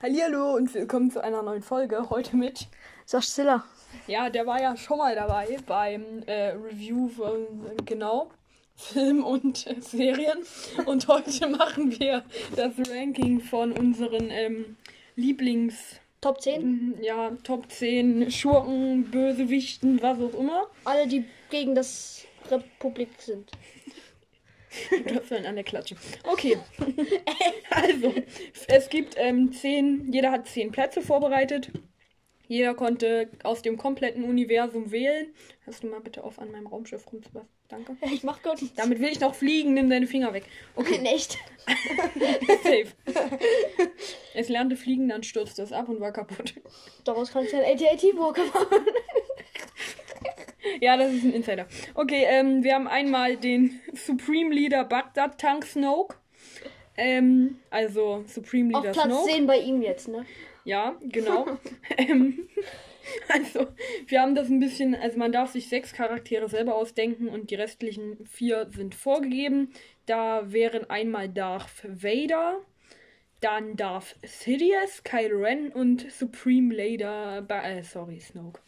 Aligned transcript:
Hallihallo 0.00 0.54
und 0.54 0.72
willkommen 0.74 1.10
zu 1.10 1.24
einer 1.24 1.42
neuen 1.42 1.60
Folge. 1.62 2.08
Heute 2.08 2.36
mit. 2.36 2.68
Zilla. 3.34 3.64
Ja, 4.06 4.30
der 4.30 4.46
war 4.46 4.62
ja 4.62 4.76
schon 4.76 4.98
mal 4.98 5.16
dabei 5.16 5.56
beim 5.66 6.22
äh, 6.26 6.50
Review 6.50 7.08
von, 7.08 7.46
genau, 7.84 8.30
Film 8.76 9.24
und 9.24 9.66
äh, 9.66 9.80
Serien. 9.80 10.38
Und 10.86 11.08
heute 11.08 11.48
machen 11.48 11.98
wir 11.98 12.22
das 12.54 12.74
Ranking 12.88 13.40
von 13.40 13.72
unseren 13.72 14.30
ähm, 14.30 14.76
Lieblings. 15.16 15.96
Top 16.20 16.42
10? 16.42 16.62
Mhm, 16.62 16.94
Ja, 17.02 17.32
Top 17.42 17.68
10 17.68 18.30
Schurken, 18.30 19.10
Bösewichten, 19.10 20.00
was 20.00 20.18
auch 20.20 20.38
immer. 20.38 20.68
Alle, 20.84 21.08
die 21.08 21.24
gegen 21.50 21.74
das 21.74 22.24
Republik 22.48 23.10
sind. 23.18 23.50
Das 25.04 25.32
an 25.32 25.54
der 25.54 25.64
Klatsche. 25.64 25.96
Okay. 26.24 26.58
also, 27.70 28.14
es 28.68 28.88
gibt 28.88 29.14
ähm, 29.16 29.52
zehn, 29.52 30.12
jeder 30.12 30.30
hat 30.30 30.48
zehn 30.48 30.70
Plätze 30.72 31.02
vorbereitet. 31.02 31.70
Jeder 32.48 32.74
konnte 32.74 33.28
aus 33.44 33.60
dem 33.60 33.76
kompletten 33.76 34.24
Universum 34.24 34.90
wählen. 34.90 35.34
Hörst 35.64 35.82
du 35.82 35.88
mal 35.88 36.00
bitte 36.00 36.24
auf, 36.24 36.38
an 36.38 36.50
meinem 36.50 36.66
Raumschiff 36.66 37.06
rumzubassen? 37.12 37.50
Danke. 37.68 37.96
Ich 38.10 38.22
mach 38.22 38.42
Gott. 38.42 38.60
Damit 38.76 39.00
will 39.00 39.10
ich 39.10 39.20
noch 39.20 39.34
fliegen, 39.34 39.74
nimm 39.74 39.90
deine 39.90 40.06
Finger 40.06 40.32
weg. 40.32 40.44
Okay, 40.74 40.98
Echt? 41.04 41.36
safe. 42.62 42.86
Es 44.34 44.48
lernte 44.48 44.76
fliegen, 44.76 45.08
dann 45.08 45.22
stürzte 45.22 45.62
es 45.62 45.72
ab 45.72 45.90
und 45.90 46.00
war 46.00 46.12
kaputt. 46.12 46.54
Daraus 47.04 47.30
kannst 47.32 47.52
du 47.52 47.58
ein 47.58 47.74
AT-AT-Walker 47.74 48.44
machen. 48.46 48.86
Ja, 50.80 50.96
das 50.96 51.12
ist 51.12 51.24
ein 51.24 51.32
Insider. 51.32 51.66
Okay, 51.94 52.24
ähm, 52.28 52.62
wir 52.62 52.74
haben 52.74 52.88
einmal 52.88 53.36
den 53.36 53.80
Supreme 53.92 54.54
Leader 54.54 54.84
Baghdad 54.84 55.38
Tank 55.38 55.64
Snoke. 55.64 56.16
Ähm, 56.96 57.58
also 57.70 58.24
Supreme 58.26 58.76
Auf 58.76 58.82
Leader 58.82 58.92
Platz 58.92 59.06
Snoke. 59.06 59.30
10 59.30 59.46
bei 59.46 59.58
ihm 59.58 59.82
jetzt, 59.82 60.08
ne? 60.08 60.26
Ja, 60.64 60.96
genau. 61.00 61.46
ähm, 61.96 62.48
also, 63.28 63.68
wir 64.06 64.20
haben 64.20 64.34
das 64.34 64.48
ein 64.48 64.60
bisschen, 64.60 64.94
also 64.94 65.18
man 65.18 65.32
darf 65.32 65.52
sich 65.52 65.68
sechs 65.68 65.92
Charaktere 65.92 66.48
selber 66.48 66.74
ausdenken 66.74 67.28
und 67.28 67.50
die 67.50 67.54
restlichen 67.54 68.24
vier 68.26 68.68
sind 68.70 68.94
vorgegeben. 68.94 69.72
Da 70.06 70.52
wären 70.52 70.88
einmal 70.90 71.28
Darth 71.28 71.84
Vader, 71.84 72.60
dann 73.40 73.76
Darth 73.76 74.16
Sidious, 74.24 75.02
Kylo 75.04 75.38
Ren 75.40 75.70
und 75.70 76.10
Supreme 76.10 76.74
Leader, 76.74 77.42
ba 77.42 77.62
äh, 77.62 77.82
sorry, 77.82 78.20
Snoke. 78.20 78.60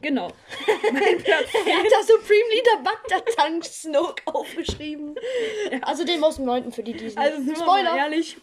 Genau. 0.00 0.28
mein 0.92 1.18
Platz 1.18 1.48
Er 1.66 1.76
hat 1.78 1.86
da 1.90 2.02
Supreme 2.02 2.48
Leader 2.54 2.82
Bagdad 2.82 3.26
Tank 3.36 3.64
Snoke 3.64 4.22
aufgeschrieben. 4.26 5.14
Also 5.82 6.04
den 6.04 6.22
aus 6.24 6.36
dem 6.36 6.46
9. 6.46 6.72
für 6.72 6.82
die 6.82 6.94
diesen. 6.94 7.18
Also 7.18 7.36
sind 7.42 7.58
wir 7.58 7.66
mal 7.66 7.80
Spoiler. 7.84 7.96
ehrlich, 7.96 8.36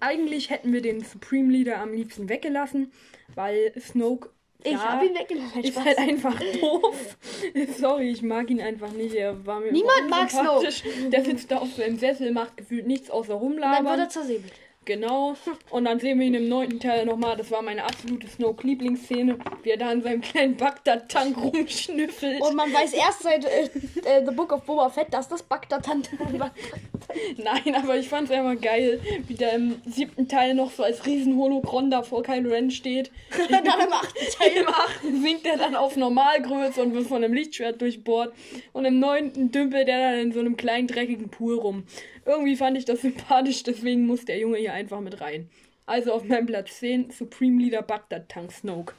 eigentlich 0.00 0.50
hätten 0.50 0.72
wir 0.72 0.82
den 0.82 1.04
Supreme 1.04 1.52
Leader 1.52 1.78
am 1.78 1.92
liebsten 1.92 2.28
weggelassen, 2.28 2.92
weil 3.34 3.72
Snoke 3.80 4.30
Ich 4.64 4.72
ja, 4.72 4.94
hab 4.94 5.02
ihn 5.04 5.14
weggelassen. 5.14 5.62
ist 5.62 5.72
Spaß. 5.74 5.84
halt 5.84 5.98
einfach 5.98 6.40
doof. 6.60 7.16
Sorry, 7.78 8.10
ich 8.10 8.22
mag 8.22 8.50
ihn 8.50 8.60
einfach 8.60 8.90
nicht. 8.90 9.14
Er 9.14 9.46
war 9.46 9.60
mir 9.60 9.70
Niemand 9.70 10.10
mag 10.10 10.28
sympathisch. 10.30 10.82
Der 11.12 11.24
sitzt 11.24 11.52
da 11.52 11.58
auf 11.58 11.72
seinem 11.74 11.98
Sessel, 11.98 12.32
macht 12.32 12.56
gefühlt 12.56 12.86
nichts 12.88 13.10
außer 13.10 13.34
Dann 13.34 13.40
wird 13.40 13.52
rumlabern. 13.52 14.00
er 14.00 14.08
zersäbelt. 14.08 14.52
Genau. 14.88 15.36
Und 15.68 15.84
dann 15.84 16.00
sehen 16.00 16.18
wir 16.18 16.26
ihn 16.26 16.32
im 16.32 16.48
neunten 16.48 16.80
Teil 16.80 17.04
nochmal. 17.04 17.36
Das 17.36 17.50
war 17.50 17.60
meine 17.60 17.84
absolute 17.84 18.26
Snoke-Lieblingsszene, 18.26 19.38
wie 19.62 19.68
er 19.68 19.76
da 19.76 19.92
in 19.92 20.00
seinem 20.00 20.22
kleinen 20.22 20.56
Bagdad-Tank 20.56 21.36
rumschnüffelt. 21.36 22.40
Und 22.40 22.56
man 22.56 22.72
weiß 22.72 22.94
erst 22.94 23.22
seit 23.22 23.44
äh, 23.44 23.64
äh, 23.64 24.24
The 24.24 24.34
Book 24.34 24.50
of 24.50 24.62
Boba 24.62 24.88
Fett, 24.88 25.12
dass 25.12 25.28
das 25.28 25.42
Bagdad 25.42 25.84
Tank 25.84 26.08
Nein, 27.36 27.74
aber 27.74 27.98
ich 27.98 28.08
fand's 28.08 28.30
einfach 28.30 28.58
geil, 28.58 28.98
wie 29.26 29.34
der 29.34 29.52
im 29.52 29.76
siebten 29.84 30.26
Teil 30.26 30.54
noch 30.54 30.70
so 30.70 30.84
als 30.84 31.04
Riesen-Holocron 31.04 31.90
da 31.90 32.02
vor 32.02 32.22
Kylo 32.22 32.48
Ren 32.48 32.70
steht. 32.70 33.10
dann 33.50 33.64
im 33.64 33.92
8. 33.92 34.14
Teil. 34.38 34.56
Im 34.56 34.68
achten 34.68 35.22
sinkt 35.22 35.44
er 35.44 35.58
dann 35.58 35.74
auf 35.74 35.96
Normalgröße 35.96 36.80
und 36.80 36.94
wird 36.94 37.06
von 37.06 37.22
einem 37.22 37.34
Lichtschwert 37.34 37.82
durchbohrt. 37.82 38.32
Und 38.72 38.86
im 38.86 39.00
neunten 39.00 39.50
dümpelt 39.52 39.86
er 39.86 40.12
dann 40.12 40.20
in 40.20 40.32
so 40.32 40.40
einem 40.40 40.56
kleinen 40.56 40.86
dreckigen 40.86 41.28
Pool 41.28 41.58
rum. 41.58 41.84
Irgendwie 42.28 42.56
fand 42.56 42.76
ich 42.76 42.84
das 42.84 43.00
sympathisch, 43.02 43.62
deswegen 43.64 44.06
muss 44.06 44.24
der 44.24 44.38
Junge 44.38 44.58
hier 44.58 44.74
einfach 44.74 45.00
mit 45.00 45.20
rein. 45.20 45.50
Also 45.86 46.12
auf 46.12 46.22
meinem 46.24 46.46
Platz 46.46 46.78
10 46.80 47.10
Supreme 47.10 47.62
Leader 47.62 47.80
Bagdad 47.82 48.28
Tank 48.28 48.52
Snoke. 48.52 48.94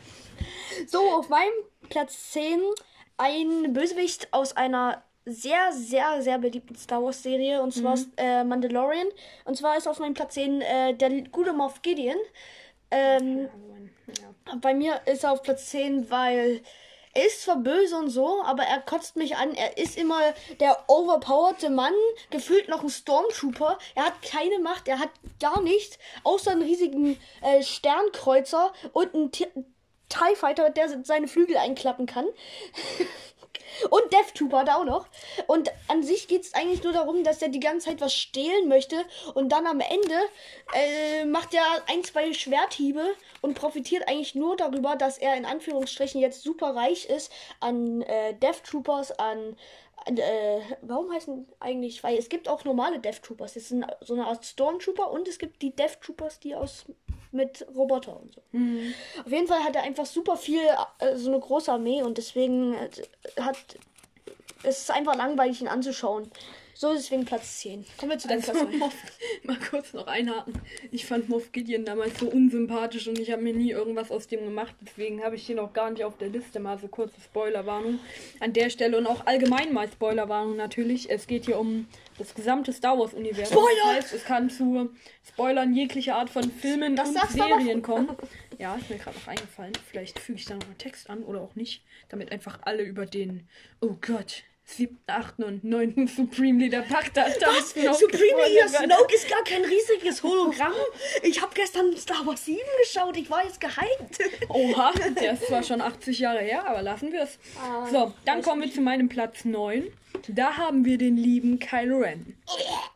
So, 0.87 0.99
auf 1.11 1.29
meinem 1.29 1.53
Platz 1.89 2.31
10 2.31 2.59
ein 3.17 3.73
Bösewicht 3.73 4.27
aus 4.33 4.57
einer 4.57 5.03
sehr, 5.25 5.71
sehr, 5.71 6.23
sehr 6.23 6.39
beliebten 6.39 6.75
Star 6.75 7.03
Wars 7.03 7.21
Serie 7.21 7.61
und 7.61 7.71
zwar 7.71 7.93
ist, 7.93 8.09
äh, 8.17 8.43
Mandalorian. 8.43 9.07
Und 9.45 9.55
zwar 9.55 9.77
ist 9.77 9.87
auf 9.87 9.99
meinem 9.99 10.15
Platz 10.15 10.33
10 10.33 10.61
äh, 10.61 10.95
der 10.95 11.21
gute 11.29 11.53
Moff 11.53 11.83
Gideon. 11.83 12.17
Ähm, 12.89 13.47
Ja. 14.47 14.55
bei 14.59 14.73
mir 14.73 14.99
ist 15.05 15.23
er 15.23 15.33
auf 15.33 15.43
Platz 15.43 15.69
10, 15.69 16.09
weil 16.09 16.61
er 17.19 17.25
ist 17.25 17.41
zwar 17.41 17.57
böse 17.57 17.97
und 17.97 18.09
so, 18.09 18.41
aber 18.43 18.63
er 18.63 18.79
kotzt 18.79 19.17
mich 19.17 19.35
an. 19.35 19.53
Er 19.53 19.77
ist 19.77 19.97
immer 19.97 20.19
der 20.61 20.85
overpowerte 20.87 21.69
Mann, 21.69 21.93
gefühlt 22.29 22.69
noch 22.69 22.81
ein 22.81 22.89
Stormtrooper. 22.89 23.77
Er 23.95 24.05
hat 24.05 24.21
keine 24.21 24.59
Macht, 24.59 24.87
er 24.87 24.99
hat 24.99 25.09
gar 25.41 25.61
nichts, 25.61 25.99
außer 26.23 26.51
einen 26.51 26.61
riesigen 26.61 27.19
äh, 27.41 27.61
Sternkreuzer 27.61 28.71
und 28.93 29.13
einen 29.13 29.31
T 29.31 29.47
TIE 30.07 30.35
Fighter, 30.35 30.71
der 30.71 31.03
seine 31.03 31.27
Flügel 31.27 31.57
einklappen 31.57 32.07
kann. 32.07 32.25
Und 33.89 34.09
Trooper 34.33 34.63
da 34.63 34.75
auch 34.75 34.85
noch. 34.85 35.07
Und 35.47 35.71
an 35.87 36.03
sich 36.03 36.27
geht 36.27 36.43
es 36.43 36.53
eigentlich 36.53 36.83
nur 36.83 36.93
darum, 36.93 37.23
dass 37.23 37.41
er 37.41 37.49
die 37.49 37.59
ganze 37.59 37.89
Zeit 37.89 38.01
was 38.01 38.13
stehlen 38.13 38.67
möchte. 38.67 39.03
Und 39.33 39.49
dann 39.49 39.67
am 39.67 39.79
Ende 39.79 40.15
äh, 40.73 41.25
macht 41.25 41.53
er 41.53 41.63
ein, 41.87 42.03
zwei 42.03 42.33
Schwerthiebe 42.33 43.15
und 43.41 43.55
profitiert 43.55 44.07
eigentlich 44.07 44.35
nur 44.35 44.55
darüber, 44.55 44.95
dass 44.95 45.17
er 45.17 45.35
in 45.35 45.45
Anführungsstrichen 45.45 46.21
jetzt 46.21 46.43
super 46.43 46.75
reich 46.75 47.05
ist 47.05 47.31
an 47.59 48.01
äh, 48.03 48.33
Death 48.35 48.63
Troopers, 48.63 49.11
an. 49.11 49.55
Äh, 50.05 50.61
warum 50.81 51.11
heißen 51.11 51.47
eigentlich? 51.59 52.03
Weil 52.03 52.17
es 52.17 52.29
gibt 52.29 52.47
auch 52.47 52.63
normale 52.63 52.99
Death 52.99 53.21
Troopers. 53.21 53.53
Das 53.53 53.67
sind 53.67 53.85
so 54.01 54.13
eine 54.13 54.27
Art 54.27 54.45
Stormtrooper 54.45 55.11
und 55.11 55.27
es 55.27 55.37
gibt 55.37 55.61
die 55.61 55.75
Death 55.75 55.99
Troopers, 56.01 56.39
die 56.39 56.55
aus 56.55 56.85
mit 57.31 57.65
Roboter 57.75 58.19
und 58.19 58.33
so. 58.33 58.41
Auf 59.25 59.31
jeden 59.31 59.47
Fall 59.47 59.63
hat 59.63 59.75
er 59.75 59.83
einfach 59.83 60.05
super 60.05 60.37
viel, 60.37 60.61
äh, 60.99 61.15
so 61.15 61.29
eine 61.29 61.39
große 61.39 61.71
Armee 61.71 62.01
und 62.01 62.17
deswegen 62.17 62.73
äh, 62.73 62.89
hat 63.39 63.57
es 64.63 64.79
ist 64.79 64.91
einfach 64.91 65.15
langweilig, 65.15 65.61
ihn 65.61 65.67
anzuschauen. 65.67 66.29
So 66.81 66.93
deswegen 66.93 67.25
Platz 67.25 67.59
10. 67.59 67.83
Kommen 67.97 68.11
wir 68.11 68.19
zu 68.19 68.29
deinem 68.29 68.39
Also, 68.39 68.53
Platz 68.53 68.69
9. 68.69 68.79
Moff, 68.79 68.93
mal 69.43 69.57
kurz 69.69 69.91
noch 69.91 70.07
einhaken. 70.07 70.53
Ich 70.93 71.05
fand 71.05 71.27
Moff 71.27 71.51
Gideon 71.51 71.83
damals 71.83 72.17
so 72.17 72.29
unsympathisch 72.29 73.05
und 73.09 73.19
ich 73.19 73.33
habe 73.33 73.41
mir 73.41 73.53
nie 73.53 73.71
irgendwas 73.71 74.11
aus 74.11 74.27
dem 74.27 74.45
gemacht. 74.45 74.73
Deswegen 74.79 75.21
habe 75.21 75.35
ich 75.35 75.45
den 75.45 75.59
auch 75.59 75.73
gar 75.73 75.91
nicht 75.91 76.05
auf 76.05 76.17
der 76.17 76.29
Liste. 76.29 76.61
Mal 76.61 76.79
so 76.79 76.87
kurze 76.87 77.19
Spoilerwarnung 77.19 77.99
an 78.39 78.53
der 78.53 78.69
Stelle 78.69 78.97
und 78.97 79.07
auch 79.07 79.25
allgemein 79.25 79.73
mal 79.73 79.89
Spoilerwarnung 79.91 80.55
natürlich. 80.55 81.09
Es 81.09 81.27
geht 81.27 81.47
hier 81.47 81.59
um 81.59 81.85
das 82.17 82.33
gesamte 82.33 82.71
Star 82.71 82.97
Wars 82.97 83.13
Universum. 83.13 83.57
Spoiler! 83.57 83.95
Das 83.95 84.05
heißt, 84.05 84.13
es 84.13 84.23
kann 84.23 84.49
zu 84.49 84.89
Spoilern 85.27 85.73
jeglicher 85.73 86.15
Art 86.15 86.29
von 86.29 86.49
Filmen 86.49 86.95
Das 86.95 87.09
und. 87.09 87.29
Serien 87.29 87.81
kommen. 87.81 88.07
Ja, 88.57 88.75
ist 88.75 88.89
mir 88.89 88.99
gerade 88.99 89.17
noch 89.17 89.27
eingefallen. 89.27 89.73
Vielleicht 89.91 90.17
füge 90.17 90.39
ich 90.39 90.45
da 90.45 90.55
noch 90.55 90.63
einen 90.63 90.77
Text 90.77 91.09
an 91.09 91.23
oder 91.23 91.41
auch 91.41 91.55
nicht, 91.55 91.83
damit 92.07 92.31
einfach 92.31 92.59
alle 92.61 92.83
über 92.83 93.05
den, 93.05 93.49
oh 93.81 93.97
Gott, 93.99 94.43
siebten, 94.75 94.99
achten 95.11 95.43
und 95.43 95.63
neunten 95.63 96.07
Supreme 96.07 96.59
Leader 96.63 96.81
Bagdad 96.83 97.35
Was? 97.41 97.71
Snoke 97.71 97.93
Supreme 97.95 98.47
Leader. 98.47 98.67
Snoke 98.67 99.15
ist 99.15 99.27
gar 99.29 99.43
kein 99.43 99.63
riesiges 99.63 100.21
Hologramm. 100.23 100.73
Ich 101.23 101.41
habe 101.41 101.51
gestern 101.53 101.95
Star 101.97 102.25
Wars 102.25 102.45
7 102.45 102.59
geschaut. 102.81 103.17
Ich 103.17 103.29
war 103.29 103.43
jetzt 103.43 103.59
gehypt. 103.59 104.19
Oha, 104.49 104.91
der 105.19 105.33
ist 105.33 105.47
zwar 105.47 105.63
schon 105.63 105.81
80 105.81 106.19
Jahre 106.19 106.39
her, 106.39 106.67
aber 106.67 106.81
lassen 106.81 107.11
wir 107.11 107.23
es. 107.23 107.37
Ah, 107.59 107.87
So, 107.91 108.13
dann 108.25 108.41
kommen 108.41 108.61
wir 108.61 108.71
zu 108.71 108.81
meinem 108.81 109.09
Platz 109.09 109.43
9. 109.45 109.87
Da 110.27 110.57
haben 110.57 110.85
wir 110.85 110.97
den 110.97 111.17
lieben 111.17 111.59
Kylo 111.59 111.99
Ren. 111.99 112.35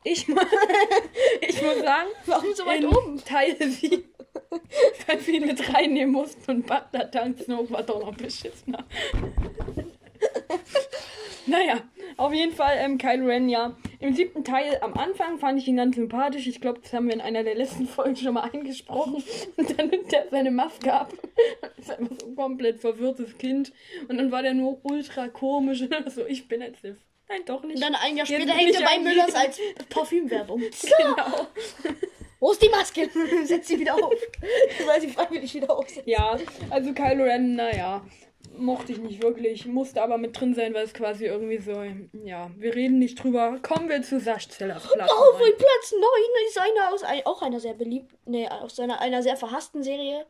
Ich, 0.03 0.27
mu- 0.27 0.35
ich 1.41 1.61
muss 1.61 1.79
sagen, 1.79 2.09
Warum 2.25 2.53
so 2.53 2.65
weit 2.65 2.83
oben? 2.85 3.23
Teil 3.23 3.55
7, 3.59 4.03
weil 5.07 5.25
wir 5.27 5.33
ihn 5.33 5.45
mit 5.47 5.73
reinnehmen 5.73 6.11
mussten 6.13 6.51
und 6.51 6.67
Bagdad 6.67 7.13
Tank 7.13 7.39
Snoke 7.43 7.71
war 7.71 7.83
doch 7.83 7.99
noch 8.01 8.15
beschissener. 8.15 8.85
Naja, 11.45 11.81
auf 12.17 12.33
jeden 12.33 12.53
Fall 12.53 12.77
ähm, 12.79 12.97
Kylo 12.97 13.25
Ren, 13.25 13.49
ja. 13.49 13.75
Im 13.99 14.13
siebten 14.13 14.43
Teil 14.43 14.77
am 14.81 14.93
Anfang 14.93 15.37
fand 15.37 15.59
ich 15.59 15.67
ihn 15.67 15.77
ganz 15.77 15.95
sympathisch. 15.95 16.47
Ich 16.47 16.61
glaube, 16.61 16.79
das 16.81 16.93
haben 16.93 17.07
wir 17.07 17.13
in 17.13 17.21
einer 17.21 17.43
der 17.43 17.55
letzten 17.55 17.87
Folgen 17.87 18.15
schon 18.15 18.33
mal 18.33 18.49
eingesprochen. 18.51 19.23
Und 19.57 19.79
dann 19.79 19.89
nimmt 19.89 20.11
er 20.13 20.27
seine 20.29 20.51
Maske 20.51 20.93
ab. 20.93 21.13
ist 21.77 21.91
einfach 21.91 22.15
so 22.19 22.27
ein 22.27 22.35
komplett 22.35 22.79
verwirrtes 22.79 23.37
Kind. 23.37 23.73
Und 24.07 24.17
dann 24.17 24.31
war 24.31 24.41
der 24.41 24.53
nur 24.53 24.79
ultra 24.83 25.27
komisch. 25.27 25.81
Und 25.81 26.11
so, 26.11 26.25
ich 26.25 26.47
bin 26.47 26.61
jetzt 26.61 26.81
Sith. 26.81 26.97
Nein, 27.29 27.41
doch 27.45 27.63
nicht. 27.63 27.75
Und 27.75 27.81
dann 27.81 27.95
ein 27.95 28.17
Jahr 28.17 28.25
später 28.25 28.53
hängt 28.53 28.75
er 28.75 28.81
bei 28.81 28.91
ein 28.91 29.03
Müllers 29.03 29.33
als 29.33 29.59
Parfümwerbung. 29.89 30.61
Genau. 30.61 31.47
Wo 32.39 32.51
ist 32.51 32.61
die 32.61 32.67
Maske? 32.69 33.09
Setz 33.45 33.69
sie 33.69 33.79
wieder 33.79 33.95
auf. 33.95 34.13
Weil 34.85 34.99
sie 34.99 35.07
freiwillig 35.07 35.53
wieder 35.53 35.75
auf. 35.75 35.87
Ja, 36.05 36.37
also 36.69 36.93
Kylo 36.93 37.23
Ren, 37.23 37.55
naja. 37.55 38.05
Mochte 38.51 38.91
ich 38.91 38.99
nicht 38.99 39.23
wirklich, 39.23 39.65
musste 39.65 40.01
aber 40.01 40.17
mit 40.17 40.39
drin 40.39 40.53
sein, 40.53 40.73
weil 40.73 40.85
es 40.85 40.93
quasi 40.93 41.25
irgendwie 41.25 41.57
so, 41.57 41.83
ja, 42.23 42.51
wir 42.57 42.75
reden 42.75 42.99
nicht 42.99 43.23
drüber. 43.23 43.57
Kommen 43.61 43.89
wir 43.89 44.01
zu 44.01 44.19
Saschzellers 44.19 44.87
Platz. 44.91 45.11
Oh, 45.11 45.37
mein 45.39 45.57
Platz 45.57 45.91
9 45.91 46.01
ist 46.47 46.59
einer 46.59 46.93
aus 46.93 47.03
ein, 47.03 47.25
auch 47.25 47.41
einer 47.41 47.59
sehr 47.59 47.73
beliebten, 47.73 48.17
nee, 48.25 48.47
aus 48.47 48.79
einer, 48.79 49.01
einer 49.01 49.23
sehr 49.23 49.37
verhassten 49.37 49.83
Serie, 49.83 50.25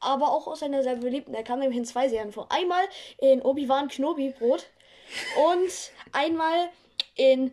aber 0.00 0.30
auch 0.30 0.46
aus 0.46 0.62
einer 0.62 0.82
sehr 0.82 0.96
beliebten. 0.96 1.34
Er 1.34 1.42
kam 1.42 1.58
nämlich 1.58 1.78
in 1.78 1.84
zwei 1.84 2.08
Serien 2.08 2.32
vor. 2.32 2.50
Einmal 2.50 2.84
in 3.18 3.42
Obi-Wan 3.42 3.88
Kenobi 3.88 4.30
Brot 4.38 4.66
und 5.50 5.92
einmal 6.12 6.70
in 7.14 7.52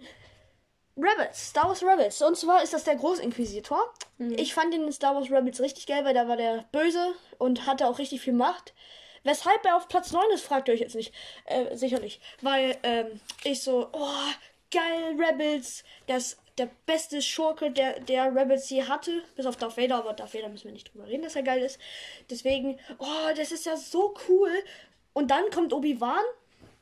Rebels, 0.96 1.50
Star 1.50 1.68
Wars 1.68 1.84
Rebels. 1.84 2.22
Und 2.22 2.38
zwar 2.38 2.62
ist 2.62 2.74
das 2.74 2.84
der 2.84 2.96
Großinquisitor. 2.96 3.94
Ich 4.20 4.54
fand 4.54 4.74
den 4.74 4.84
in 4.84 4.92
Star 4.92 5.16
Wars 5.16 5.32
Rebels 5.32 5.60
richtig 5.60 5.88
geil, 5.88 6.06
weil 6.06 6.14
da 6.14 6.28
war 6.28 6.38
der 6.38 6.66
böse 6.72 7.14
und 7.40 7.66
hatte 7.66 7.88
auch 7.88 7.98
richtig 7.98 8.22
viel 8.22 8.34
Macht. 8.34 8.74
Weshalb 9.24 9.66
er 9.66 9.78
auf 9.78 9.88
Platz 9.88 10.12
9 10.12 10.24
ist, 10.34 10.46
fragt 10.46 10.68
ihr 10.68 10.74
euch 10.74 10.82
jetzt 10.82 10.96
nicht. 10.96 11.14
Äh, 11.46 11.76
sicher 11.76 12.00
nicht. 12.00 12.22
Weil 12.42 12.78
ähm, 12.84 13.20
ich 13.44 13.62
so, 13.62 13.90
oh, 13.92 14.32
geil, 14.72 15.16
Rebels. 15.18 15.84
Das 16.08 16.38
der 16.58 16.70
beste 16.86 17.22
Schurke, 17.22 17.72
der, 17.72 18.00
der 18.00 18.36
Rebels 18.36 18.70
je 18.70 18.84
hatte. 18.84 19.24
Bis 19.36 19.46
auf 19.46 19.56
Darth 19.56 19.78
Vader, 19.78 19.96
aber 19.96 20.14
Darth 20.14 20.34
Vader 20.34 20.50
müssen 20.50 20.66
wir 20.66 20.72
nicht 20.72 20.94
drüber 20.94 21.08
reden, 21.08 21.24
dass 21.24 21.36
er 21.36 21.44
geil 21.44 21.62
ist. 21.62 21.80
Deswegen, 22.30 22.80
oh, 23.00 23.34
das 23.36 23.52
ist 23.52 23.66
ja 23.66 23.76
so 23.78 24.14
cool. 24.28 24.52
Und 25.14 25.32
dann 25.32 25.50
kommt 25.52 25.74
Obi-Wan, 25.74 26.24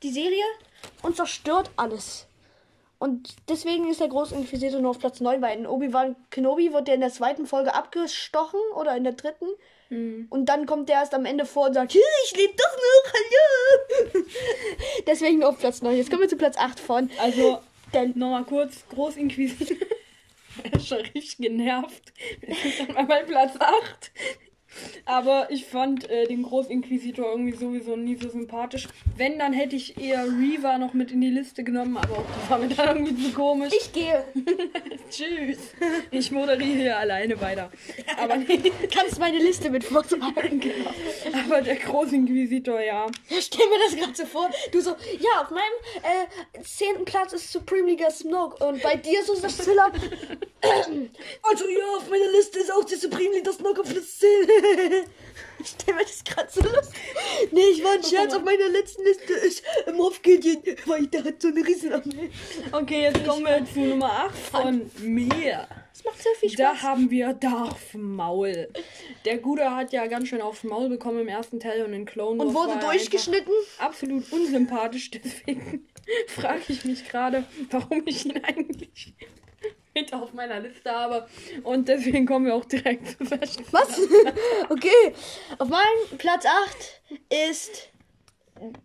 die 0.04 0.12
Serie, 0.12 0.44
und 1.04 1.16
zerstört 1.16 1.70
alles. 1.76 2.28
Und 3.02 3.34
deswegen 3.50 3.90
ist 3.90 4.00
der 4.00 4.10
Großinquisitor 4.10 4.80
nur 4.80 4.92
auf 4.92 5.00
Platz 5.00 5.22
9, 5.22 5.42
weil 5.42 5.58
in 5.58 5.66
Obi-Wan 5.66 6.16
Kenobi 6.30 6.72
wird 6.72 6.88
der 6.88 6.94
in 6.94 7.02
der 7.02 7.10
zweiten 7.10 7.48
Folge 7.48 7.74
abgestochen 7.74 8.60
oder 8.76 8.96
in 8.96 9.04
der 9.04 9.14
dritten. 9.14 9.48
Und 10.30 10.46
dann 10.46 10.68
kommt 10.68 10.88
der 10.88 10.98
erst 10.98 11.16
am 11.16 11.26
Ende 11.26 11.48
vor 11.48 11.66
und 11.66 11.74
sagt, 11.74 11.94
"Hier, 11.94 12.04
ich 12.26 12.38
lebe 12.38 12.54
doch 12.56 12.78
noch, 12.78 14.14
hallo. 14.14 14.26
deswegen 15.08 15.40
nur 15.40 15.50
auf 15.50 15.58
Platz 15.58 15.82
9. 15.82 15.98
Jetzt 15.98 16.12
kommen 16.12 16.22
wir 16.22 16.30
zu 16.30 16.38
Platz 16.38 16.58
8 16.58 16.80
von. 16.80 17.10
Also, 17.20 17.58
Denn 17.92 18.14
nochmal 18.16 18.44
kurz, 18.44 18.86
Großinquisitor. 18.90 19.78
er 20.64 20.74
ist 20.74 20.88
schon 20.88 21.00
richtig 21.00 21.38
genervt. 21.38 22.14
Wir 22.42 22.56
sind 22.56 22.90
dann 22.90 22.96
mal 22.96 23.06
bei 23.06 23.24
Platz 23.24 23.56
8. 23.60 24.12
Aber 25.06 25.48
ich 25.50 25.66
fand 25.66 26.10
äh, 26.10 26.26
den 26.28 26.44
Großinquisitor 26.44 27.30
irgendwie 27.32 27.56
sowieso 27.56 27.96
nie 27.96 28.16
so 28.16 28.30
sympathisch. 28.30 28.88
Wenn, 29.18 29.40
dann 29.40 29.54
hätte 29.54 29.76
ich 29.76 30.00
eher 30.00 30.26
Reaver 30.26 30.78
noch 30.78 30.94
mit 30.94 31.12
in 31.12 31.22
die 31.22 31.30
Liste 31.30 31.64
genommen, 31.64 31.98
aber 31.98 32.20
auch 32.20 32.26
das 32.40 32.50
war 32.50 32.58
mir 32.60 32.70
dann 32.70 32.98
irgendwie 32.98 33.24
zu 33.24 33.34
komisch. 33.34 33.74
ich 33.78 33.92
gehe. 33.92 34.24
Tschüss. 35.10 35.60
Ich 36.12 36.32
moderiere 36.32 36.78
hier 36.78 36.98
alleine 36.98 37.40
weiter. 37.42 37.72
Aber 38.18 38.38
nee, 38.38 38.72
Kannst 38.94 39.20
meine 39.20 39.38
Liste 39.38 39.70
mit 39.70 39.84
vortragen. 39.84 40.60
genau. 40.60 40.92
Aber 41.46 41.62
der 41.62 41.76
Großinquisitor, 41.76 42.80
ja. 42.82 43.08
Ja, 43.30 43.42
stell 43.42 43.68
mir 43.68 43.80
das 43.80 43.96
gerade 43.96 44.16
so 44.16 44.26
vor. 44.26 44.50
Du 44.72 44.82
so, 44.82 44.92
ja, 44.92 45.42
auf 45.42 45.50
meinem 45.50 45.62
äh, 46.04 46.62
zehnten 46.64 47.06
Platz 47.06 47.34
ist 47.34 47.52
Supreme 47.52 47.88
League 47.88 48.12
Smoke. 48.12 48.64
Und 48.66 48.82
bei 48.82 48.96
dir 48.96 49.24
so 49.24 49.40
das 49.40 49.58
Zilla. 49.58 49.92
also 50.62 51.70
ja, 51.70 51.86
auf 51.98 52.10
meiner 52.10 52.32
Liste 52.32 52.60
ist 52.60 52.72
auch 52.72 52.84
die 52.84 52.96
Supreme 52.96 53.36
League 53.36 53.52
Smoke 53.52 53.82
auf 53.82 53.90
Platz 53.90 54.20
10. 54.20 54.30
ich 55.60 55.68
stell 55.68 55.96
mir 55.96 56.02
das 56.04 56.24
gerade 56.24 56.50
so 56.52 56.62
lustig. 56.62 57.00
Nee, 57.52 57.62
ich 57.74 57.84
war 57.84 57.94
ein 57.94 58.04
Scherz. 58.04 58.34
Auf 58.34 58.44
meiner 58.44 58.68
letzten 58.70 59.04
Liste 59.04 59.34
ist 59.34 59.64
Moff 59.96 60.22
Gideon, 60.22 60.62
weil 60.86 61.08
der 61.08 61.24
hat 61.24 61.42
so 61.42 61.48
eine 61.50 61.66
Riesenarmee. 61.66 62.30
Okay, 62.72 63.02
jetzt 63.04 63.26
kommen 63.26 63.46
wir 63.46 63.66
zu 63.66 63.80
Nummer 63.82 64.12
8 64.12 64.38
von 64.38 64.92
mir. 65.02 65.68
Das 65.94 66.04
macht 66.06 66.22
sehr 66.24 66.34
viel 66.40 66.56
Da 66.56 66.70
Spaß. 66.76 66.84
haben 66.84 67.12
wir 67.12 67.34
Darth 67.34 67.94
Maul. 67.94 68.70
Der 69.26 69.38
Gute 69.38 69.76
hat 69.76 69.92
ja 69.92 70.08
ganz 70.08 70.30
schön 70.30 70.42
aufs 70.42 70.64
Maul 70.64 70.90
bekommen 70.90 71.20
im 71.20 71.28
ersten 71.28 71.60
Teil 71.60 71.84
und 71.86 71.94
in 71.94 72.06
Clone 72.06 72.40
Wars 72.40 72.48
Und 72.48 72.54
wurde 72.56 72.80
durchgeschnitten. 72.80 73.54
Absolut 73.78 74.32
unsympathisch, 74.32 75.12
deswegen 75.12 75.88
frage 76.28 76.62
ich 76.70 76.86
mich 76.86 77.08
gerade, 77.08 77.44
warum 77.70 78.04
ich 78.06 78.26
ihn 78.26 78.42
eigentlich 78.44 79.14
mit 80.12 80.22
auf 80.22 80.34
meiner 80.34 80.60
Liste 80.60 80.92
habe. 80.92 81.28
Und 81.64 81.88
deswegen 81.88 82.26
kommen 82.26 82.46
wir 82.46 82.56
auch 82.56 82.66
direkt 82.66 83.08
zu 83.08 83.26
Fashion. 83.26 83.66
Was? 83.72 84.00
okay. 84.70 85.14
Auf 85.58 85.70
meinem 85.70 86.18
Platz 86.18 86.46
8 86.46 87.02
ist 87.50 87.90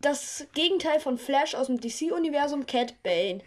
das 0.01 0.47
Gegenteil 0.55 1.01
von 1.01 1.19
Flash 1.19 1.55
aus 1.55 1.67
dem 1.67 1.81
DC-Universum, 1.81 2.67
Cat 2.67 2.95
Bane. 3.03 3.41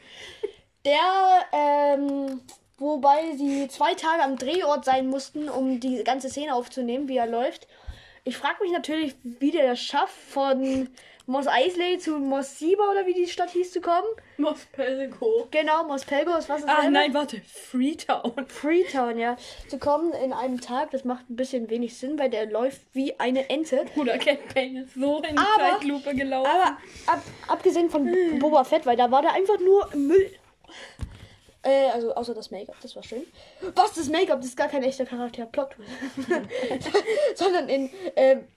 Der, 0.86 1.46
ähm, 1.52 2.42
wobei 2.78 3.36
sie 3.36 3.68
zwei 3.68 3.94
Tage 3.96 4.24
am 4.24 4.38
Drehort 4.38 4.86
sein 4.86 5.08
mussten, 5.08 5.50
um 5.50 5.80
die 5.80 6.04
ganze 6.04 6.30
Szene 6.30 6.54
aufzunehmen, 6.54 7.08
wie 7.08 7.18
er 7.18 7.28
läuft. 7.28 7.68
Ich 8.24 8.38
frage 8.38 8.64
mich 8.64 8.72
natürlich, 8.72 9.16
wie 9.24 9.52
der 9.52 9.68
das 9.68 9.80
schafft, 9.80 10.16
von 10.16 10.90
Mos 11.30 11.46
Eisley 11.46 12.00
zu 12.00 12.18
Mos 12.18 12.58
Siba 12.58 12.90
oder 12.90 13.06
wie 13.06 13.14
die 13.14 13.28
Stadt 13.28 13.52
hieß 13.52 13.72
zu 13.72 13.82
kommen. 13.82 14.08
Mos 14.38 14.66
Pelgo. 14.72 15.48
Genau, 15.52 15.84
Mos 15.84 16.04
Pelgo 16.04 16.36
ist 16.36 16.50
was 16.50 16.62
ist 16.62 16.68
Ah, 16.68 16.90
nein, 16.90 17.14
warte. 17.14 17.40
Freetown. 17.42 18.48
Freetown, 18.48 19.20
ja. 19.20 19.38
Zu 19.68 19.78
kommen 19.78 20.12
in 20.14 20.34
einem 20.34 20.60
Tag, 20.60 20.90
das 20.90 21.04
macht 21.06 21.30
ein 21.30 21.36
bisschen 21.36 21.70
wenig 21.70 21.96
Sinn, 21.96 22.18
weil 22.18 22.32
der 22.32 22.48
läuft 22.48 22.82
wie 22.94 23.20
eine 23.20 23.48
Ente. 23.48 23.86
Bruder, 23.94 24.18
Cat 24.18 24.40
Bane 24.56 24.82
ist 24.82 24.96
so 24.96 25.18
in 25.18 25.36
die 25.36 25.38
Aber- 25.38 25.70
Zeitlupe 25.78 26.16
gelaufen. 26.16 26.50
Aber 26.52 26.78
ab, 27.06 27.22
abgesehen 27.48 27.92
von 27.92 28.12
Boba 28.40 28.64
Fett, 28.64 28.88
weil 28.88 28.98
da 28.98 29.12
war 29.12 29.22
der 29.22 29.34
einfach 29.34 29.60
nur 29.60 29.88
Müll. 29.96 30.32
Äh, 31.62 31.90
also 31.92 32.16
außer 32.16 32.34
das 32.34 32.50
Make-up, 32.50 32.78
das 32.82 32.96
war 32.96 33.04
schön. 33.04 33.22
Was, 33.76 33.94
das 33.94 34.08
Make-up, 34.10 34.40
das 34.40 34.48
ist 34.50 34.58
gar 34.58 34.68
kein 34.70 34.82
echter 34.82 35.06
Charakter, 35.06 35.46
Plot. 35.46 35.76
Sondern 37.36 37.70
in 37.70 37.92
ähm, 38.16 38.48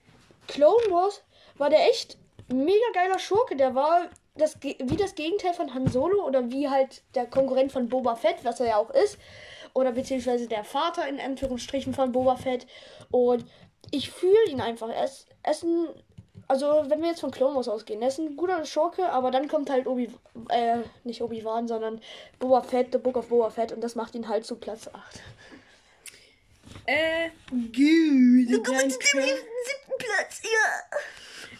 Clone 0.47 0.89
Wars 0.89 1.21
war 1.59 1.69
der 1.69 1.87
echt 1.89 2.17
mega 2.53 2.85
geiler 2.93 3.19
Schurke. 3.19 3.55
Der 3.55 3.75
war 3.75 4.09
das, 4.35 4.57
wie 4.61 4.97
das 4.97 5.15
Gegenteil 5.15 5.53
von 5.53 5.73
Han 5.73 5.87
Solo 5.87 6.25
oder 6.25 6.51
wie 6.51 6.69
halt 6.69 7.03
der 7.15 7.25
Konkurrent 7.25 7.71
von 7.71 7.89
Boba 7.89 8.15
Fett, 8.15 8.37
was 8.43 8.59
er 8.59 8.67
ja 8.67 8.77
auch 8.77 8.89
ist. 8.89 9.17
Oder 9.73 9.91
beziehungsweise 9.91 10.47
der 10.47 10.63
Vater 10.63 11.07
in 11.07 11.19
Anführungsstrichen 11.19 11.93
von 11.93 12.11
Boba 12.11 12.35
Fett. 12.35 12.67
Und 13.11 13.45
ich 13.91 14.11
fühle 14.11 14.45
ihn 14.49 14.61
einfach. 14.61 14.89
Er 14.89 15.05
ist, 15.05 15.27
er 15.43 15.51
ist 15.51 15.63
ein 15.63 15.87
also, 16.47 16.83
wenn 16.87 17.01
wir 17.01 17.09
jetzt 17.09 17.21
von 17.21 17.31
Clone 17.31 17.55
Wars 17.55 17.67
ausgehen, 17.67 18.01
er 18.01 18.09
ist 18.09 18.19
ein 18.19 18.35
guter 18.35 18.65
Schurke, 18.65 19.09
aber 19.09 19.31
dann 19.31 19.47
kommt 19.47 19.69
halt 19.69 19.87
Obi, 19.87 20.09
äh, 20.49 20.79
nicht 21.03 21.21
Obi-Wan, 21.21 21.67
sondern 21.67 22.01
Boba 22.39 22.61
Fett, 22.61 22.89
The 22.91 22.97
Book 22.97 23.17
of 23.17 23.29
Boba 23.29 23.49
Fett 23.49 23.71
und 23.71 23.81
das 23.81 23.95
macht 23.95 24.13
ihn 24.13 24.27
halt 24.27 24.45
zu 24.45 24.57
Platz 24.57 24.87
8. 24.87 25.21
Äh, 26.85 27.29
gut. 27.49 28.67
Dann 28.67 28.77
können- 28.77 28.91
siebten 28.91 29.97
Platz, 29.97 30.41
ja. 30.43 30.97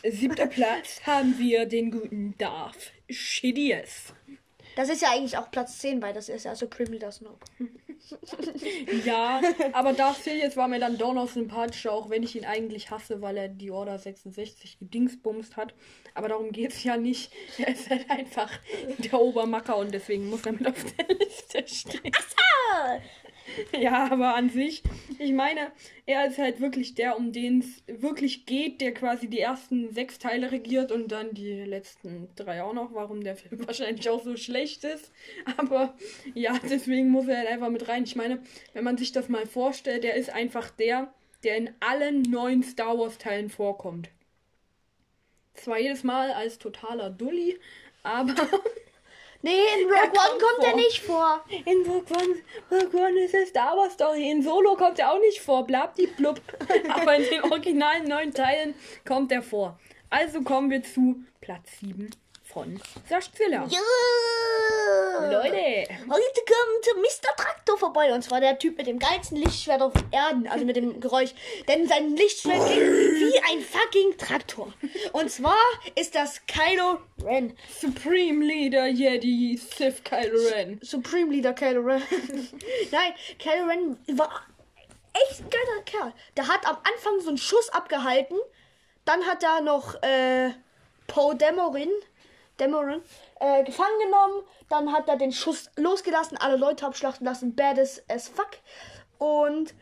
Siebter 0.06 0.48
Platz 0.48 1.02
haben 1.06 1.38
wir 1.38 1.66
den 1.66 1.92
guten 1.92 2.38
Darth 2.38 2.92
Sidious. 3.10 4.14
Das 4.76 4.90
ist 4.90 5.02
ja 5.02 5.12
eigentlich 5.12 5.38
auch 5.38 5.50
Platz 5.52 5.80
10, 5.80 6.02
weil 6.02 6.14
das 6.14 6.30
ist 6.30 6.46
ja 6.46 6.56
Supreme 6.56 6.92
Leader 6.92 7.12
Snoke. 7.12 7.46
Ja, 9.06 9.40
aber 9.72 9.94
Darth 9.94 10.24
Sidious 10.24 10.58
war 10.58 10.68
mir 10.68 10.80
dann 10.80 10.98
doch 10.98 11.14
noch 11.14 11.30
sympathischer, 11.30 11.94
auch 11.94 12.10
wenn 12.10 12.22
ich 12.22 12.36
ihn 12.36 12.44
eigentlich 12.44 12.92
hasse, 12.92 13.22
weil 13.22 13.38
er 13.38 13.48
die 13.48 13.72
Order 13.72 13.98
66 13.98 14.80
gedingsbumst 14.80 15.56
hat. 15.56 15.74
Aber 16.14 16.28
darum 16.28 16.52
geht's 16.52 16.83
ja 16.83 16.98
nicht. 16.98 17.31
Er 17.57 17.69
ist 17.69 17.90
halt 17.90 18.10
einfach 18.10 18.52
der 18.98 19.22
Obermacker 19.22 19.78
und 19.78 19.94
deswegen 19.94 20.30
muss 20.30 20.45
er 20.45 20.52
mit 20.52 20.68
auf 20.68 20.83
der 20.95 21.16
Liste 21.16 21.64
stehen. 21.66 22.12
Ah, 22.74 23.00
Ja, 23.80 24.12
aber 24.12 24.35
an 24.35 24.50
sich, 24.50 24.83
ich 25.19 25.31
meine, 25.31 25.71
er 26.06 26.28
ist 26.28 26.38
halt 26.38 26.59
wirklich 26.59 26.95
der, 26.95 27.18
um 27.18 27.31
den 27.31 27.59
es 27.59 28.02
wirklich 28.02 28.45
geht, 28.45 28.81
der 28.81 28.94
quasi 28.94 29.28
die 29.28 29.40
ersten 29.40 29.94
sechs 29.94 30.19
Teile 30.19 30.52
regiert 30.52 30.92
und 30.92 31.12
dann 31.12 31.33
die 31.33 31.64
letzten 31.64 32.30
drei 32.35 32.64
auch 32.64 32.73
noch, 32.73 32.94
warum 32.94 33.23
der 33.23 33.35
Film 33.35 33.66
wahrscheinlich 33.68 34.09
auch 34.09 34.23
so 34.23 34.38
schlecht 34.38 34.83
ist. 34.83 35.12
Aber 35.57 35.95
ja, 36.33 36.57
deswegen 36.69 37.09
muss 37.09 37.28
er 37.28 37.38
halt 37.38 37.47
einfach 37.50 37.69
mit 37.69 37.88
rein. 37.88 38.04
Ich 38.04 38.16
meine, 38.16 38.42
wenn 38.73 38.83
man 38.83 38.97
sich 38.97 39.12
das 39.12 39.30
mal 39.30 39.45
vorstellt, 39.45 40.04
der 40.04 40.16
ist 40.16 40.30
einfach 40.30 40.69
der, 40.69 41.14
der 41.44 41.57
in 41.57 41.69
allen 41.80 42.21
neuen 42.23 42.64
Star 42.64 42.97
Wars 42.97 43.18
Teilen 43.18 43.50
vorkommt. 43.50 44.09
Zwar 45.56 45.80
jedes 45.80 46.04
Mal 46.04 46.31
als 46.31 46.57
totaler 46.57 47.12
Dulli, 47.12 47.59
aber 48.02 48.35
Nee, 49.44 49.52
in 49.52 49.88
Rogue 49.90 49.97
One 50.09 50.40
kommt 50.40 50.42
kommt 50.42 50.64
er 50.64 50.71
vor. 50.71 50.78
nicht 50.78 51.00
vor. 51.02 51.45
In 51.66 51.81
Rogue 51.85 52.18
One, 52.18 52.35
Rogue 52.71 53.00
One 53.00 53.19
ist 53.19 53.35
eine 53.35 53.45
Star 53.45 53.78
Wars 53.78 53.94
Story. 53.94 54.31
In 54.31 54.42
Solo 54.42 54.76
kommt 54.76 54.97
er 55.00 55.12
auch 55.12 55.19
nicht 55.19 55.42
vor. 55.42 55.68
Blab 55.68 55.95
die 55.95 56.07
blub. 56.07 56.42
Aber 56.90 57.16
in 57.16 57.30
den 57.30 57.44
originalen 57.52 58.07
neun 58.07 58.33
Teilen 58.33 58.73
kommt 59.06 59.31
er 59.31 59.44
vor. 59.44 59.78
Also 60.09 60.42
kommen 60.42 60.71
wir 60.71 60.81
zu 60.81 61.23
Platz 61.42 61.80
7 61.81 62.09
von 62.54 62.80
Saschzilla. 63.10 63.68
Ja. 63.68 63.80
Leute. 65.22 65.56
Heute 65.56 66.42
kommt 66.45 67.02
Mr. 67.02 67.36
Traktor 67.36 67.78
vorbei. 67.78 68.14
Und 68.14 68.22
zwar 68.22 68.42
der 68.42 68.60
Typ 68.60 68.78
mit 68.78 68.86
dem 68.86 69.00
geilsten 69.00 69.38
Lichtschwert 69.38 69.81
auf 69.81 69.94
Erden. 70.12 70.48
Also 70.48 70.64
mit 70.64 70.76
dem 70.76 71.00
Geräusch. 71.00 71.31
Denn 71.68 71.88
sein 71.88 72.16
Lichtschwert 72.16 72.64
klingt 72.66 72.81
wie 72.81 73.40
ein 73.52 73.62
fucking 73.62 74.18
Traktor. 74.18 74.72
Und 75.14 75.31
zwar 75.31 75.57
ist 75.95 76.14
das 76.14 76.45
Kylo 76.45 77.00
Ren. 77.24 77.57
Supreme 77.80 78.45
Leader 78.45 78.86
Jedi 78.88 79.57
Sith 79.57 80.04
Kylo 80.04 80.40
Ren. 80.52 80.80
Supreme 80.83 81.31
Leader 81.31 81.54
Kylo 81.54 81.81
Ren. 81.81 82.04
Nein, 82.92 83.14
Kylo 83.40 83.66
Ren 83.66 83.98
war 84.18 84.45
echt 85.14 85.42
ein 85.42 85.50
geiler 85.50 85.81
Kerl. 85.86 86.14
Der 86.38 86.48
hat 86.48 86.68
am 86.68 86.78
Anfang 86.78 87.19
so 87.22 87.30
einen 87.30 87.38
Schuss 87.38 87.69
abgehalten. 87.69 88.38
Dann 89.06 89.26
hat 89.26 89.44
er 89.44 89.62
noch, 89.62 90.02
äh, 90.02 90.52
Poe 91.07 91.36
Dameron, 91.36 91.90
Dameron 92.57 93.02
äh, 93.40 93.64
gefangen 93.64 94.00
genommen. 94.04 94.44
Dann 94.69 94.92
hat 94.94 95.07
er 95.07 95.18
den 95.18 95.31
Schuss 95.31 95.69
losgelassen, 95.78 96.38
alle 96.38 96.57
Leute 96.57 96.86
abschlachten 96.86 97.26
lassen, 97.26 97.56
badass 97.56 98.02
as 98.10 98.28
fuck. 98.30 98.52
Und 99.18 99.74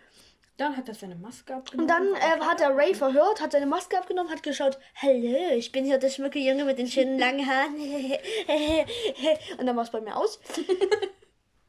Dann 0.58 0.78
hat 0.78 0.88
er 0.88 0.94
seine 0.96 1.16
Maske 1.16 1.56
abgenommen. 1.56 1.82
und 1.82 1.88
dann 1.88 2.16
äh, 2.16 2.42
hat 2.46 2.62
er 2.62 2.76
Ray 2.76 2.94
verhört, 2.94 3.42
hat 3.42 3.52
seine 3.54 3.66
Maske 3.66 3.98
abgenommen, 3.98 4.32
hat 4.32 4.44
geschaut, 4.44 4.78
hallo, 5.02 5.52
ich 5.56 5.72
bin 5.72 5.86
hier 5.86 5.98
der 5.98 6.10
schmucke 6.10 6.40
Junge 6.40 6.66
mit 6.66 6.78
den 6.78 6.88
schönen 6.88 7.18
langen 7.26 7.48
Haaren. 7.50 7.76
und 9.58 9.66
dann 9.66 9.76
war 9.76 9.84
es 9.84 9.90
bei 9.92 10.02
mir 10.02 10.16
aus. 10.16 10.40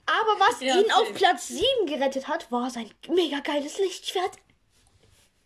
Aber 0.07 0.41
was 0.41 0.61
Ja, 0.61 0.79
ihn 0.79 0.91
auf. 0.93 1.15
Platz 1.15 1.49
7 1.49 1.65
gerettet 1.87 2.27
hat, 2.29 2.51
war 2.51 2.69
sein 2.71 2.91
mega 3.09 3.39
geiles 3.41 3.79
Lichtschwert. 3.79 4.33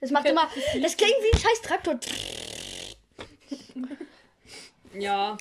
Das 0.01 0.11
macht 0.11 0.27
immer, 0.27 0.49
das 0.83 0.97
klingt 0.97 1.15
wie 1.23 1.33
ein 1.33 1.39
scheiß 1.39 1.63
Traktor. 1.63 1.99
Ja, 5.01 5.37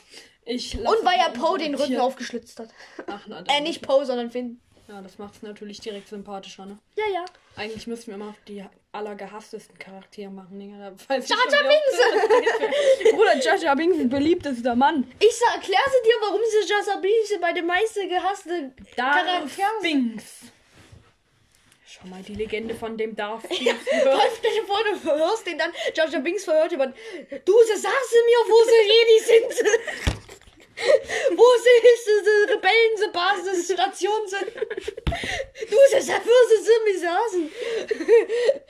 ich 0.45 0.77
Und 0.77 1.03
weil 1.03 1.19
er 1.19 1.29
Poe 1.31 1.57
den 1.57 1.75
Rücken 1.75 1.99
aufgeschlitzt 1.99 2.59
hat. 2.59 2.69
Ach, 3.07 3.21
na, 3.27 3.43
Äh, 3.47 3.61
nicht 3.61 3.81
Poe, 3.81 4.05
sondern 4.05 4.31
Finn. 4.31 4.61
Ja, 4.87 5.01
das 5.01 5.17
macht 5.17 5.35
es 5.35 5.41
natürlich 5.41 5.79
direkt 5.79 6.07
sympathischer, 6.09 6.65
ne? 6.67 6.77
Ja, 6.95 7.05
ja. 7.11 7.25
Eigentlich 7.55 7.87
müssten 7.87 8.07
wir 8.07 8.15
immer 8.15 8.35
die 8.47 8.63
allergehasstesten 8.91 9.79
Charaktere 9.79 10.29
machen, 10.29 10.59
Digga. 10.59 10.77
Jar 10.77 11.19
Jar 11.19 13.11
Bruder, 13.13 13.37
Jar 13.43 13.55
Jar 13.57 13.75
Binks 13.75 13.97
ist 13.97 14.09
beliebtester 14.09 14.75
Mann. 14.75 15.11
Ich 15.19 15.35
sag, 15.35 15.55
erklär 15.55 15.79
sie 15.87 16.07
dir, 16.07 16.15
warum 16.21 16.41
sie 16.49 16.71
Jasabise 16.71 17.39
bei 17.41 17.53
den 17.53 17.65
meisten 17.65 18.07
gehassten 18.07 18.75
Charakteren. 18.95 19.49
Binks. 19.81 20.51
Schau 21.95 22.07
mal, 22.07 22.21
die 22.23 22.33
Legende 22.33 22.75
von 22.75 22.97
dem 22.97 23.15
Darth 23.15 23.47
Binks. 23.47 23.63
Stell 23.63 24.53
dir 24.53 24.65
vor, 24.65 24.83
du 24.83 25.17
hörst 25.17 25.47
den 25.47 25.57
dann, 25.57 25.71
Jar 25.93 26.07
Binks 26.19 26.43
verhört 26.43 26.71
jemand, 26.71 26.95
du, 27.45 27.53
sie 27.63 27.79
sagst 27.79 28.13
mir, 28.25 28.37
wo 28.47 28.63
sie 28.63 28.81
Jedi 28.91 29.49
sind. 29.49 29.69
wo 31.37 31.45
sie 31.63 31.87
ist, 31.93 32.05
diese 32.05 32.53
Rebellen, 32.53 32.97
sie 32.97 33.07
Basis, 33.13 33.71
Station 33.71 34.27
sind. 34.27 34.55
Du, 35.69 35.77
sie 35.89 36.01
sag, 36.01 36.21
wo 36.25 36.31
sie 36.49 36.63
sind, 36.63 36.83
mir 36.83 36.99
saßen. 36.99 37.51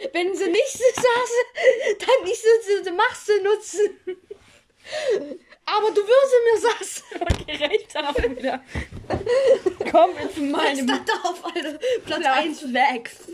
Wenn 0.13 0.35
sie 0.35 0.49
nicht 0.49 0.71
sie 0.71 0.93
saßen, 0.93 1.97
dann 2.05 2.23
nicht 2.25 2.41
sie, 2.41 2.83
sie 2.83 2.91
machst 2.91 3.25
sie 3.25 3.41
nutzen. 3.41 3.99
Aber 5.65 5.89
du 5.91 6.01
wirst 6.01 6.31
sie 6.31 6.43
mir 6.51 6.59
saßen. 6.61 7.03
Okay, 7.21 7.65
recht 7.65 7.97
auch 7.97 8.15
wieder. 8.15 8.63
Komm 9.91 10.11
jetzt 10.19 10.35
zu 10.35 10.41
meinem 10.41 10.87
Stand 10.87 11.09
da 11.09 11.29
auf, 11.29 11.43
Alter. 11.43 11.79
Platz 12.05 12.21
Platz 12.21 12.25
1. 12.25 12.59
6. 12.59 13.31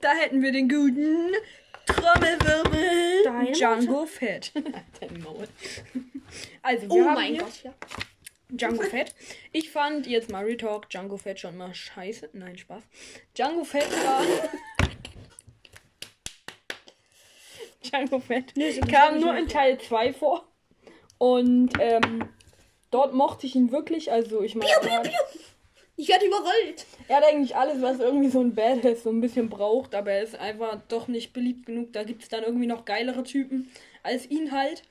Da 0.00 0.12
hätten 0.12 0.42
wir 0.42 0.52
den 0.52 0.68
guten 0.68 1.32
Trommelwirbel 1.86 3.22
Deine 3.24 3.52
Django 3.52 4.06
Fett. 4.06 4.52
Dein 5.00 5.22
Maul. 5.22 5.48
Also, 6.62 6.82
wir 6.82 6.90
Oh 6.90 7.04
mein 7.04 7.38
Gott, 7.38 7.62
ja. 7.62 7.72
Django 8.48 8.82
Fett. 8.82 9.14
Ich 9.52 9.70
fand 9.70 10.06
jetzt 10.06 10.30
mal 10.30 10.44
Retalk 10.44 10.88
Django 10.90 11.16
Fett 11.16 11.40
schon 11.40 11.56
mal 11.56 11.74
scheiße. 11.74 12.30
Nein, 12.32 12.58
Spaß. 12.58 12.82
Django 13.34 13.64
Fett 13.64 13.90
war. 14.04 14.22
Django 17.82 18.18
Fett 18.18 18.52
kam 18.90 19.20
nur 19.20 19.36
in 19.36 19.48
Teil 19.48 19.78
2 19.80 20.12
vor. 20.12 20.46
Und 21.18 21.70
ähm, 21.80 22.28
dort 22.90 23.14
mochte 23.14 23.46
ich 23.46 23.54
ihn 23.54 23.72
wirklich. 23.72 24.12
Also, 24.12 24.42
ich 24.42 24.54
meine, 24.54 24.70
Ich 25.98 26.08
werde 26.08 26.26
überrollt. 26.26 26.84
er 27.08 27.16
hat 27.16 27.24
eigentlich 27.24 27.56
alles, 27.56 27.80
was 27.80 28.00
irgendwie 28.00 28.28
so 28.28 28.40
ein 28.40 28.54
Badass 28.54 29.02
so 29.02 29.08
ein 29.10 29.22
bisschen 29.22 29.48
braucht, 29.48 29.94
aber 29.94 30.12
er 30.12 30.22
ist 30.22 30.36
einfach 30.36 30.78
doch 30.88 31.08
nicht 31.08 31.32
beliebt 31.32 31.64
genug. 31.66 31.94
Da 31.94 32.04
gibt 32.04 32.22
es 32.22 32.28
dann 32.28 32.44
irgendwie 32.44 32.66
noch 32.66 32.84
geilere 32.84 33.22
Typen 33.22 33.70
als 34.02 34.30
ihn 34.30 34.52
halt. 34.52 34.82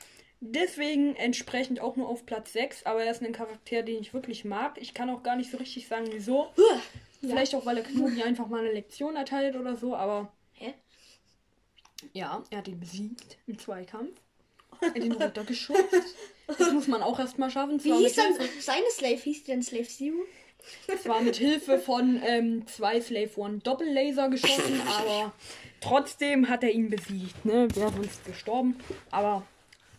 Deswegen 0.42 1.16
entsprechend 1.16 1.80
auch 1.80 1.96
nur 1.96 2.10
auf 2.10 2.26
Platz 2.26 2.54
6, 2.54 2.86
aber 2.86 3.04
er 3.04 3.12
ist 3.12 3.22
ein 3.22 3.32
Charakter, 3.34 3.84
den 3.84 4.02
ich 4.02 4.14
wirklich 4.14 4.46
mag. 4.46 4.80
Ich 4.82 4.94
kann 4.94 5.10
auch 5.10 5.22
gar 5.24 5.36
nicht 5.36 5.52
so 5.52 5.58
richtig 5.58 5.88
sagen, 5.88 6.08
wieso. 6.12 6.48
Vielleicht 7.22 7.56
auch, 7.56 7.66
weil 7.66 7.78
er 7.78 7.84
Knobi 7.84 8.24
einfach 8.24 8.48
mal 8.48 8.60
eine 8.60 8.72
Lektion 8.74 9.16
erteilt 9.16 9.56
oder 9.56 9.76
so, 9.76 9.96
aber 9.96 10.32
Hä? 10.54 10.74
ja, 12.14 12.44
er 12.50 12.58
hat 12.58 12.68
ihn 12.68 12.80
besiegt 12.80 13.38
im 13.48 13.58
Zweikampf. 13.58 14.20
Er 14.94 15.02
hat 15.02 15.04
ihn 15.04 15.12
runtergeschubst. 15.12 16.16
Das 16.48 16.72
muss 16.72 16.88
man 16.88 17.02
auch 17.02 17.20
erstmal 17.20 17.50
schaffen. 17.50 17.84
Wie 17.84 17.92
hieß 17.94 18.16
dann 18.16 18.34
seine 18.60 18.86
Slave? 18.92 19.16
Hieß 19.16 19.44
die 19.44 19.52
denn 19.52 19.64
Slave 19.64 19.88
Zero? 19.88 20.18
zwar 21.02 21.22
mit 21.22 21.36
Hilfe 21.36 21.80
von 21.80 22.22
ähm, 22.26 22.68
zwei 22.68 23.00
Slave 23.02 23.30
One 23.36 23.60
Doppellaser 23.60 24.30
geschossen, 24.30 24.82
aber 24.88 25.34
trotzdem 25.82 26.50
hat 26.50 26.64
er 26.64 26.72
ihn 26.72 26.90
besiegt. 26.90 27.46
Ne? 27.46 27.68
Wäre 27.76 27.92
sonst 27.92 28.26
gestorben. 28.26 28.76
Aber 29.12 29.44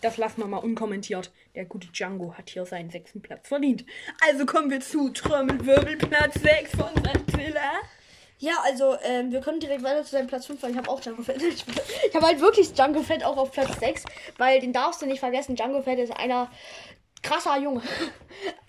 das 0.00 0.16
lassen 0.16 0.40
wir 0.40 0.46
mal 0.46 0.58
unkommentiert. 0.58 1.30
Der 1.54 1.64
gute 1.64 1.88
Django 1.88 2.34
hat 2.34 2.50
hier 2.50 2.66
seinen 2.66 2.90
sechsten 2.90 3.22
Platz 3.22 3.48
verdient. 3.48 3.84
Also 4.28 4.44
kommen 4.44 4.70
wir 4.70 4.80
zu 4.80 5.08
Trommelwirbel 5.10 5.96
Platz 5.96 6.34
6 6.40 6.70
von 6.72 6.90
Santilla. 7.02 7.72
Ja, 8.38 8.54
also, 8.64 8.96
ähm, 9.02 9.32
wir 9.32 9.40
können 9.40 9.60
direkt 9.60 9.82
weiter 9.82 10.04
zu 10.04 10.12
deinem 10.16 10.26
Platz 10.26 10.46
5, 10.46 10.62
weil 10.62 10.70
ich 10.72 10.76
habe 10.76 10.90
auch 10.90 11.00
Django 11.00 11.22
Fett. 11.22 11.40
Ich 12.08 12.14
habe 12.14 12.26
halt 12.26 12.40
wirklich 12.40 12.72
Django 12.74 13.02
Fett 13.02 13.24
auch 13.24 13.36
auf 13.36 13.50
Platz 13.52 13.78
6, 13.80 14.04
weil 14.38 14.60
den 14.60 14.72
darfst 14.72 15.02
du 15.02 15.06
nicht 15.06 15.20
vergessen. 15.20 15.56
Django 15.56 15.82
Fett 15.82 15.98
ist 15.98 16.16
einer 16.16 16.50
krasser 17.22 17.58
Junge. 17.58 17.82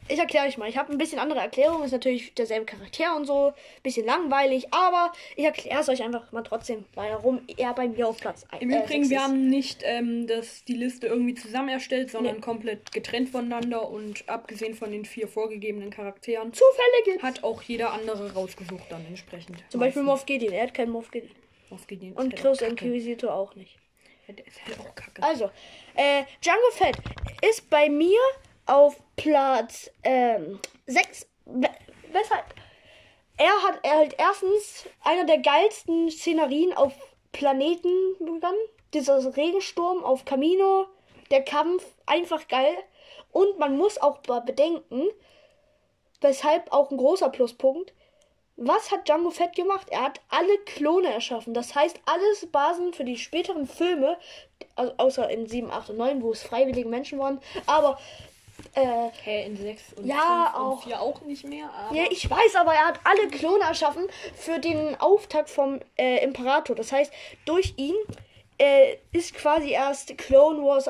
Ich 0.10 0.20
erkläre 0.20 0.48
euch 0.48 0.58
mal. 0.58 0.70
Ich 0.70 0.78
habe 0.78 0.92
ein 0.92 0.98
bisschen 0.98 1.20
andere 1.20 1.40
Erklärung. 1.40 1.84
Ist 1.84 1.92
natürlich 1.92 2.34
derselbe 2.34 2.66
Charakter 2.66 3.16
und 3.16 3.26
so. 3.26 3.54
Bisschen 3.84 4.06
langweilig, 4.06 4.68
aber 4.72 5.12
ich 5.36 5.46
erkläre 5.46 5.82
es 5.82 5.90
euch 5.90 6.02
einfach 6.04 6.32
mal 6.32 6.44
trotzdem, 6.44 6.86
warum 6.96 7.42
er 7.58 7.74
bei 7.74 7.88
mir 7.88 8.08
auf 8.08 8.18
Platz 8.18 8.46
1 8.52 8.62
Im 8.62 8.70
Übrigen, 8.70 9.10
wir 9.10 9.24
haben 9.24 9.50
nicht 9.50 9.82
ähm, 9.84 10.28
das, 10.28 10.64
die 10.64 10.74
Liste 10.74 11.08
irgendwie 11.08 11.36
zusammen 11.36 11.70
erstellt, 11.70 12.12
sondern 12.12 12.42
komplett 12.42 12.92
getrennt 12.92 13.30
voneinander 13.30 13.90
und 13.90 14.28
abgesehen 14.28 14.74
von 14.76 14.92
den 14.92 15.06
vier 15.06 15.28
vorgegebenen 15.28 15.90
Charakteren 15.90 16.54
Zufälle 16.54 17.22
hat 17.22 17.44
auch 17.44 17.62
jeder 17.62 17.94
andere 17.94 18.34
rausgesucht 18.34 18.86
dann 18.90 19.06
entsprechend. 19.06 19.64
Zum 19.70 19.80
Beispiel 19.80 20.04
Moff 20.04 20.26
Gideon. 20.26 20.54
Er 20.54 20.64
hat 20.64 20.74
keinen 20.74 20.92
Moff 20.92 21.12
Gideon. 21.12 21.36
Moff 21.70 21.88
Gideon 21.88 22.12
ist 22.14 22.18
Und 22.18 22.34
halt 22.34 22.42
Chris. 22.42 22.62
Inquisitor 22.62 23.34
auch 23.34 23.56
nicht. 23.56 23.78
Der 24.28 24.46
ist 24.46 24.66
halt 24.66 24.80
auch 24.82 24.94
kacke. 24.94 25.24
Also, 25.24 25.46
äh, 25.96 26.24
Django 26.42 26.70
Fett 26.72 26.98
ist 27.42 27.70
bei 27.70 27.90
mir 27.90 28.20
auf 28.68 28.96
Platz 29.16 29.90
ähm, 30.04 30.60
6. 30.86 31.28
Weshalb? 31.46 32.46
Er 33.38 33.64
hat 33.64 33.80
er 33.84 33.98
halt 33.98 34.16
erstens 34.18 34.86
einer 35.04 35.26
der 35.26 35.38
geilsten 35.40 36.10
Szenerien 36.10 36.74
auf 36.76 36.94
Planeten 37.32 38.16
begangen. 38.20 38.58
Dieser 38.94 39.36
Regensturm 39.36 40.04
auf 40.04 40.26
Camino, 40.26 40.88
der 41.30 41.44
Kampf, 41.44 41.86
einfach 42.06 42.48
geil. 42.48 42.76
Und 43.32 43.60
man 43.60 43.78
muss 43.78 43.98
auch 44.00 44.20
bedenken, 44.20 45.08
weshalb 46.22 46.72
auch 46.72 46.90
ein 46.90 46.98
großer 46.98 47.30
Pluspunkt. 47.30 47.94
Was 48.56 48.90
hat 48.92 49.08
Django 49.08 49.30
Fett 49.30 49.56
gemacht? 49.56 49.86
Er 49.92 50.02
hat 50.02 50.20
alle 50.30 50.58
Klone 50.66 51.14
erschaffen. 51.14 51.54
Das 51.54 51.76
heißt, 51.76 52.00
alles 52.08 52.48
Basen 52.52 52.92
für 52.94 53.04
die 53.04 53.18
späteren 53.18 53.68
Filme, 53.68 54.18
au- 54.76 54.94
außer 54.98 55.30
in 55.30 55.46
7, 55.46 55.70
8 55.70 55.92
und 55.92 55.98
9, 55.98 56.24
wo 56.24 56.32
es 56.32 56.42
freiwillige 56.42 56.90
Menschen 56.90 57.20
waren. 57.20 57.40
Aber, 57.68 58.00
äh, 58.78 59.10
Hä, 59.24 59.46
in 59.46 59.58
6 59.58 59.94
und 59.94 60.06
Ja, 60.06 60.52
5 60.54 60.56
auch. 60.56 60.72
und 60.74 60.84
4 60.84 61.02
auch 61.02 61.22
nicht 61.22 61.44
mehr, 61.46 61.70
ja, 61.92 62.04
ich 62.10 62.30
weiß, 62.30 62.56
aber 62.56 62.74
er 62.74 62.88
hat 62.88 63.00
alle 63.04 63.28
Klone 63.30 63.64
erschaffen 63.64 64.08
für 64.36 64.60
den 64.60 64.96
Auftakt 65.00 65.50
vom 65.50 65.80
äh, 65.98 66.24
Imperator. 66.24 66.76
Das 66.76 66.92
heißt, 66.92 67.12
durch 67.46 67.74
ihn 67.78 67.96
äh, 68.60 68.98
ist 69.12 69.34
quasi 69.36 69.72
erst 69.72 70.18
Clone 70.18 70.62
Wars 70.64 70.88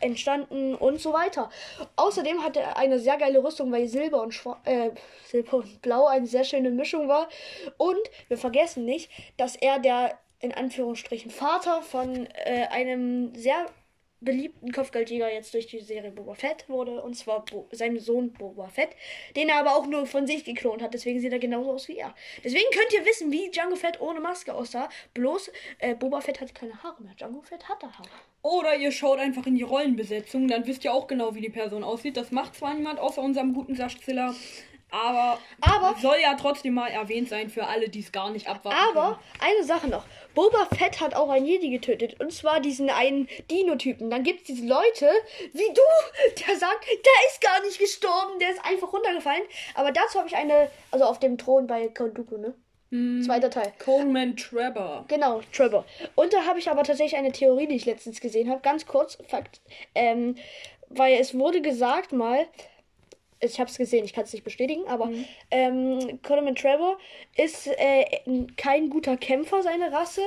entstanden 0.00 0.74
und 0.74 1.00
so 1.00 1.12
weiter. 1.12 1.50
Außerdem 1.96 2.42
hatte 2.42 2.60
er 2.60 2.76
eine 2.76 2.98
sehr 2.98 3.16
geile 3.16 3.42
Rüstung, 3.42 3.70
weil 3.72 3.86
Silber 3.86 4.22
und, 4.22 4.32
Schwa 4.32 4.58
äh, 4.64 4.90
Silber 5.26 5.58
und 5.58 5.82
Blau 5.82 6.06
eine 6.06 6.26
sehr 6.26 6.44
schöne 6.44 6.70
Mischung 6.70 7.08
war. 7.08 7.28
Und 7.76 8.00
wir 8.28 8.38
vergessen 8.38 8.84
nicht, 8.84 9.10
dass 9.36 9.56
er 9.56 9.78
der 9.78 10.18
in 10.40 10.52
Anführungsstrichen 10.52 11.30
Vater 11.30 11.82
von 11.82 12.26
äh, 12.44 12.66
einem 12.70 13.34
sehr 13.34 13.66
beliebten 14.20 14.72
Kopfgeldjäger 14.72 15.32
jetzt 15.32 15.52
durch 15.54 15.66
die 15.66 15.80
Serie 15.80 16.10
Boba 16.10 16.34
Fett 16.34 16.68
wurde. 16.68 17.02
Und 17.02 17.14
zwar 17.14 17.44
Bo 17.44 17.68
sein 17.72 17.98
Sohn 17.98 18.32
Boba 18.32 18.68
Fett, 18.68 18.90
den 19.34 19.48
er 19.48 19.56
aber 19.56 19.76
auch 19.76 19.86
nur 19.86 20.06
von 20.06 20.26
sich 20.26 20.44
geklont 20.44 20.82
hat. 20.82 20.94
Deswegen 20.94 21.20
sieht 21.20 21.32
er 21.32 21.38
genauso 21.38 21.72
aus 21.72 21.88
wie 21.88 21.98
er. 21.98 22.14
Deswegen 22.44 22.70
könnt 22.72 22.92
ihr 22.92 23.04
wissen, 23.04 23.30
wie 23.30 23.50
Django 23.50 23.76
Fett 23.76 24.00
ohne 24.00 24.20
Maske 24.20 24.54
aussah. 24.54 24.88
Bloß 25.14 25.50
äh, 25.78 25.94
Boba 25.94 26.20
Fett 26.20 26.40
hat 26.40 26.54
keine 26.54 26.82
Haare 26.82 27.02
mehr. 27.02 27.14
Django 27.14 27.42
Fett 27.42 27.68
hatte 27.68 27.86
Haare. 27.86 28.08
Oder 28.42 28.76
ihr 28.76 28.92
schaut 28.92 29.18
einfach 29.18 29.46
in 29.46 29.56
die 29.56 29.64
Rollenbesetzung, 29.64 30.46
dann 30.46 30.68
wisst 30.68 30.84
ihr 30.84 30.92
auch 30.92 31.08
genau, 31.08 31.34
wie 31.34 31.40
die 31.40 31.50
Person 31.50 31.82
aussieht. 31.82 32.16
Das 32.16 32.30
macht 32.30 32.54
zwar 32.54 32.74
niemand 32.74 33.00
außer 33.00 33.20
unserem 33.20 33.54
guten 33.54 33.74
Saschziller, 33.74 34.36
aber, 34.90 35.38
Aber- 35.60 35.96
soll 36.00 36.16
ja 36.22 36.34
trotzdem 36.34 36.74
mal 36.74 36.88
erwähnt 36.88 37.28
sein 37.28 37.50
für 37.50 37.66
alle, 37.66 37.88
die 37.88 38.00
es 38.00 38.12
gar 38.12 38.30
nicht 38.30 38.46
abwarten 38.48 38.78
Aber 38.90 39.20
eine 39.40 39.64
Sache 39.64 39.88
noch. 39.88 40.04
Boba 40.34 40.66
Fett 40.76 41.00
hat 41.00 41.14
auch 41.14 41.30
einen 41.30 41.46
Jedi 41.46 41.70
getötet. 41.70 42.20
Und 42.20 42.32
zwar 42.32 42.60
diesen 42.60 42.90
einen 42.90 43.26
Dino-Typen. 43.50 44.10
Dann 44.10 44.22
gibt 44.22 44.40
es 44.40 44.46
diese 44.46 44.66
Leute, 44.66 45.10
wie 45.52 45.72
du, 45.74 45.82
der 46.46 46.56
sagt, 46.56 46.86
der 46.88 47.30
ist 47.30 47.40
gar 47.40 47.62
nicht 47.62 47.78
gestorben, 47.78 48.38
der 48.38 48.50
ist 48.50 48.64
einfach 48.64 48.92
runtergefallen. 48.92 49.42
Aber 49.74 49.92
dazu 49.92 50.18
habe 50.18 50.28
ich 50.28 50.36
eine, 50.36 50.70
also 50.90 51.04
auf 51.06 51.18
dem 51.18 51.38
Thron 51.38 51.66
bei 51.66 51.88
Count 51.88 52.16
Dooku, 52.18 52.36
ne? 52.36 52.54
Zweiter 53.24 53.50
Teil. 53.50 53.72
Coleman 53.84 54.36
Trevor. 54.36 55.04
Genau, 55.08 55.40
Trevor. 55.52 55.84
Und 56.14 56.32
da 56.32 56.44
habe 56.46 56.60
ich 56.60 56.70
aber 56.70 56.82
tatsächlich 56.84 57.18
eine 57.18 57.32
Theorie, 57.32 57.66
die 57.66 57.74
ich 57.74 57.84
letztens 57.84 58.20
gesehen 58.20 58.48
habe. 58.48 58.60
Ganz 58.60 58.86
kurz, 58.86 59.18
Fakt. 59.28 59.60
Ähm, 59.94 60.36
weil 60.88 61.18
es 61.20 61.36
wurde 61.36 61.60
gesagt 61.60 62.12
mal, 62.12 62.46
ich 63.40 63.60
habe 63.60 63.70
es 63.70 63.76
gesehen, 63.76 64.04
ich 64.04 64.12
kann 64.12 64.24
es 64.24 64.32
nicht 64.32 64.44
bestätigen, 64.44 64.86
aber 64.88 65.06
Mhm. 65.06 65.24
ähm, 65.50 66.18
Coleman 66.22 66.54
Trevor 66.54 66.98
ist 67.36 67.66
äh, 67.66 68.04
kein 68.56 68.88
guter 68.88 69.16
Kämpfer, 69.16 69.62
seine 69.62 69.92
Rasse, 69.92 70.22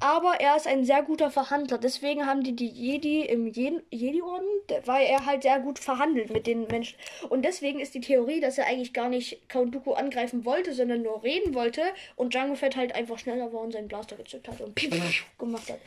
aber 0.00 0.40
er 0.40 0.56
ist 0.56 0.66
ein 0.66 0.84
sehr 0.84 1.02
guter 1.02 1.30
Verhandler. 1.30 1.78
Deswegen 1.78 2.26
haben 2.26 2.42
die 2.42 2.52
die 2.54 2.68
Jedi 2.68 3.22
im 3.22 3.46
Je- 3.46 3.80
Jedi-Orden, 3.90 4.46
weil 4.84 5.06
er 5.06 5.24
halt 5.26 5.42
sehr 5.42 5.58
gut 5.60 5.78
verhandelt 5.78 6.30
mit 6.30 6.46
den 6.46 6.66
Menschen. 6.66 6.96
Und 7.28 7.44
deswegen 7.44 7.80
ist 7.80 7.94
die 7.94 8.00
Theorie, 8.00 8.40
dass 8.40 8.58
er 8.58 8.66
eigentlich 8.66 8.92
gar 8.92 9.08
nicht 9.08 9.48
Count 9.48 9.74
Dooku 9.74 9.92
angreifen 9.92 10.44
wollte, 10.44 10.74
sondern 10.74 11.02
nur 11.02 11.22
reden 11.22 11.54
wollte 11.54 11.82
und 12.16 12.34
Jango 12.34 12.54
Fett 12.56 12.76
halt 12.76 12.94
einfach 12.94 13.18
schneller 13.18 13.52
war 13.52 13.60
und 13.62 13.72
seinen 13.72 13.88
Blaster 13.88 14.16
gezückt 14.16 14.48
hat 14.48 14.60
und 14.60 14.74
piep, 14.74 14.92
gemacht 15.38 15.70
hat. 15.70 15.78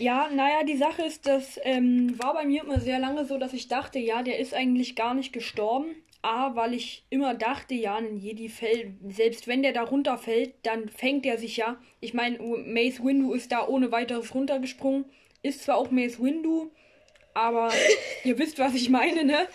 Ja, 0.00 0.30
naja, 0.34 0.64
die 0.64 0.78
Sache 0.78 1.02
ist, 1.02 1.26
das 1.26 1.60
ähm, 1.62 2.18
war 2.18 2.32
bei 2.32 2.46
mir 2.46 2.62
immer 2.64 2.80
sehr 2.80 2.98
lange 2.98 3.26
so, 3.26 3.36
dass 3.36 3.52
ich 3.52 3.68
dachte, 3.68 3.98
ja, 3.98 4.22
der 4.22 4.38
ist 4.38 4.54
eigentlich 4.54 4.96
gar 4.96 5.12
nicht 5.12 5.30
gestorben. 5.30 5.94
A, 6.22 6.56
weil 6.56 6.72
ich 6.72 7.04
immer 7.10 7.34
dachte, 7.34 7.74
ja, 7.74 7.96
ein 7.96 8.16
Jedi 8.16 8.48
fällt, 8.48 8.94
selbst 9.10 9.46
wenn 9.46 9.62
der 9.62 9.74
da 9.74 9.82
runterfällt, 9.82 10.54
dann 10.62 10.88
fängt 10.88 11.26
er 11.26 11.36
sich 11.36 11.58
ja. 11.58 11.78
Ich 12.00 12.14
meine, 12.14 12.38
Mace 12.38 13.04
Windu 13.04 13.34
ist 13.34 13.52
da 13.52 13.68
ohne 13.68 13.92
weiteres 13.92 14.34
runtergesprungen. 14.34 15.04
Ist 15.42 15.64
zwar 15.64 15.76
auch 15.76 15.90
Mace 15.90 16.18
Windu, 16.18 16.70
aber 17.34 17.70
ihr 18.24 18.38
wisst, 18.38 18.58
was 18.58 18.74
ich 18.74 18.88
meine, 18.88 19.22
ne? 19.22 19.48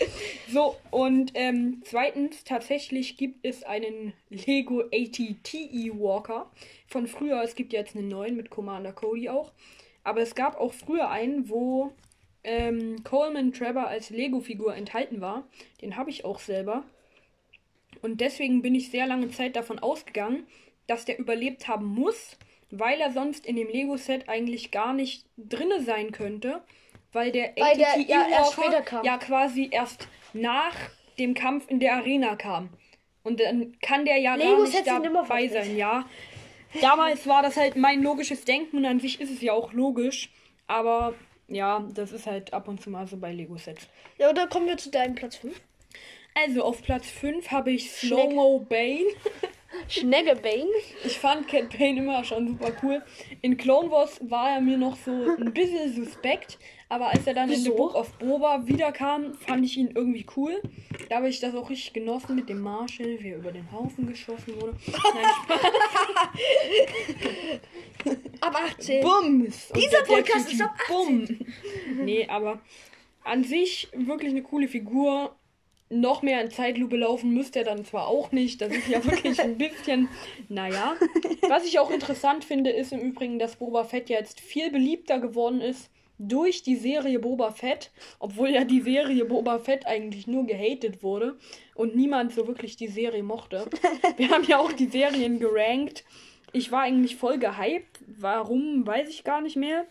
So, 0.52 0.76
und 0.92 1.32
ähm, 1.34 1.82
zweitens, 1.86 2.44
tatsächlich 2.44 3.18
gibt 3.18 3.44
es 3.44 3.64
einen 3.64 4.14
Lego 4.30 4.82
ATTE 4.82 5.92
Walker 6.00 6.52
von 6.86 7.08
früher. 7.08 7.42
Es 7.42 7.56
gibt 7.56 7.74
jetzt 7.74 7.96
einen 7.96 8.10
neuen 8.10 8.36
mit 8.36 8.52
Commander 8.52 8.94
Cody 8.94 9.30
auch. 9.30 9.52
Aber 10.06 10.22
es 10.22 10.36
gab 10.36 10.58
auch 10.58 10.72
früher 10.72 11.10
einen, 11.10 11.50
wo 11.50 11.92
ähm, 12.46 13.04
Coleman 13.04 13.52
Trevor 13.52 13.88
als 13.88 14.12
Lego-Figur 14.12 14.76
enthalten 14.76 15.20
war. 15.20 15.48
Den 15.82 15.98
habe 15.98 16.10
ich 16.12 16.24
auch 16.24 16.40
selber. 16.40 16.84
Und 18.02 18.22
deswegen 18.22 18.62
bin 18.62 18.76
ich 18.76 18.92
sehr 18.92 19.08
lange 19.08 19.30
Zeit 19.32 19.56
davon 19.56 19.80
ausgegangen, 19.80 20.46
dass 20.88 21.06
der 21.06 21.18
überlebt 21.18 21.68
haben 21.68 21.88
muss, 21.88 22.38
weil 22.70 23.02
er 23.02 23.12
sonst 23.12 23.46
in 23.46 23.56
dem 23.56 23.68
Lego-Set 23.68 24.30
eigentlich 24.30 24.70
gar 24.72 24.94
nicht 24.94 25.26
drinne 25.38 25.82
sein 25.82 26.12
könnte, 26.12 26.62
weil 27.12 27.32
der 27.32 27.54
Weil 27.58 27.78
der, 27.78 28.00
ja, 28.00 28.28
erst 28.30 28.58
Walker 28.58 28.68
später 28.70 28.82
kam. 28.84 29.06
ja 29.06 29.18
quasi 29.18 29.70
erst 29.72 30.08
nach 30.34 30.76
dem 31.18 31.34
Kampf 31.34 31.70
in 31.70 31.80
der 31.80 31.96
Arena 31.96 32.36
kam. 32.36 32.70
Und 33.24 33.40
dann 33.40 33.76
kann 33.82 34.06
der 34.06 34.18
ja 34.18 34.38
gar 34.38 34.46
Lego-Sets 34.46 34.86
nicht 34.86 35.16
dabei 35.16 35.48
sein, 35.48 35.76
ja. 35.76 36.06
Damals 36.82 37.28
war 37.28 37.42
das 37.42 37.58
halt 37.58 37.76
mein 37.76 38.02
logisches 38.02 38.46
Denken 38.46 38.78
und 38.78 38.86
an 38.86 39.00
sich 39.00 39.20
ist 39.22 39.32
es 39.32 39.42
ja 39.42 39.54
auch 39.54 39.74
logisch. 39.74 40.30
Aber 40.68 41.14
ja, 41.48 41.88
das 41.94 42.12
ist 42.12 42.26
halt 42.26 42.54
ab 42.54 42.68
und 42.68 42.82
zu 42.82 42.90
mal 42.90 43.08
so 43.08 43.18
bei 43.18 43.32
Lego-Sets. 43.32 43.88
Ja, 44.18 44.30
oder 44.30 44.48
kommen 44.48 44.68
wir 44.68 44.78
zu 44.78 44.90
deinem 44.90 45.16
Platz 45.16 45.36
5? 45.38 45.60
Also 46.34 46.64
auf 46.64 46.82
Platz 46.82 47.10
5 47.10 47.52
habe 47.52 47.72
ich 47.72 47.92
Slow-Mo 47.92 48.66
Bane. 48.68 49.06
Schneggebane. 49.88 50.70
Ich 51.04 51.20
fand 51.20 51.48
Cat 51.48 51.78
Bane 51.78 52.00
immer 52.00 52.24
schon 52.24 52.48
super 52.48 52.72
cool. 52.82 53.04
In 53.42 53.58
Clone 53.58 53.92
Wars 53.92 54.20
war 54.22 54.52
er 54.52 54.62
mir 54.62 54.78
noch 54.78 54.98
so 54.98 55.12
ein 55.12 55.54
bisschen 55.54 55.94
suspekt, 55.94 56.58
aber 56.88 57.08
als 57.08 57.26
er 57.26 57.34
dann 57.34 57.50
in 57.50 57.60
The 57.60 57.66
Wieso? 57.66 57.76
Book 57.76 57.96
of 57.96 58.12
Boba 58.20 58.68
wiederkam, 58.68 59.34
fand 59.34 59.66
ich 59.66 59.78
ihn 59.78 59.92
irgendwie 59.96 60.26
cool. 60.36 60.62
Da 61.10 61.18
habe 61.18 61.30
ich 61.30 61.40
das 61.40 61.56
auch 61.56 61.70
richtig 61.70 61.94
genossen 61.94 62.36
mit 62.36 62.48
dem 62.48 62.62
Marshall, 62.62 63.18
wie 63.22 63.30
er 63.30 63.38
über 63.38 63.52
den 63.52 63.72
Haufen 63.72 64.08
geschossen 64.08 64.56
wurde. 64.62 64.76
Nein. 65.14 65.26
Ab 68.42 68.56
18. 68.78 69.02
Bums! 69.02 69.72
Und 69.72 69.82
Dieser 69.82 70.04
Podcast 70.04 70.52
ist 70.52 70.62
ab 70.62 70.76
Bumm! 70.88 71.28
Nee, 72.04 72.28
aber 72.28 72.62
an 73.24 73.44
sich 73.44 73.90
wirklich 73.94 74.32
eine 74.32 74.44
coole 74.44 74.68
Figur. 74.68 75.36
Noch 75.90 76.24
mehr 76.24 76.42
in 76.42 76.50
Zeitlupe 76.50 76.98
laufen 76.98 77.32
müsste 77.32 77.60
er 77.60 77.66
dann 77.66 77.86
zwar 77.86 78.08
auch 78.08 78.32
nicht. 78.32 78.60
Das 78.60 78.72
ist 78.72 78.88
ja 78.88 79.04
wirklich 79.06 79.40
ein 79.40 79.58
bisschen, 79.58 80.10
naja. 80.50 80.96
Was 81.48 81.66
ich 81.66 81.80
auch 81.80 81.92
interessant 81.92 82.44
finde, 82.44 82.72
ist 82.72 82.92
im 82.92 83.00
Übrigen, 83.00 83.38
dass 83.38 83.56
Boba 83.58 83.84
Fett 83.84 84.10
jetzt 84.10 84.40
viel 84.40 84.72
beliebter 84.72 85.20
geworden 85.20 85.62
ist 85.62 85.90
durch 86.18 86.64
die 86.64 86.76
Serie 86.76 87.20
Boba 87.20 87.52
Fett, 87.52 87.92
obwohl 88.20 88.50
ja 88.50 88.64
die 88.64 88.82
Serie 88.82 89.26
Boba 89.26 89.60
Fett 89.60 89.86
eigentlich 89.86 90.28
nur 90.28 90.46
gehatet 90.46 91.04
wurde 91.04 91.38
und 91.76 91.96
niemand 91.96 92.34
so 92.34 92.48
wirklich 92.48 92.78
die 92.78 92.88
Serie 92.88 93.24
mochte. 93.24 93.66
Wir 94.18 94.30
haben 94.30 94.46
ja 94.46 94.60
auch 94.60 94.72
die 94.72 94.88
Serien 94.88 95.40
gerankt. 95.40 96.04
Ich 96.54 96.72
war 96.72 96.84
eigentlich 96.84 97.18
voll 97.18 97.38
gehypt. 97.38 98.00
Warum, 98.08 98.88
weiß 98.88 99.10
ich 99.10 99.24
gar 99.24 99.42
nicht 99.42 99.58
mehr. 99.58 99.86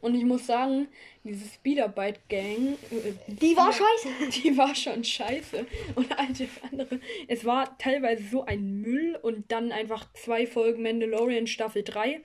Und 0.00 0.14
ich 0.14 0.24
muss 0.24 0.46
sagen, 0.46 0.88
diese 1.22 1.48
Speederbite 1.48 2.20
Gang, 2.28 2.74
äh, 2.90 3.12
Die 3.26 3.56
war 3.56 3.72
scheiße. 3.72 4.40
die 4.42 4.56
war 4.56 4.74
schon 4.74 5.02
scheiße. 5.02 5.66
Und 5.94 6.18
all 6.18 6.28
das 6.28 6.48
andere, 6.70 7.00
es 7.26 7.44
war 7.46 7.78
teilweise 7.78 8.22
so 8.24 8.44
ein 8.44 8.82
Müll 8.82 9.18
und 9.22 9.50
dann 9.50 9.72
einfach 9.72 10.06
zwei 10.12 10.46
Folgen 10.46 10.82
Mandalorian 10.82 11.46
Staffel 11.46 11.82
3. 11.82 12.20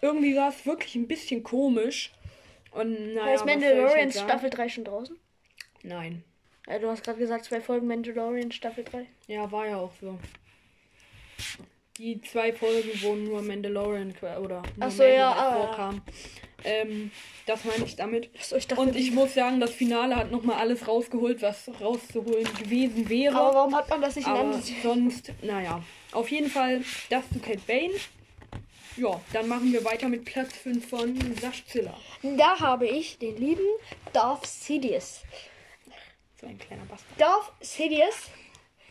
Irgendwie 0.00 0.36
war 0.36 0.48
es 0.48 0.64
wirklich 0.64 0.94
ein 0.94 1.06
bisschen 1.06 1.42
komisch. 1.42 2.12
Und 2.72 3.14
naja, 3.14 3.34
ist 3.34 3.46
Mandalorian? 3.46 4.12
Staffel 4.12 4.50
3 4.50 4.68
schon 4.68 4.84
draußen? 4.84 5.16
Nein. 5.82 6.24
Ja, 6.68 6.78
du 6.78 6.88
hast 6.88 7.02
gerade 7.02 7.18
gesagt, 7.18 7.46
zwei 7.46 7.60
Folgen 7.60 7.86
Mandalorian 7.86 8.52
Staffel 8.52 8.84
3. 8.84 9.06
Ja, 9.26 9.50
war 9.50 9.66
ja 9.66 9.78
auch 9.78 9.92
so. 10.00 10.18
Die 11.96 12.20
zwei 12.20 12.52
Folgen, 12.52 12.90
wo 13.02 13.14
nur 13.14 13.42
Mandalorian 13.42 14.14
oder 14.42 14.62
nur 14.76 14.90
so, 14.90 15.02
ja, 15.02 15.30
Mandalorian 15.30 15.38
ah, 15.38 15.52
vorkam. 15.52 16.02
Ähm, 16.64 17.10
das 17.46 17.64
meine 17.64 17.84
ich 17.84 17.96
damit. 17.96 18.30
So, 18.40 18.56
ich 18.56 18.76
Und 18.76 18.96
ich 18.96 19.12
muss 19.12 19.34
sagen, 19.34 19.60
das 19.60 19.72
Finale 19.72 20.16
hat 20.16 20.30
nochmal 20.30 20.56
alles 20.56 20.86
rausgeholt, 20.86 21.40
was 21.40 21.70
rauszuholen 21.80 22.52
gewesen 22.54 23.08
wäre. 23.08 23.34
aber 23.36 23.54
warum 23.54 23.74
hat 23.74 23.88
man 23.88 24.02
das 24.02 24.16
nicht 24.16 24.28
Aber 24.28 24.60
sonst, 24.82 25.32
naja. 25.42 25.82
Auf 26.12 26.30
jeden 26.30 26.50
Fall 26.50 26.82
das 27.10 27.28
zu 27.32 27.38
Cat 27.38 27.66
Bane. 27.66 27.94
Ja, 28.98 29.20
dann 29.32 29.46
machen 29.46 29.72
wir 29.72 29.84
weiter 29.84 30.08
mit 30.08 30.24
Platz 30.24 30.52
5 30.56 30.88
von 30.88 31.36
Saschzilla. 31.36 31.94
Da 32.22 32.58
habe 32.58 32.88
ich 32.88 33.16
den 33.18 33.36
lieben 33.36 33.66
Darth 34.12 34.44
Sidious. 34.44 35.22
So 36.40 36.48
ein 36.48 36.58
kleiner 36.58 36.84
Bastard. 36.84 37.20
Darth 37.20 37.52
Sidious, 37.60 38.28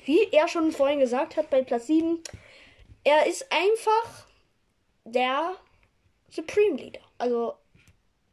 wie 0.05 0.29
er 0.31 0.47
schon 0.47 0.71
vorhin 0.71 0.99
gesagt 0.99 1.35
hat 1.35 1.49
bei 1.49 1.61
Platz 1.61 1.87
7, 1.87 2.23
er 3.03 3.25
ist 3.25 3.51
einfach 3.51 4.27
der 5.03 5.55
Supreme 6.29 6.77
Leader. 6.77 7.01
Also, 7.17 7.55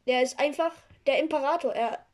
der 0.07 0.21
ist 0.21 0.39
einfach 0.39 0.71
der 1.05 1.19
Imperator. 1.19 1.73
Er 1.73 2.05